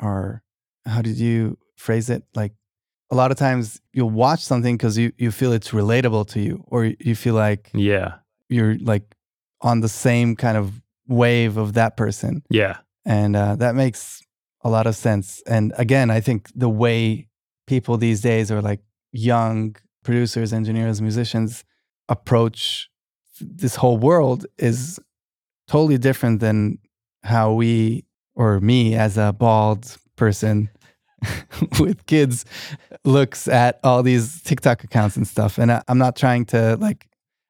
are, 0.00 0.42
how 0.84 1.02
did 1.02 1.18
you 1.18 1.58
phrase 1.76 2.10
it? 2.10 2.24
Like 2.34 2.52
a 3.10 3.14
lot 3.14 3.30
of 3.30 3.36
times 3.36 3.80
you'll 3.92 4.10
watch 4.10 4.40
something 4.44 4.76
because 4.76 4.98
you, 4.98 5.12
you 5.16 5.30
feel 5.30 5.52
it's 5.52 5.70
relatable 5.70 6.26
to 6.30 6.40
you, 6.40 6.64
or 6.66 6.86
you 6.86 7.14
feel 7.14 7.34
like 7.34 7.70
Yeah. 7.72 8.14
you're 8.48 8.76
like 8.78 9.04
on 9.60 9.80
the 9.80 9.88
same 9.88 10.36
kind 10.36 10.56
of 10.56 10.80
wave 11.08 11.56
of 11.56 11.72
that 11.74 11.96
person 11.96 12.42
Yeah. 12.50 12.78
and 13.04 13.36
uh, 13.36 13.56
that 13.56 13.74
makes 13.74 14.22
a 14.62 14.68
lot 14.70 14.86
of 14.86 14.96
sense. 14.96 15.42
And 15.46 15.72
again, 15.78 16.10
I 16.10 16.20
think 16.20 16.48
the 16.54 16.68
way 16.68 17.28
people 17.68 17.96
these 17.96 18.20
days 18.20 18.50
are 18.50 18.60
like 18.60 18.80
young 19.12 19.76
producers, 20.02 20.52
engineers, 20.52 21.00
musicians 21.00 21.64
approach 22.08 22.88
this 23.40 23.76
whole 23.76 23.98
world 23.98 24.46
is 24.58 24.98
totally 25.68 25.98
different 25.98 26.40
than 26.40 26.78
how 27.22 27.52
we 27.52 28.04
or 28.34 28.60
me 28.60 28.94
as 28.96 29.16
a 29.18 29.32
bald 29.32 29.96
person 30.16 30.68
with 31.80 32.04
kids 32.06 32.44
looks 33.04 33.48
at 33.48 33.78
all 33.84 34.02
these 34.02 34.42
TikTok 34.42 34.84
accounts 34.84 35.16
and 35.16 35.26
stuff. 35.26 35.58
And 35.58 35.70
I, 35.72 35.82
I'm 35.88 35.98
not 35.98 36.16
trying 36.16 36.44
to 36.46 36.76
like 36.76 37.06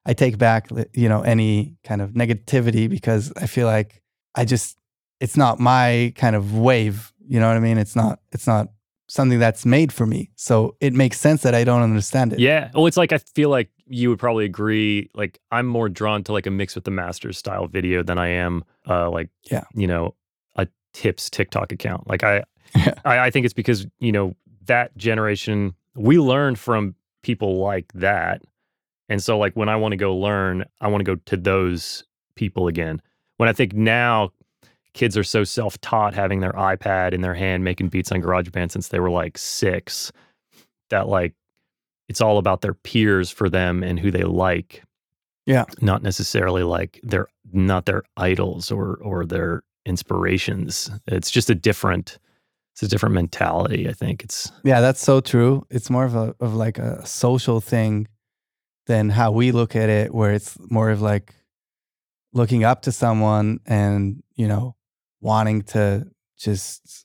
I 0.08 0.14
take 0.14 0.38
back 0.38 0.68
you 0.94 1.08
know 1.08 1.20
any 1.22 1.76
kind 1.84 2.00
of 2.00 2.12
negativity 2.12 2.88
because 2.88 3.32
I 3.36 3.46
feel 3.46 3.66
like 3.66 4.02
I 4.34 4.44
just 4.44 4.78
it's 5.20 5.36
not 5.36 5.58
my 5.58 6.12
kind 6.16 6.36
of 6.36 6.56
wave. 6.56 7.12
You 7.28 7.40
know 7.40 7.48
what 7.48 7.56
I 7.56 7.60
mean? 7.60 7.76
It's 7.78 7.96
not 7.96 8.20
it's 8.32 8.46
not 8.46 8.68
something 9.08 9.38
that's 9.38 9.64
made 9.66 9.92
for 9.92 10.06
me. 10.06 10.30
So 10.36 10.76
it 10.80 10.92
makes 10.92 11.20
sense 11.20 11.42
that 11.42 11.54
I 11.54 11.62
don't 11.64 11.82
understand 11.82 12.32
it. 12.32 12.38
Yeah. 12.40 12.70
Well, 12.74 12.86
it's 12.86 12.96
like 12.96 13.12
I 13.12 13.18
feel 13.18 13.50
like 13.50 13.70
you 13.86 14.08
would 14.10 14.18
probably 14.18 14.44
agree. 14.44 15.10
Like 15.14 15.38
I'm 15.52 15.66
more 15.66 15.88
drawn 15.88 16.22
to 16.24 16.32
like 16.32 16.46
a 16.46 16.50
mix 16.50 16.74
with 16.74 16.84
the 16.84 16.90
masters 16.90 17.38
style 17.38 17.66
video 17.68 18.02
than 18.02 18.18
I 18.18 18.28
am 18.28 18.64
uh 18.88 19.10
like 19.10 19.30
Yeah. 19.50 19.64
you 19.74 19.86
know 19.86 20.14
a 20.56 20.66
tips 20.92 21.30
TikTok 21.30 21.72
account. 21.72 22.08
Like 22.08 22.22
I 22.24 22.44
Yeah. 22.74 22.94
I, 23.04 23.18
I 23.26 23.30
think 23.30 23.44
it's 23.44 23.54
because 23.54 23.86
you 23.98 24.12
know 24.12 24.34
that 24.66 24.96
generation 24.96 25.74
we 25.94 26.18
learned 26.18 26.58
from 26.58 26.94
people 27.22 27.58
like 27.58 27.90
that, 27.94 28.42
and 29.08 29.22
so 29.22 29.38
like 29.38 29.54
when 29.54 29.68
I 29.68 29.76
want 29.76 29.92
to 29.92 29.96
go 29.96 30.16
learn, 30.16 30.64
I 30.80 30.88
want 30.88 31.00
to 31.00 31.16
go 31.16 31.20
to 31.26 31.36
those 31.36 32.04
people 32.34 32.68
again. 32.68 33.00
When 33.36 33.48
I 33.48 33.52
think 33.52 33.72
now 33.74 34.30
kids 34.94 35.16
are 35.16 35.24
so 35.24 35.44
self-taught 35.44 36.14
having 36.14 36.40
their 36.40 36.52
iPad 36.52 37.12
in 37.12 37.20
their 37.20 37.34
hand 37.34 37.64
making 37.64 37.88
beats 37.88 38.10
on 38.10 38.22
GarageBand 38.22 38.70
since 38.70 38.88
they 38.88 38.98
were 38.98 39.10
like 39.10 39.36
6 39.36 40.12
that 40.90 41.08
like 41.08 41.34
it's 42.08 42.20
all 42.20 42.38
about 42.38 42.62
their 42.62 42.74
peers 42.74 43.30
for 43.30 43.50
them 43.50 43.82
and 43.82 44.00
who 44.00 44.10
they 44.10 44.22
like. 44.22 44.82
Yeah. 45.44 45.64
Not 45.80 46.02
necessarily 46.02 46.62
like 46.62 47.00
they're 47.02 47.28
not 47.52 47.86
their 47.86 48.04
idols 48.16 48.70
or 48.70 48.96
or 49.02 49.24
their 49.24 49.62
inspirations. 49.84 50.90
It's 51.06 51.30
just 51.30 51.50
a 51.50 51.54
different 51.54 52.18
it's 52.72 52.82
a 52.82 52.88
different 52.88 53.14
mentality, 53.14 53.88
I 53.88 53.92
think. 53.92 54.22
It's 54.24 54.50
Yeah, 54.64 54.80
that's 54.80 55.00
so 55.00 55.20
true. 55.20 55.66
It's 55.70 55.90
more 55.90 56.04
of 56.04 56.14
a 56.14 56.34
of 56.40 56.54
like 56.54 56.78
a 56.78 57.04
social 57.06 57.60
thing 57.60 58.08
than 58.86 59.10
how 59.10 59.32
we 59.32 59.52
look 59.52 59.74
at 59.76 59.88
it, 59.88 60.14
where 60.14 60.32
it's 60.32 60.56
more 60.70 60.90
of 60.90 61.00
like 61.02 61.34
looking 62.32 62.64
up 62.64 62.82
to 62.82 62.92
someone 62.92 63.60
and, 63.66 64.22
you 64.34 64.46
know, 64.46 64.76
wanting 65.20 65.62
to 65.62 66.06
just 66.38 67.04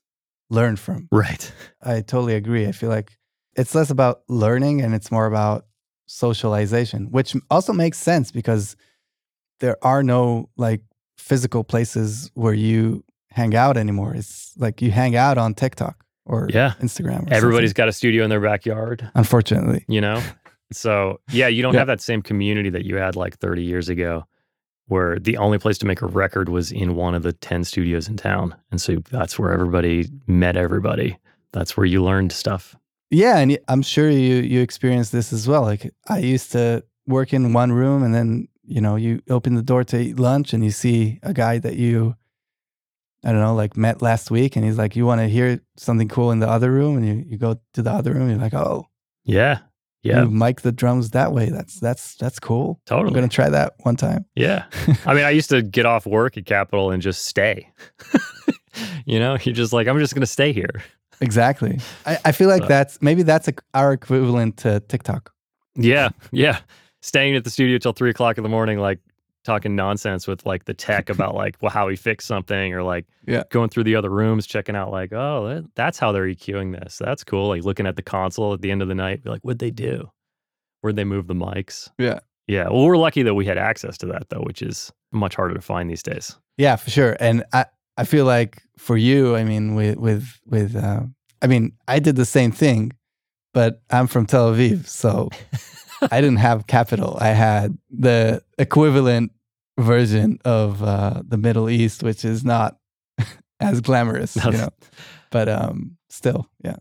learn 0.49 0.75
from. 0.75 1.07
right. 1.11 1.51
I 1.82 2.01
totally 2.01 2.36
agree. 2.36 2.67
I 2.67 2.71
feel 2.71 2.89
like 2.89 3.17
it's 3.55 3.73
less 3.73 3.89
about 3.89 4.21
learning 4.27 4.82
and 4.82 4.93
it's 4.93 5.11
more 5.11 5.25
about 5.25 5.65
socialization, 6.07 7.07
which 7.11 7.36
also 7.49 7.73
makes 7.73 7.97
sense 7.97 8.32
because 8.32 8.75
there 9.59 9.77
are 9.82 10.03
no 10.03 10.49
like 10.57 10.82
physical 11.17 11.63
places 11.63 12.29
where 12.34 12.53
you 12.53 13.03
hang 13.29 13.55
out 13.55 13.77
anymore. 13.77 14.13
It's 14.15 14.53
like 14.57 14.82
you 14.82 14.91
hang 14.91 15.15
out 15.15 15.38
on 15.38 15.53
TikTok 15.53 16.03
or 16.25 16.47
Yeah. 16.51 16.73
Instagram. 16.82 17.29
Or 17.29 17.34
Everybody's 17.34 17.69
something, 17.69 17.82
got 17.82 17.88
a 17.88 17.93
studio 17.93 18.23
in 18.25 18.29
their 18.29 18.41
backyard, 18.41 19.09
unfortunately. 19.15 19.86
you 19.88 20.01
know? 20.01 20.21
So 20.72 21.19
yeah, 21.32 21.47
you 21.47 21.61
don't 21.61 21.74
Yeah. 21.74 21.80
have 21.80 21.88
that 21.88 22.01
same 22.01 22.22
community 22.22 22.69
that 22.69 22.86
you 22.86 22.95
had 22.97 23.15
like 23.15 23.38
30 23.39 23.63
years 23.63 23.89
ago, 23.89 24.26
where 24.88 25.19
the 25.19 25.38
only 25.38 25.57
place 25.57 25.78
to 25.80 25.86
make 25.86 26.01
a 26.01 26.07
record 26.07 26.49
was 26.49 26.72
in 26.72 26.95
one 26.95 27.15
of 27.15 27.24
the 27.24 27.34
10 27.34 27.63
studios 27.63 28.07
in 28.07 28.17
town, 28.17 28.55
and 28.72 28.80
so 28.82 28.95
that's 29.11 29.38
where 29.39 29.51
everybody 29.51 30.07
met 30.28 30.55
everybody. 30.57 31.17
That's 31.51 31.76
where 31.78 31.86
you 31.86 32.03
learned 32.03 32.32
stuff. 32.32 32.76
Yeah, 33.09 33.38
and 33.39 33.57
I'm 33.67 33.82
sure 33.82 34.09
you 34.09 34.36
you 34.36 34.61
experienced 34.61 35.11
this 35.11 35.34
as 35.34 35.47
well. 35.47 35.63
Like 35.63 35.91
I 36.07 36.19
used 36.19 36.51
to 36.53 36.84
work 37.07 37.34
in 37.34 37.51
one 37.53 37.72
room, 37.74 38.03
and 38.03 38.13
then 38.15 38.47
you 38.63 38.80
know 38.82 38.95
you 38.95 39.22
open 39.30 39.55
the 39.55 39.61
door 39.63 39.84
to 39.86 39.99
eat 39.99 40.17
lunch, 40.19 40.53
and 40.53 40.63
you 40.63 40.72
see 40.72 41.19
a 41.24 41.34
guy 41.34 41.57
that 41.59 41.76
you, 41.76 42.15
I 43.26 43.32
don't 43.34 43.41
know, 43.41 43.53
like 43.55 43.76
met 43.76 44.01
last 44.01 44.32
week, 44.32 44.55
and 44.55 44.63
he's 44.63 44.78
like, 44.78 44.95
"You 44.95 45.05
want 45.05 45.19
to 45.19 45.28
hear 45.28 45.59
something 45.76 46.07
cool 46.07 46.32
in 46.32 46.39
the 46.39 46.47
other 46.49 46.72
room?" 46.72 46.95
And 46.97 47.05
you 47.05 47.24
you 47.28 47.38
go 47.38 47.59
to 47.74 47.82
the 47.82 47.91
other 47.91 48.13
room, 48.13 48.24
and 48.30 48.32
you're 48.32 48.39
like, 48.39 48.53
"Oh, 48.53 48.88
Yeah, 49.26 49.59
yeah, 50.03 50.23
you 50.23 50.31
mic 50.31 50.61
the 50.61 50.71
drums 50.71 51.11
that 51.11 51.31
way. 51.33 51.49
That's 51.49 51.79
that's 51.79 52.15
that's 52.15 52.39
cool. 52.39 52.79
Totally. 52.85 53.07
I'm 53.09 53.13
gonna 53.13 53.27
try 53.27 53.49
that 53.49 53.73
one 53.79 53.95
time." 53.95 54.25
Yeah. 54.35 54.65
I 55.05 55.13
mean, 55.13 55.23
I 55.23 55.29
used 55.31 55.49
to 55.49 55.61
get 55.61 55.85
off 55.85 56.05
work 56.05 56.37
at 56.37 56.45
Capitol 56.45 56.91
and 56.91 57.01
just 57.01 57.25
stay. 57.25 57.69
you 59.05 59.19
know, 59.19 59.37
you're 59.43 59.55
just 59.55 59.73
like, 59.73 59.87
I'm 59.87 59.99
just 59.99 60.13
going 60.13 60.21
to 60.21 60.27
stay 60.27 60.53
here. 60.53 60.83
Exactly. 61.19 61.79
I, 62.05 62.17
I 62.25 62.31
feel 62.31 62.47
like 62.49 62.63
So- 62.63 62.67
that's 62.67 63.01
maybe 63.01 63.23
that's 63.23 63.47
a, 63.47 63.53
our 63.73 63.93
equivalent 63.93 64.57
to 64.57 64.79
TikTok. 64.81 65.31
Yeah. 65.75 66.09
Yeah. 66.31 66.59
Staying 67.01 67.35
at 67.35 67.43
the 67.43 67.49
studio 67.49 67.77
till 67.77 67.93
three 67.93 68.09
o'clock 68.09 68.37
in 68.37 68.43
the 68.43 68.49
morning, 68.49 68.79
like 68.79 68.99
talking 69.43 69.75
nonsense 69.75 70.27
with 70.27 70.45
like 70.45 70.65
the 70.65 70.73
tech 70.73 71.09
about 71.15 71.33
like 71.35 71.55
well, 71.61 71.71
how 71.71 71.87
he 71.87 71.95
fixed 71.95 72.27
something 72.27 72.73
or 72.73 72.83
like 72.83 73.05
Yeah. 73.27 73.43
going 73.49 73.69
through 73.69 73.85
the 73.85 73.95
other 73.95 74.09
rooms, 74.09 74.45
checking 74.45 74.75
out 74.75 74.91
like, 74.91 75.11
oh, 75.13 75.47
that, 75.47 75.65
that's 75.75 75.97
how 75.99 76.11
they're 76.11 76.25
EQing 76.27 76.79
this. 76.79 76.97
That's 76.97 77.23
cool. 77.23 77.47
Like 77.49 77.63
looking 77.63 77.87
at 77.87 77.95
the 77.95 78.01
console 78.03 78.53
at 78.53 78.61
the 78.61 78.71
end 78.71 78.81
of 78.81 78.87
the 78.87 78.95
night, 78.95 79.23
be 79.23 79.29
like, 79.29 79.41
what'd 79.41 79.59
they 79.59 79.71
do? 79.71 80.09
Where'd 80.81 80.95
they 80.95 81.03
move 81.03 81.27
the 81.27 81.35
mics? 81.35 81.89
Yeah. 81.97 82.19
Yeah. 82.47 82.65
Well, 82.69 82.85
we're 82.85 82.97
lucky 82.97 83.23
that 83.23 83.33
we 83.35 83.45
had 83.45 83.57
access 83.57 83.97
to 83.99 84.05
that 84.07 84.29
though, 84.29 84.41
which 84.41 84.61
is 84.61 84.91
much 85.11 85.35
harder 85.35 85.53
to 85.53 85.61
find 85.61 85.89
these 85.89 86.03
days. 86.03 86.37
Yeah, 86.57 86.75
for 86.75 86.89
sure. 86.89 87.17
And 87.19 87.43
I, 87.53 87.65
I 87.97 88.03
feel 88.03 88.25
like 88.25 88.61
for 88.77 88.97
you, 88.97 89.35
I 89.35 89.43
mean, 89.43 89.75
with 89.75 89.97
with 89.97 90.39
with, 90.45 90.75
uh, 90.75 91.01
I 91.41 91.47
mean, 91.47 91.73
I 91.87 91.99
did 91.99 92.15
the 92.15 92.25
same 92.25 92.51
thing, 92.51 92.91
but 93.53 93.81
I'm 93.89 94.07
from 94.07 94.25
Tel 94.25 94.51
Aviv, 94.53 94.87
so 94.87 95.29
I 96.09 96.21
didn't 96.21 96.37
have 96.37 96.67
Capitol. 96.67 97.17
I 97.19 97.29
had 97.29 97.77
the 97.89 98.43
equivalent 98.57 99.31
version 99.77 100.39
of 100.45 100.81
uh, 100.83 101.21
the 101.27 101.37
Middle 101.37 101.69
East, 101.69 102.03
which 102.03 102.25
is 102.25 102.43
not 102.43 102.77
as 103.59 103.81
glamorous, 103.81 104.35
you 104.35 104.51
know. 104.51 104.69
But 105.29 105.49
um, 105.49 105.97
still, 106.09 106.49
yeah, 106.63 106.77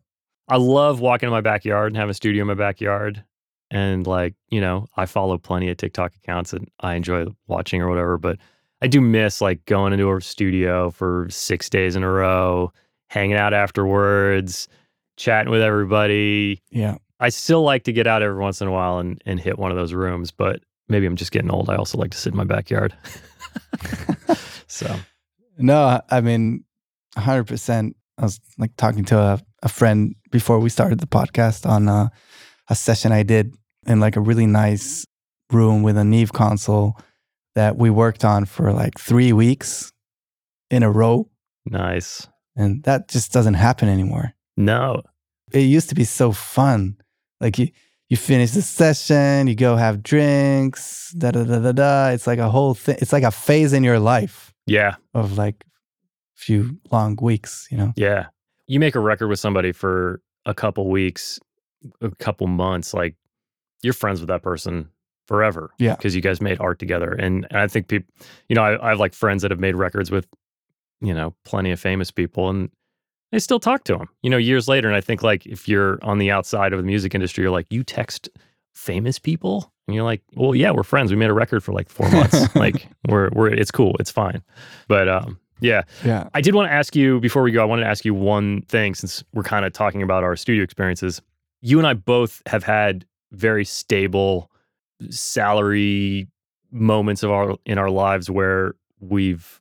I 0.49 0.57
love 0.57 1.01
walking 1.01 1.29
in 1.29 1.33
my 1.33 1.41
backyard 1.41 1.89
and 1.89 1.97
having 1.97 2.11
a 2.11 2.15
studio 2.15 2.43
in 2.43 2.49
my 2.49 2.55
backyard. 2.55 3.25
And 3.71 4.07
like, 4.07 4.35
you 4.49 4.61
know, 4.61 4.87
I 4.97 5.07
follow 5.07 5.39
plenty 5.39 5.71
of 5.71 5.77
TikTok 5.77 6.13
accounts 6.17 6.51
that 6.51 6.63
I 6.81 6.95
enjoy 6.95 7.27
watching 7.47 7.81
or 7.81 7.89
whatever, 7.89 8.19
but 8.19 8.39
I 8.83 8.89
do 8.89 9.01
miss 9.01 9.41
like 9.41 9.65
going 9.67 9.93
into 9.93 10.11
a 10.11 10.21
studio 10.21 10.91
for 10.91 11.29
six 11.31 11.71
days 11.71 11.95
in 11.95 12.03
a 12.03 12.11
row, 12.11 12.73
hanging 13.09 13.37
out 13.37 13.55
afterwards, 13.55 14.67
chatting 15.17 15.51
with 15.51 15.63
everybody. 15.63 16.63
yeah. 16.71 16.97
I 17.21 17.29
still 17.29 17.63
like 17.63 17.85
to 17.85 17.93
get 17.93 18.07
out 18.07 18.23
every 18.23 18.41
once 18.41 18.61
in 18.61 18.67
a 18.69 18.73
while 18.73 18.99
and, 18.99 19.21
and 19.27 19.39
hit 19.39 19.59
one 19.59 19.71
of 19.71 19.77
those 19.77 19.93
rooms, 19.93 20.31
but 20.31 20.61
maybe 20.89 21.07
I'm 21.07 21.17
just 21.17 21.33
getting 21.33 21.51
old. 21.51 21.69
I 21.69 21.77
also 21.77 21.99
like 21.99 22.11
to 22.13 22.19
sit 22.19 22.33
in 22.33 22.37
my 22.37 22.45
backyard. 22.45 22.95
so, 24.67 24.97
No, 25.59 26.01
I- 26.11 26.21
mean, 26.21 26.65
100%. 27.17 27.93
I 28.19 28.23
was 28.23 28.41
like 28.59 28.77
talking 28.77 29.05
to 29.07 29.19
a, 29.19 29.41
a 29.63 29.69
friend 29.69 30.15
before 30.31 30.59
we 30.61 30.69
started 30.69 31.01
the 31.01 31.07
podcast 31.07 31.67
on 31.69 31.89
uh, 31.89 32.09
a 32.69 32.75
session 32.75 33.13
I 33.13 33.23
did 33.23 33.55
in 33.87 33.99
like 34.01 34.17
a 34.17 34.21
really 34.21 34.47
nice 34.47 35.07
room 35.51 35.83
with 35.83 35.97
a 35.97 36.05
Neve 36.05 36.33
console 36.33 36.99
that 37.55 37.77
we 37.79 37.89
worked 37.91 38.25
on 38.25 38.45
for 38.45 38.73
like 38.73 38.99
three 38.99 39.33
weeks 39.33 39.91
in 40.71 40.83
a 40.83 40.91
row. 40.91 41.29
nice. 41.67 42.27
And 42.57 42.83
that 42.83 43.09
just 43.09 43.33
doesn't 43.33 43.55
happen 43.55 43.89
anymore. 43.89 44.35
No. 44.57 45.03
It 45.53 45.61
used 45.61 45.89
to 45.91 45.95
be 45.95 46.05
so 46.05 46.31
fun. 46.33 46.97
Like 47.41 47.59
you, 47.59 47.69
you 48.09 48.17
finish 48.17 48.51
the 48.53 48.63
session, 48.63 49.47
you 49.47 49.55
go 49.55 49.77
have 49.77 50.03
drinks, 50.03 51.13
da 51.17 51.31
da 51.31 51.45
da 51.45 51.59
da 51.61 51.73
da. 51.73 52.09
It's 52.09 52.27
like 52.27 52.39
a 52.39 52.49
whole 52.51 52.75
thing. 52.75 52.97
It's 53.01 53.13
like 53.13 53.23
a 53.23 53.31
phase 53.31 53.73
in 53.73 53.85
your 53.85 53.99
life 53.99 54.53
Yeah. 54.67 54.97
of 55.15 55.39
like 55.39 55.65
few 56.35 56.79
long 56.91 57.17
weeks, 57.21 57.69
you 57.71 57.77
know? 57.77 57.93
Yeah. 57.97 58.27
You 58.67 58.81
make 58.81 58.95
a 58.95 59.01
record 59.01 59.29
with 59.29 59.39
somebody 59.41 59.73
for 59.73 60.21
a 60.47 60.55
couple 60.55 60.89
weeks, 60.91 61.39
a 62.01 62.11
couple 62.11 62.47
months, 62.47 62.93
like 62.95 63.15
you're 63.83 63.93
friends 63.95 64.21
with 64.21 64.29
that 64.29 64.43
person 64.43 64.89
forever. 65.27 65.71
Yeah. 65.79 65.97
Because 65.97 66.15
you 66.17 66.21
guys 66.23 66.41
made 66.41 66.61
art 66.61 66.79
together. 66.79 67.13
And, 67.13 67.47
and 67.51 67.61
I 67.61 67.67
think 67.69 67.89
people, 67.89 68.13
you 68.49 68.57
know, 68.57 68.63
I, 68.63 68.87
I 68.87 68.89
have 68.91 68.99
like 69.01 69.15
friends 69.15 69.43
that 69.43 69.51
have 69.51 69.61
made 69.61 69.77
records 69.77 70.11
with, 70.11 70.27
you 71.01 71.15
know, 71.15 71.35
plenty 71.45 71.71
of 71.71 71.81
famous 71.81 72.11
people 72.11 72.51
and 72.51 72.71
they 73.33 73.39
still 73.39 73.61
talk 73.61 73.85
to 73.85 73.97
him, 73.97 74.09
you 74.23 74.31
know, 74.31 74.37
years 74.37 74.69
later. 74.69 74.89
And 74.89 74.97
I 74.97 75.01
think 75.01 75.23
like 75.23 75.47
if 75.47 75.69
you're 75.69 75.99
on 76.03 76.19
the 76.19 76.31
outside 76.31 76.73
of 76.73 76.79
the 76.79 76.85
music 76.85 77.15
industry, 77.15 77.43
you're 77.43 77.51
like, 77.53 77.67
you 77.71 77.85
text 77.85 78.29
famous 78.75 79.19
people 79.19 79.73
and 79.87 79.95
you're 79.95 80.05
like, 80.05 80.23
well, 80.35 80.55
yeah, 80.55 80.71
we're 80.71 80.83
friends. 80.83 81.11
We 81.11 81.17
made 81.17 81.31
a 81.31 81.35
record 81.35 81.63
for 81.63 81.73
like 81.73 81.89
four 81.89 82.11
months. 82.13 82.55
like 82.57 82.89
we're, 83.09 83.31
we're, 83.33 83.49
it's 83.49 83.71
cool. 83.71 83.97
It's 84.01 84.11
fine. 84.11 84.43
But, 84.89 85.09
um, 85.09 85.39
yeah, 85.61 85.83
Yeah. 86.05 86.29
I 86.33 86.41
did 86.41 86.55
want 86.55 86.69
to 86.71 86.73
ask 86.73 86.97
you 86.97 87.21
before 87.21 87.43
we 87.43 87.53
go, 87.53 87.61
I 87.61 87.67
wanted 87.67 87.83
to 87.85 87.89
ask 87.91 88.05
you 88.05 88.15
one 88.15 88.63
thing 88.63 88.95
since 88.95 89.23
we're 89.35 89.43
kind 89.43 89.65
of 89.67 89.73
talking 89.73 90.03
about 90.03 90.25
our 90.25 90.35
studio 90.35 90.63
experiences. 90.65 91.21
You 91.61 91.79
and 91.79 91.87
I 91.87 91.93
both 91.95 92.43
have 92.47 92.65
had 92.65 93.05
very 93.33 93.65
stable 93.67 94.51
salary 95.11 96.29
moments 96.73 97.23
of 97.23 97.31
our 97.31 97.57
in 97.67 97.79
our 97.79 97.91
lives 97.91 98.31
where 98.31 98.75
we've, 99.01 99.61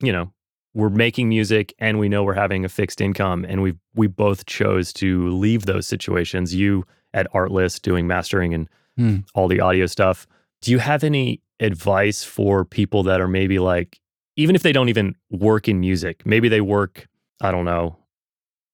you 0.00 0.12
know, 0.12 0.30
we're 0.78 0.88
making 1.06 1.28
music 1.28 1.74
and 1.80 1.98
we 1.98 2.08
know 2.08 2.22
we're 2.22 2.34
having 2.46 2.64
a 2.64 2.68
fixed 2.68 3.00
income 3.00 3.44
and 3.48 3.62
we 3.62 3.74
we 3.96 4.06
both 4.06 4.46
chose 4.46 4.92
to 4.92 5.28
leave 5.30 5.66
those 5.66 5.86
situations. 5.88 6.54
You 6.54 6.84
at 7.12 7.26
Artlist 7.32 7.82
doing 7.82 8.06
mastering 8.06 8.54
and 8.54 8.68
Hmm. 8.96 9.16
all 9.34 9.46
the 9.48 9.60
audio 9.60 9.86
stuff. 9.86 10.26
Do 10.62 10.70
you 10.72 10.78
have 10.80 11.04
any 11.04 11.40
advice 11.60 12.24
for 12.24 12.64
people 12.64 13.02
that 13.04 13.20
are 13.20 13.28
maybe 13.28 13.58
like 13.58 14.00
even 14.36 14.54
if 14.56 14.62
they 14.62 14.72
don't 14.72 14.88
even 14.88 15.14
work 15.30 15.68
in 15.68 15.78
music, 15.80 16.22
maybe 16.24 16.48
they 16.48 16.60
work, 16.60 17.06
I 17.40 17.50
don't 17.52 17.64
know, 17.64 17.96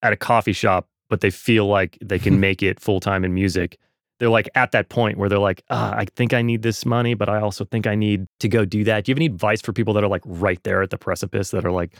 at 0.03 0.13
a 0.13 0.15
coffee 0.15 0.53
shop, 0.53 0.87
but 1.09 1.21
they 1.21 1.29
feel 1.31 1.65
like 1.67 1.97
they 2.03 2.19
can 2.19 2.39
make 2.47 2.61
it 2.63 2.79
full 2.79 2.99
time 2.99 3.23
in 3.25 3.33
music. 3.33 3.77
They're 4.19 4.29
like 4.29 4.49
at 4.55 4.71
that 4.71 4.89
point 4.89 5.17
where 5.17 5.27
they're 5.27 5.39
like, 5.39 5.63
ah, 5.69 5.93
I 5.95 6.05
think 6.15 6.33
I 6.33 6.41
need 6.41 6.61
this 6.61 6.85
money, 6.85 7.13
but 7.13 7.27
I 7.27 7.41
also 7.41 7.65
think 7.65 7.85
I 7.85 7.95
need 7.95 8.27
to 8.39 8.47
go 8.47 8.63
do 8.63 8.83
that. 8.85 9.03
Do 9.03 9.11
you 9.11 9.13
have 9.13 9.17
any 9.17 9.25
advice 9.25 9.61
for 9.61 9.73
people 9.73 9.93
that 9.95 10.03
are 10.03 10.07
like 10.07 10.23
right 10.25 10.61
there 10.63 10.81
at 10.81 10.89
the 10.89 10.97
precipice 10.97 11.51
that 11.51 11.65
are 11.65 11.71
like, 11.71 11.95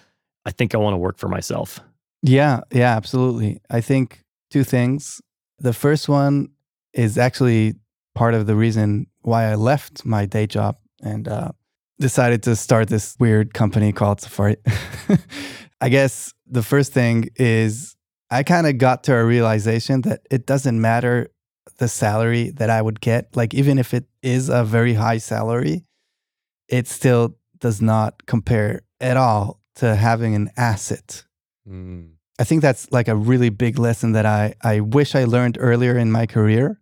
I 0.46 0.52
think 0.52 0.74
I 0.74 0.78
want 0.78 0.94
to 0.94 0.98
work 0.98 1.18
for 1.18 1.28
myself? 1.28 1.80
Yeah, 2.22 2.62
yeah, 2.72 2.96
absolutely. 2.96 3.62
I 3.70 3.82
think 3.82 4.24
two 4.50 4.64
things. 4.64 5.22
The 5.60 5.74
first 5.74 6.08
one 6.08 6.50
is 6.94 7.18
actually 7.18 7.76
part 8.14 8.34
of 8.34 8.48
the 8.48 8.56
reason 8.56 9.08
why 9.22 9.46
I 9.46 9.56
left 9.56 10.06
my 10.06 10.26
day 10.26 10.48
job 10.48 10.78
and 11.04 11.28
uh, 11.28 11.52
decided 12.00 12.44
to 12.44 12.56
start 12.56 12.88
this 12.88 13.16
weird 13.20 13.54
company 13.54 13.92
called 13.92 14.22
Safari. 14.22 14.58
I 15.82 15.90
guess 15.90 16.34
the 16.48 16.64
first 16.64 16.94
thing 16.94 17.30
is 17.36 17.96
I 18.32 18.44
kind 18.44 18.66
of 18.68 18.78
got 18.78 19.04
to 19.04 19.16
a 19.16 19.24
realization 19.24 20.02
that 20.02 20.22
it 20.32 20.46
doesn't 20.46 20.80
matter 20.80 21.30
the 21.78 21.88
salary 21.88 22.52
that 22.52 22.70
I 22.70 22.82
would 22.82 23.02
get. 23.02 23.36
Like, 23.36 23.54
even 23.54 23.78
if 23.78 23.94
it 23.94 24.06
is 24.22 24.50
a 24.50 24.64
very 24.64 24.94
high 24.94 25.18
salary, 25.18 25.86
it 26.68 26.88
still 26.88 27.38
does 27.60 27.82
not 27.82 28.26
compare 28.26 28.82
at 29.00 29.18
all 29.18 29.60
to 29.76 29.96
having 29.96 30.36
an 30.36 30.50
asset 30.56 31.26
mm. 31.70 32.16
I 32.38 32.44
think 32.44 32.62
that's 32.62 32.92
like 32.92 33.08
a 33.08 33.16
really 33.16 33.50
big 33.50 33.80
lesson 33.80 34.12
that 34.12 34.26
I 34.26 34.56
I 34.62 34.82
wish 34.82 35.16
I 35.16 35.24
learned 35.24 35.58
earlier 35.60 35.98
in 35.98 36.12
my 36.12 36.26
career, 36.26 36.82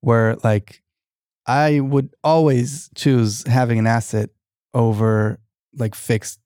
where 0.00 0.36
like 0.42 0.82
I 1.46 1.80
would 1.80 2.14
always 2.24 2.90
choose 2.94 3.46
having 3.46 3.78
an 3.78 3.86
asset 3.86 4.30
over 4.74 5.40
like 5.74 5.94
fixed 5.94 6.40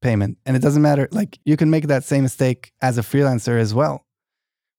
payment. 0.00 0.38
And 0.46 0.56
it 0.56 0.60
doesn't 0.60 0.82
matter, 0.82 1.08
like 1.12 1.38
you 1.44 1.56
can 1.56 1.70
make 1.70 1.88
that 1.88 2.04
same 2.04 2.22
mistake 2.22 2.72
as 2.80 2.98
a 2.98 3.02
freelancer 3.02 3.58
as 3.58 3.74
well, 3.74 4.06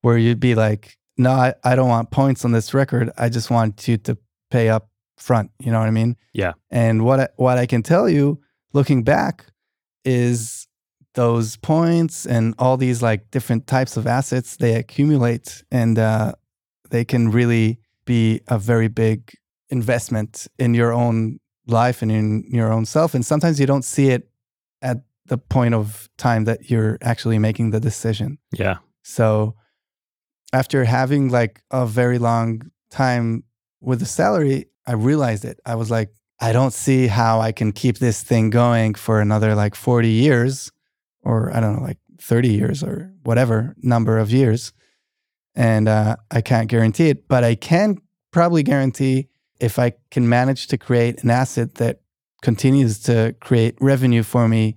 where 0.02 0.18
you'd 0.18 0.40
be 0.40 0.56
like, 0.56 0.98
no, 1.18 1.32
I, 1.32 1.54
I 1.64 1.76
don't 1.76 1.90
want 1.90 2.12
points 2.12 2.44
on 2.46 2.52
this 2.52 2.74
record. 2.74 3.12
I 3.18 3.30
just 3.30 3.50
want 3.52 3.88
you 3.88 3.98
to 3.98 4.18
pay 4.50 4.70
up 4.70 4.90
front. 5.18 5.52
You 5.60 5.72
know 5.72 5.80
what 5.80 5.88
I 5.88 5.92
mean? 5.92 6.16
Yeah. 6.34 6.54
And 6.72 7.06
what 7.06 7.20
I, 7.20 7.28
what 7.36 7.58
I 7.58 7.66
can 7.66 7.84
tell 7.84 8.10
you 8.10 8.40
looking 8.74 9.04
back 9.04 9.46
is 10.06 10.68
those 11.14 11.58
points 11.58 12.26
and 12.26 12.56
all 12.58 12.76
these 12.78 13.02
like 13.02 13.30
different 13.32 13.68
types 13.68 13.98
of 13.98 14.08
assets 14.08 14.58
they 14.58 14.74
accumulate 14.76 15.64
and 15.72 16.00
uh, 16.00 16.34
they 16.90 17.06
can 17.06 17.30
really 17.32 17.80
be 18.06 18.42
a 18.48 18.58
very 18.58 18.88
big 18.88 19.32
investment 19.70 20.48
in 20.58 20.74
your 20.74 20.92
own 20.92 21.40
life 21.68 22.02
and 22.02 22.12
in 22.12 22.44
your 22.50 22.72
own 22.74 22.86
self 22.86 23.14
and 23.14 23.26
sometimes 23.26 23.60
you 23.60 23.66
don't 23.66 23.86
see 23.86 24.10
it 24.10 24.28
at 24.82 24.98
the 25.28 25.38
point 25.38 25.74
of 25.74 26.10
time 26.18 26.44
that 26.46 26.70
you're 26.70 26.98
actually 27.02 27.40
making 27.40 27.70
the 27.72 27.80
decision 27.80 28.38
Yeah. 28.52 28.78
so 29.04 29.56
after 30.54 30.86
having 30.86 31.30
like 31.30 31.62
a 31.72 31.86
very 31.86 32.20
long 32.20 32.72
time 32.92 33.44
with 33.82 34.00
the 34.00 34.06
salary, 34.06 34.68
I 34.86 34.94
realized 34.94 35.44
it. 35.44 35.60
I 35.66 35.76
was 35.76 35.90
like, 35.90 36.14
I 36.40 36.54
don't 36.54 36.74
see 36.74 37.08
how 37.08 37.42
I 37.42 37.52
can 37.52 37.72
keep 37.72 37.98
this 37.98 38.22
thing 38.22 38.50
going 38.50 38.94
for 38.94 39.20
another 39.20 39.56
like 39.56 39.76
40 39.76 40.10
years 40.10 40.72
or 41.24 41.52
I 41.56 41.60
don't 41.60 41.78
know, 41.78 41.82
like 41.82 41.98
30 42.20 42.50
years 42.50 42.84
or 42.84 43.12
whatever 43.24 43.76
number 43.82 44.18
of 44.18 44.32
years. 44.32 44.74
And 45.56 45.88
uh, 45.88 46.18
I 46.32 46.42
can't 46.42 46.70
guarantee 46.70 47.10
it, 47.10 47.28
but 47.28 47.44
I 47.44 47.56
can 47.56 47.98
probably 48.32 48.64
guarantee 48.64 49.30
if 49.60 49.80
I 49.80 49.94
can 50.12 50.28
manage 50.28 50.68
to 50.68 50.78
create 50.78 51.24
an 51.24 51.30
asset 51.30 51.76
that 51.76 52.02
continues 52.42 53.00
to 53.00 53.36
create 53.40 53.76
revenue 53.80 54.24
for 54.24 54.48
me 54.48 54.76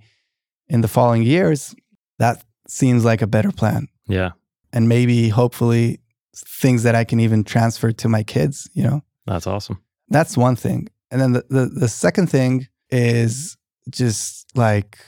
in 0.69 0.81
the 0.81 0.87
following 0.87 1.23
years, 1.23 1.75
that 2.19 2.43
seems 2.67 3.03
like 3.03 3.21
a 3.21 3.27
better 3.27 3.51
plan. 3.51 3.87
Yeah. 4.07 4.31
And 4.77 4.87
maybe, 4.87 5.29
hopefully, 5.29 6.01
things 6.35 6.83
that 6.83 6.93
I 6.93 7.03
can 7.03 7.19
even 7.19 7.43
transfer 7.43 7.91
to 7.91 8.07
my 8.07 8.21
kids, 8.21 8.69
you 8.75 8.83
know? 8.83 9.01
That's 9.25 9.47
awesome. 9.47 9.81
That's 10.09 10.37
one 10.37 10.55
thing. 10.55 10.89
And 11.09 11.19
then 11.19 11.33
the, 11.33 11.45
the, 11.49 11.65
the 11.65 11.87
second 11.87 12.27
thing 12.27 12.67
is 12.91 13.57
just 13.89 14.55
like, 14.55 14.99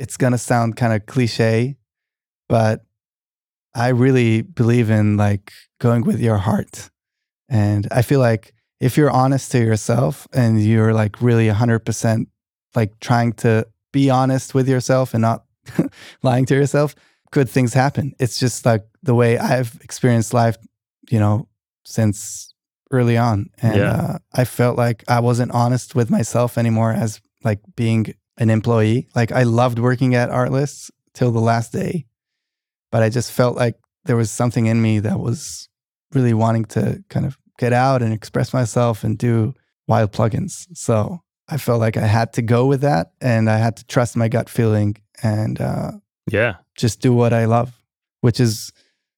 it's 0.00 0.16
going 0.16 0.32
to 0.32 0.38
sound 0.38 0.74
kind 0.74 0.92
of 0.92 1.06
cliche, 1.06 1.76
but 2.48 2.84
I 3.76 3.90
really 3.90 4.42
believe 4.42 4.90
in 4.90 5.16
like 5.16 5.52
going 5.78 6.02
with 6.02 6.18
your 6.18 6.38
heart. 6.38 6.90
And 7.48 7.86
I 7.92 8.02
feel 8.02 8.18
like 8.18 8.54
if 8.80 8.96
you're 8.96 9.12
honest 9.12 9.52
to 9.52 9.60
yourself 9.60 10.26
and 10.32 10.60
you're 10.60 10.92
like 10.92 11.22
really 11.22 11.46
100% 11.46 12.26
like 12.74 12.98
trying 12.98 13.34
to 13.34 13.68
be 13.92 14.10
honest 14.10 14.52
with 14.52 14.68
yourself 14.68 15.14
and 15.14 15.22
not 15.22 15.44
lying 16.24 16.44
to 16.46 16.56
yourself, 16.56 16.96
good 17.30 17.48
things 17.48 17.74
happen. 17.74 18.14
It's 18.18 18.38
just 18.38 18.64
like 18.66 18.84
the 19.02 19.14
way 19.14 19.38
I've 19.38 19.78
experienced 19.82 20.32
life, 20.34 20.56
you 21.10 21.18
know, 21.18 21.48
since 21.84 22.52
early 22.90 23.16
on. 23.16 23.50
And 23.62 23.76
Yeah. 23.76 23.90
uh, 23.92 24.18
I 24.34 24.44
felt 24.44 24.76
like 24.78 25.04
I 25.08 25.20
wasn't 25.20 25.52
honest 25.52 25.94
with 25.94 26.10
myself 26.10 26.56
anymore 26.58 26.92
as 26.92 27.20
like 27.44 27.60
being 27.76 28.14
an 28.38 28.50
employee. 28.50 29.08
Like 29.14 29.32
I 29.32 29.42
loved 29.44 29.78
working 29.78 30.14
at 30.14 30.30
Artlist 30.30 30.90
till 31.14 31.30
the 31.32 31.40
last 31.40 31.72
day, 31.72 32.06
but 32.90 33.02
I 33.02 33.08
just 33.08 33.32
felt 33.32 33.56
like 33.56 33.76
there 34.04 34.16
was 34.16 34.30
something 34.30 34.66
in 34.66 34.80
me 34.80 35.00
that 35.00 35.18
was 35.18 35.68
really 36.12 36.34
wanting 36.34 36.64
to 36.66 37.02
kind 37.08 37.26
of 37.26 37.36
get 37.58 37.72
out 37.72 38.02
and 38.02 38.12
express 38.12 38.52
myself 38.52 39.02
and 39.04 39.18
do 39.18 39.54
wild 39.88 40.12
plugins. 40.12 40.66
So 40.74 41.20
I 41.48 41.56
felt 41.56 41.80
like 41.80 41.96
I 41.96 42.06
had 42.06 42.32
to 42.34 42.42
go 42.42 42.66
with 42.66 42.82
that 42.82 43.12
and 43.20 43.48
I 43.50 43.58
had 43.58 43.76
to 43.78 43.84
trust 43.86 44.16
my 44.16 44.28
gut 44.28 44.48
feeling 44.48 44.96
and 45.22 45.60
uh, 45.60 45.92
Yeah. 46.28 46.56
just 46.76 47.00
do 47.00 47.12
what 47.12 47.32
I 47.32 47.44
love, 47.44 47.80
which 48.20 48.40
is 48.40 48.72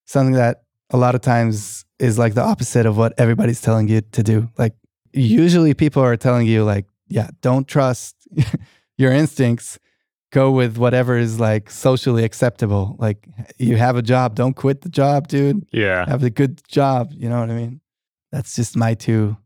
something 0.06 0.34
that 0.34 0.62
a 0.90 0.96
lot 0.96 1.14
of 1.14 1.20
times 1.20 1.84
is 1.98 2.18
like 2.18 2.34
the 2.34 2.42
opposite 2.42 2.86
of 2.86 2.96
what 2.96 3.12
everybody's 3.18 3.60
telling 3.60 3.88
you 3.88 4.00
to 4.00 4.22
do. 4.22 4.48
Like 4.58 4.74
usually 5.12 5.74
people 5.74 6.02
are 6.02 6.16
telling 6.16 6.46
you 6.46 6.64
like, 6.64 6.86
yeah, 7.08 7.28
don't 7.40 7.66
trust 7.66 8.16
your 8.96 9.12
instincts. 9.12 9.78
Go 10.30 10.50
with 10.50 10.76
whatever 10.76 11.16
is 11.16 11.40
like 11.40 11.70
socially 11.70 12.22
acceptable. 12.22 12.96
Like 12.98 13.26
you 13.56 13.76
have 13.76 13.96
a 13.96 14.02
job, 14.02 14.34
don't 14.34 14.54
quit 14.54 14.82
the 14.82 14.90
job, 14.90 15.26
dude. 15.26 15.66
Yeah. 15.72 16.04
Have 16.06 16.22
a 16.22 16.28
good 16.30 16.60
job. 16.68 17.12
You 17.14 17.30
know 17.30 17.40
what 17.40 17.50
I 17.50 17.54
mean? 17.54 17.80
That's 18.30 18.54
just 18.54 18.76
my 18.76 18.92
two 18.92 19.38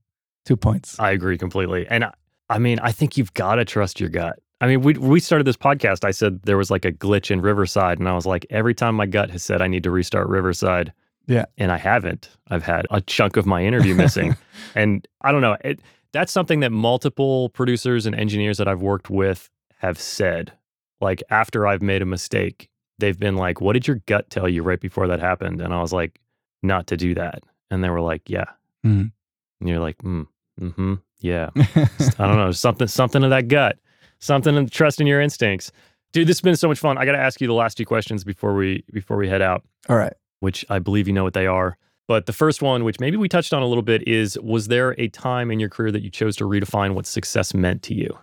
two 0.44 0.56
points. 0.56 0.98
I 0.98 1.12
agree 1.12 1.38
completely. 1.38 1.86
And 1.88 2.04
I, 2.04 2.12
I 2.50 2.58
mean, 2.58 2.80
I 2.80 2.90
think 2.90 3.16
you've 3.16 3.32
got 3.32 3.56
to 3.56 3.64
trust 3.64 4.00
your 4.00 4.08
gut. 4.08 4.40
I 4.62 4.66
mean, 4.68 4.80
we 4.82 4.94
we 4.94 5.18
started 5.20 5.44
this 5.46 5.56
podcast. 5.56 6.04
I 6.04 6.12
said 6.12 6.40
there 6.44 6.56
was 6.56 6.70
like 6.70 6.84
a 6.84 6.92
glitch 6.92 7.30
in 7.30 7.40
Riverside, 7.40 7.98
and 7.98 8.08
I 8.08 8.14
was 8.14 8.24
like, 8.26 8.46
every 8.48 8.74
time 8.74 8.94
my 8.94 9.06
gut 9.06 9.30
has 9.30 9.42
said 9.42 9.60
I 9.60 9.66
need 9.66 9.82
to 9.82 9.90
restart 9.90 10.28
Riverside, 10.28 10.92
Yeah. 11.26 11.46
and 11.58 11.70
I 11.72 11.76
haven't. 11.78 12.30
I've 12.48 12.62
had 12.62 12.86
a 12.90 13.00
chunk 13.00 13.36
of 13.36 13.44
my 13.44 13.64
interview 13.64 13.94
missing, 13.94 14.36
and 14.74 15.06
I 15.22 15.32
don't 15.32 15.40
know. 15.42 15.56
It, 15.64 15.80
that's 16.12 16.30
something 16.30 16.60
that 16.60 16.70
multiple 16.72 17.48
producers 17.50 18.06
and 18.06 18.14
engineers 18.14 18.56
that 18.58 18.68
I've 18.68 18.82
worked 18.82 19.10
with 19.10 19.50
have 19.78 19.98
said. 20.00 20.52
Like 21.00 21.22
after 21.30 21.66
I've 21.66 21.82
made 21.82 22.00
a 22.00 22.06
mistake, 22.06 22.68
they've 23.00 23.18
been 23.18 23.34
like, 23.36 23.60
"What 23.60 23.72
did 23.72 23.88
your 23.88 23.96
gut 24.06 24.30
tell 24.30 24.48
you 24.48 24.62
right 24.62 24.80
before 24.80 25.08
that 25.08 25.18
happened?" 25.18 25.60
And 25.60 25.74
I 25.74 25.80
was 25.82 25.92
like, 25.92 26.20
"Not 26.62 26.86
to 26.86 26.96
do 26.96 27.14
that." 27.16 27.42
And 27.70 27.82
they 27.82 27.90
were 27.90 28.00
like, 28.00 28.30
"Yeah." 28.30 28.44
Mhm. 28.86 29.10
And 29.60 29.68
you're 29.68 29.80
like, 29.80 30.00
"Hmm, 30.02 30.22
mm-hmm, 30.60 30.94
yeah." 31.18 31.50
I 31.56 32.26
don't 32.28 32.36
know, 32.36 32.52
something 32.52 32.86
something 32.86 33.24
of 33.24 33.30
that 33.30 33.48
gut, 33.48 33.78
something 34.22 34.56
and 34.56 34.70
trust 34.70 35.00
in 35.00 35.06
your 35.06 35.20
instincts. 35.20 35.70
Dude, 36.12 36.26
this 36.28 36.36
has 36.38 36.42
been 36.42 36.56
so 36.56 36.68
much 36.68 36.78
fun. 36.78 36.96
I 36.98 37.04
got 37.04 37.12
to 37.12 37.18
ask 37.18 37.40
you 37.40 37.46
the 37.46 37.52
last 37.54 37.76
two 37.76 37.84
questions 37.84 38.24
before 38.24 38.54
we 38.54 38.84
before 38.92 39.16
we 39.16 39.28
head 39.28 39.42
out, 39.42 39.62
All 39.88 39.96
right. 39.96 40.12
which 40.40 40.64
I 40.70 40.78
believe 40.78 41.06
you 41.06 41.12
know 41.12 41.24
what 41.24 41.34
they 41.34 41.46
are. 41.46 41.76
But 42.08 42.26
the 42.26 42.32
first 42.32 42.60
one, 42.62 42.84
which 42.84 43.00
maybe 43.00 43.16
we 43.16 43.28
touched 43.28 43.52
on 43.54 43.62
a 43.62 43.66
little 43.66 43.82
bit, 43.82 44.06
is 44.06 44.38
was 44.40 44.68
there 44.68 44.94
a 45.00 45.08
time 45.08 45.50
in 45.50 45.58
your 45.60 45.68
career 45.70 45.90
that 45.92 46.02
you 46.02 46.10
chose 46.10 46.36
to 46.36 46.44
redefine 46.44 46.94
what 46.94 47.06
success 47.06 47.54
meant 47.54 47.82
to 47.84 47.94
you? 47.94 48.18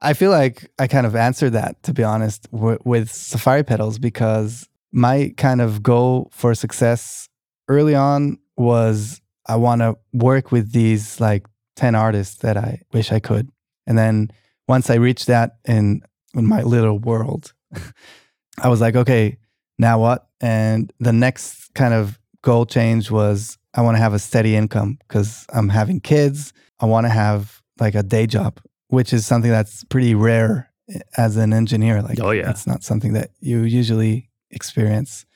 I 0.00 0.12
feel 0.12 0.30
like 0.30 0.70
I 0.78 0.86
kind 0.86 1.06
of 1.06 1.16
answered 1.16 1.50
that, 1.50 1.82
to 1.84 1.92
be 1.92 2.02
honest, 2.04 2.50
w- 2.52 2.78
with 2.84 3.10
Safari 3.10 3.62
Pedals 3.62 3.98
because 3.98 4.68
my 4.92 5.32
kind 5.36 5.60
of 5.60 5.82
goal 5.82 6.28
for 6.32 6.54
success 6.54 7.28
early 7.68 7.94
on 7.94 8.38
was 8.56 9.20
I 9.46 9.56
want 9.56 9.80
to 9.82 9.96
work 10.12 10.52
with 10.52 10.72
these 10.72 11.20
like 11.20 11.46
10 11.76 11.94
artists 11.94 12.36
that 12.36 12.56
I 12.56 12.82
wish 12.92 13.12
I 13.12 13.18
could. 13.18 13.50
And 13.86 13.98
then 13.98 14.30
once 14.68 14.90
I 14.90 14.94
reached 14.94 15.26
that 15.26 15.56
in, 15.66 16.02
in 16.34 16.46
my 16.46 16.62
little 16.62 16.98
world, 16.98 17.52
I 18.62 18.68
was 18.68 18.80
like, 18.80 18.96
okay, 18.96 19.38
now 19.78 20.00
what? 20.00 20.26
And 20.40 20.92
the 21.00 21.12
next 21.12 21.72
kind 21.74 21.94
of 21.94 22.18
goal 22.42 22.66
change 22.66 23.10
was 23.10 23.58
I 23.74 23.80
want 23.82 23.96
to 23.96 24.00
have 24.02 24.14
a 24.14 24.18
steady 24.18 24.54
income 24.54 24.98
because 25.06 25.46
I'm 25.52 25.68
having 25.68 26.00
kids. 26.00 26.52
I 26.80 26.86
want 26.86 27.06
to 27.06 27.10
have 27.10 27.60
like 27.80 27.94
a 27.94 28.02
day 28.02 28.26
job 28.26 28.60
which 28.88 29.12
is 29.12 29.26
something 29.26 29.50
that's 29.50 29.84
pretty 29.84 30.14
rare 30.14 30.70
eh, 30.88 31.00
as 31.16 31.36
an 31.36 31.52
engineer. 31.52 32.00
Like, 32.02 32.20
Oh, 32.20 32.30
yeah. 32.30 32.50
it's 32.50 32.66
not 32.66 32.84
something 32.84 33.14
that 33.14 33.30
you 33.40 33.62
usually 33.62 34.30
experience. 34.50 35.26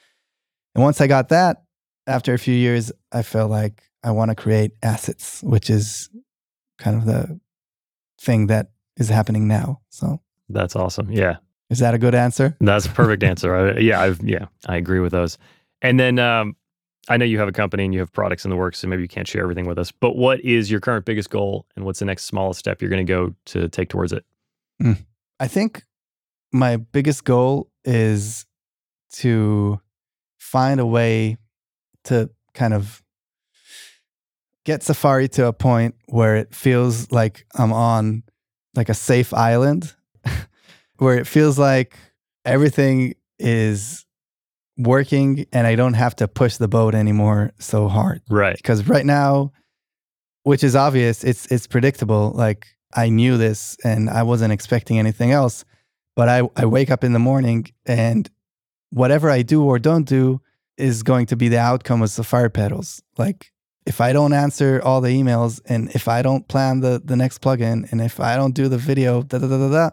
And 0.74 0.84
once 0.84 1.00
I 1.00 1.06
got 1.06 1.28
that, 1.30 1.64
after 2.06 2.32
a 2.34 2.38
few 2.38 2.54
years, 2.54 2.92
I 3.10 3.22
felt 3.22 3.50
like 3.50 3.82
I 4.04 4.12
want 4.12 4.30
to 4.30 4.34
create 4.34 4.72
assets, 4.82 5.42
which 5.42 5.68
is 5.70 6.08
kind 6.78 6.96
of 6.96 7.04
the 7.04 7.40
thing 8.20 8.46
that 8.46 8.70
is 8.98 9.08
happening 9.08 9.48
now. 9.48 9.80
So, 9.88 10.20
That's 10.48 10.76
awesome. 10.76 11.10
Yeah, 11.10 11.36
is 11.70 11.78
that 11.78 11.94
a 11.94 11.98
good 11.98 12.14
answer? 12.14 12.56
that's 12.60 12.86
a 12.86 12.90
perfect 12.90 13.22
answer. 13.30 13.54
I, 13.54 13.78
yeah, 13.78 14.00
I've, 14.00 14.20
yeah, 14.22 14.46
I 14.66 14.76
agree 14.76 15.00
with 15.00 15.12
those. 15.12 15.38
And 15.82 15.98
then 15.98 16.18
um, 16.18 16.56
I 17.08 17.16
know 17.16 17.24
you 17.24 17.38
have 17.38 17.48
a 17.48 17.52
company 17.52 17.84
and 17.84 17.94
you 17.94 18.00
have 18.00 18.12
products 18.12 18.44
in 18.44 18.50
the 18.50 18.56
works, 18.56 18.78
so 18.80 18.88
maybe 18.88 19.02
you 19.02 19.08
can't 19.08 19.26
share 19.28 19.42
everything 19.42 19.66
with 19.66 19.78
us. 19.78 19.90
But 19.92 20.16
what 20.16 20.40
is 20.40 20.70
your 20.70 20.80
current 20.80 21.04
biggest 21.04 21.30
goal, 21.30 21.66
and 21.76 21.84
what's 21.84 21.98
the 22.00 22.04
next 22.04 22.24
smallest 22.24 22.58
step 22.58 22.82
you're 22.82 22.90
going 22.90 23.06
to 23.06 23.10
go 23.10 23.34
to 23.46 23.68
take 23.68 23.88
towards 23.88 24.12
it? 24.12 24.24
I 25.40 25.48
think 25.48 25.84
my 26.52 26.76
biggest 26.76 27.24
goal 27.24 27.70
is 27.84 28.46
to 29.12 29.80
find 30.38 30.80
a 30.80 30.86
way 30.86 31.36
to 32.04 32.30
kind 32.54 32.74
of 32.74 33.02
get 34.64 34.82
Safari 34.82 35.28
to 35.28 35.46
a 35.46 35.52
point 35.52 35.94
where 36.06 36.36
it 36.36 36.54
feels 36.54 37.10
like 37.10 37.46
I'm 37.54 37.72
on 37.72 38.22
like 38.74 38.88
a 38.88 38.94
safe 38.94 39.32
island, 39.34 39.94
where 40.98 41.18
it 41.18 41.26
feels 41.26 41.58
like 41.58 41.96
everything 42.44 43.14
is 43.38 44.04
working 44.76 45.46
and 45.52 45.66
I 45.66 45.74
don't 45.74 45.94
have 45.94 46.14
to 46.16 46.28
push 46.28 46.56
the 46.56 46.68
boat 46.68 46.94
anymore 46.94 47.52
so 47.58 47.88
hard. 47.88 48.22
Right. 48.30 48.56
because 48.56 48.86
right 48.88 49.06
now 49.06 49.52
which 50.44 50.64
is 50.64 50.74
obvious 50.74 51.24
it's 51.24 51.46
it's 51.52 51.66
predictable. 51.66 52.32
Like 52.34 52.66
i 52.94 53.08
knew 53.08 53.36
this 53.36 53.76
and 53.84 54.08
i 54.08 54.22
wasn't 54.22 54.52
expecting 54.52 54.98
anything 54.98 55.30
else 55.30 55.64
but 56.16 56.28
i 56.28 56.40
i 56.56 56.64
wake 56.64 56.90
up 56.90 57.04
in 57.04 57.12
the 57.12 57.18
morning 57.18 57.66
and 57.84 58.30
whatever 58.90 59.28
i 59.30 59.42
do 59.42 59.62
or 59.62 59.78
don't 59.78 60.08
do 60.08 60.40
is 60.78 61.02
going 61.02 61.26
to 61.26 61.36
be 61.36 61.48
the 61.48 61.58
outcome 61.58 62.00
of 62.00 62.08
Safari 62.08 62.50
Pedals 62.50 63.02
like 63.18 63.52
if 63.88 64.00
i 64.00 64.12
don't 64.12 64.32
answer 64.32 64.80
all 64.84 65.00
the 65.00 65.08
emails 65.08 65.60
and 65.66 65.90
if 65.94 66.06
i 66.08 66.22
don't 66.22 66.46
plan 66.48 66.80
the 66.80 67.00
the 67.04 67.16
next 67.16 67.40
plugin 67.40 67.90
and 67.90 68.00
if 68.00 68.20
i 68.20 68.36
don't 68.36 68.54
do 68.54 68.68
the 68.68 68.78
video 68.78 69.22
da 69.22 69.38
da 69.38 69.48
da 69.48 69.58
da, 69.58 69.70
da 69.70 69.90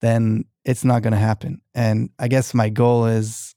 then 0.00 0.44
it's 0.64 0.84
not 0.84 1.02
going 1.02 1.12
to 1.12 1.18
happen 1.18 1.60
and 1.74 2.10
i 2.18 2.28
guess 2.28 2.54
my 2.54 2.68
goal 2.68 3.06
is 3.06 3.54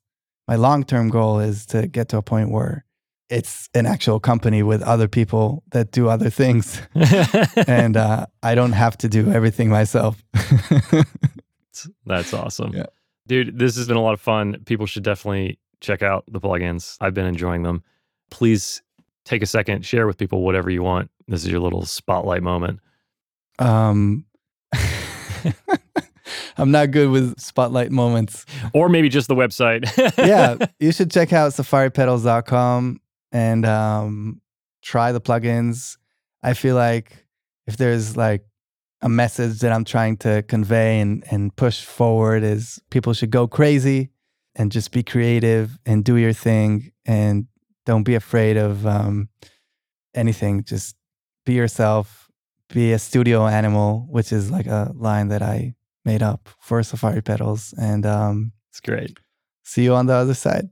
my 0.47 0.55
long-term 0.55 1.09
goal 1.09 1.39
is 1.39 1.65
to 1.65 1.87
get 1.87 2.09
to 2.09 2.17
a 2.17 2.21
point 2.21 2.51
where 2.51 2.85
it's 3.29 3.67
an 3.73 3.85
actual 3.85 4.21
company 4.21 4.63
with 4.63 4.81
other 4.81 5.09
people 5.09 5.61
that 5.71 5.91
do 5.91 6.07
other 6.07 6.29
things 6.29 6.81
and 7.67 7.97
uh, 7.97 8.25
i 8.41 8.55
don't 8.55 8.71
have 8.73 8.97
to 8.97 9.09
do 9.09 9.31
everything 9.31 9.69
myself 9.69 10.23
That's 12.05 12.33
awesome. 12.33 12.73
Yeah. 12.73 12.85
Dude, 13.27 13.59
this 13.59 13.75
has 13.75 13.87
been 13.87 13.97
a 13.97 14.01
lot 14.01 14.13
of 14.13 14.21
fun. 14.21 14.63
People 14.65 14.85
should 14.85 15.03
definitely 15.03 15.59
check 15.81 16.01
out 16.01 16.23
the 16.27 16.39
plugins. 16.39 16.97
I've 17.01 17.13
been 17.13 17.25
enjoying 17.25 17.63
them. 17.63 17.83
Please 18.31 18.81
take 19.27 19.41
a 19.41 19.45
second, 19.45 19.85
share 19.85 20.07
with 20.07 20.17
people 20.17 20.41
whatever 20.43 20.69
you 20.69 20.81
want. 20.83 21.09
This 21.27 21.43
is 21.43 21.49
your 21.51 21.59
little 21.59 21.85
spotlight 21.85 22.41
moment. 22.43 22.79
um, 23.59 24.25
i'm 26.57 26.71
not 26.71 26.91
good 26.91 27.09
with 27.09 27.39
spotlight 27.39 27.91
moments 27.91 28.45
Or 28.73 28.89
maybe 28.89 29.07
just 29.09 29.27
the 29.27 29.35
website. 29.35 29.85
yeah 30.17 30.57
you 30.79 30.91
should 30.91 31.09
check 31.11 31.31
out 31.31 31.51
safaripedals.com 31.53 32.99
and 33.31 33.65
um, 33.65 34.41
try 34.81 35.11
the 35.11 35.21
plugins 35.21 35.97
I 36.43 36.53
feel 36.53 36.75
like 36.75 37.25
if 37.65 37.77
there's 37.77 38.15
like 38.17 38.43
a 39.01 39.09
message 39.09 39.59
that 39.59 39.71
I'm 39.71 39.83
trying 39.85 40.17
to 40.17 40.43
convey 40.43 40.99
and, 40.99 41.23
and 41.31 41.55
push 41.55 41.83
forward 41.83 42.43
is 42.43 42.79
people 42.89 43.13
should 43.13 43.31
go 43.31 43.47
crazy 43.47 44.09
and 44.55 44.71
just 44.71 44.91
be 44.91 45.03
creative 45.03 45.77
and 45.85 46.03
do 46.03 46.15
your 46.17 46.33
thing 46.33 46.91
and 47.05 47.47
don't 47.87 48.03
be 48.03 48.15
afraid 48.15 48.57
of 48.57 48.85
um, 48.85 49.29
anything. 50.13 50.63
Just 50.63 50.95
be 51.45 51.53
yourself, 51.53 52.29
be 52.69 52.91
a 52.91 52.99
studio 52.99 53.47
animal, 53.47 54.05
which 54.09 54.33
is 54.33 54.51
like 54.51 54.67
a 54.67 54.91
line 54.93 55.29
that 55.29 55.41
I 55.41 55.73
made 56.03 56.21
up 56.21 56.49
for 56.59 56.83
Safari 56.83 57.21
Pedals. 57.21 57.73
And 57.79 58.05
um, 58.05 58.51
it's 58.69 58.81
great. 58.81 59.17
See 59.63 59.85
you 59.85 59.95
on 59.95 60.05
the 60.05 60.13
other 60.13 60.33
side. 60.33 60.69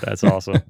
That's 0.00 0.22
awesome. 0.22 0.62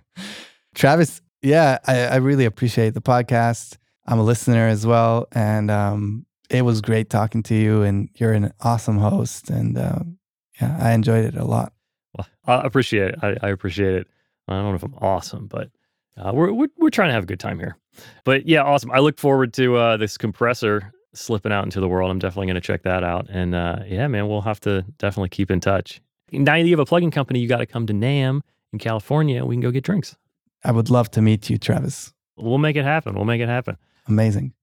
Travis, 0.74 1.20
yeah, 1.42 1.78
I, 1.86 2.00
I 2.00 2.16
really 2.16 2.46
appreciate 2.46 2.94
the 2.94 3.02
podcast. 3.02 3.76
I'm 4.06 4.18
a 4.18 4.24
listener 4.24 4.68
as 4.68 4.86
well, 4.86 5.28
and 5.32 5.70
um, 5.70 6.24
it 6.48 6.62
was 6.62 6.80
great 6.80 7.10
talking 7.10 7.42
to 7.44 7.54
you. 7.54 7.82
And 7.82 8.08
you're 8.14 8.32
an 8.32 8.52
awesome 8.60 8.98
host, 8.98 9.50
and 9.50 9.78
um, 9.78 10.18
yeah, 10.60 10.78
I 10.80 10.92
enjoyed 10.92 11.26
it 11.26 11.36
a 11.36 11.44
lot. 11.44 11.74
Well, 12.16 12.26
I 12.46 12.66
appreciate 12.66 13.10
it. 13.10 13.18
I, 13.22 13.36
I 13.42 13.50
appreciate 13.50 13.94
it. 13.94 14.06
I 14.50 14.62
don't 14.62 14.70
know 14.70 14.74
if 14.74 14.82
I'm 14.82 14.94
awesome, 14.98 15.46
but 15.46 15.70
uh, 16.16 16.32
we're, 16.34 16.52
we're 16.52 16.68
we're 16.78 16.90
trying 16.90 17.08
to 17.08 17.14
have 17.14 17.22
a 17.24 17.26
good 17.26 17.40
time 17.40 17.58
here. 17.58 17.76
But 18.24 18.46
yeah, 18.46 18.62
awesome. 18.62 18.90
I 18.90 18.98
look 18.98 19.18
forward 19.18 19.52
to 19.54 19.76
uh, 19.76 19.96
this 19.96 20.16
compressor 20.18 20.92
slipping 21.14 21.52
out 21.52 21.64
into 21.64 21.80
the 21.80 21.88
world. 21.88 22.10
I'm 22.10 22.18
definitely 22.18 22.46
going 22.46 22.54
to 22.54 22.60
check 22.60 22.82
that 22.82 23.02
out. 23.02 23.28
And 23.30 23.54
uh, 23.54 23.80
yeah, 23.86 24.06
man, 24.06 24.28
we'll 24.28 24.42
have 24.42 24.60
to 24.60 24.82
definitely 24.98 25.30
keep 25.30 25.50
in 25.50 25.60
touch. 25.60 26.00
Now 26.32 26.54
that 26.54 26.64
you 26.64 26.76
have 26.76 26.80
a 26.80 26.84
plugin 26.84 27.10
company, 27.10 27.40
you 27.40 27.48
got 27.48 27.58
to 27.58 27.66
come 27.66 27.86
to 27.86 27.92
NAMM 27.92 28.42
in 28.72 28.78
California. 28.78 29.44
We 29.44 29.56
can 29.56 29.60
go 29.60 29.70
get 29.70 29.84
drinks. 29.84 30.16
I 30.64 30.72
would 30.72 30.90
love 30.90 31.10
to 31.12 31.22
meet 31.22 31.50
you, 31.50 31.58
Travis. 31.58 32.12
We'll 32.36 32.58
make 32.58 32.76
it 32.76 32.84
happen. 32.84 33.14
We'll 33.14 33.24
make 33.24 33.40
it 33.40 33.48
happen. 33.48 33.76
Amazing. 34.06 34.52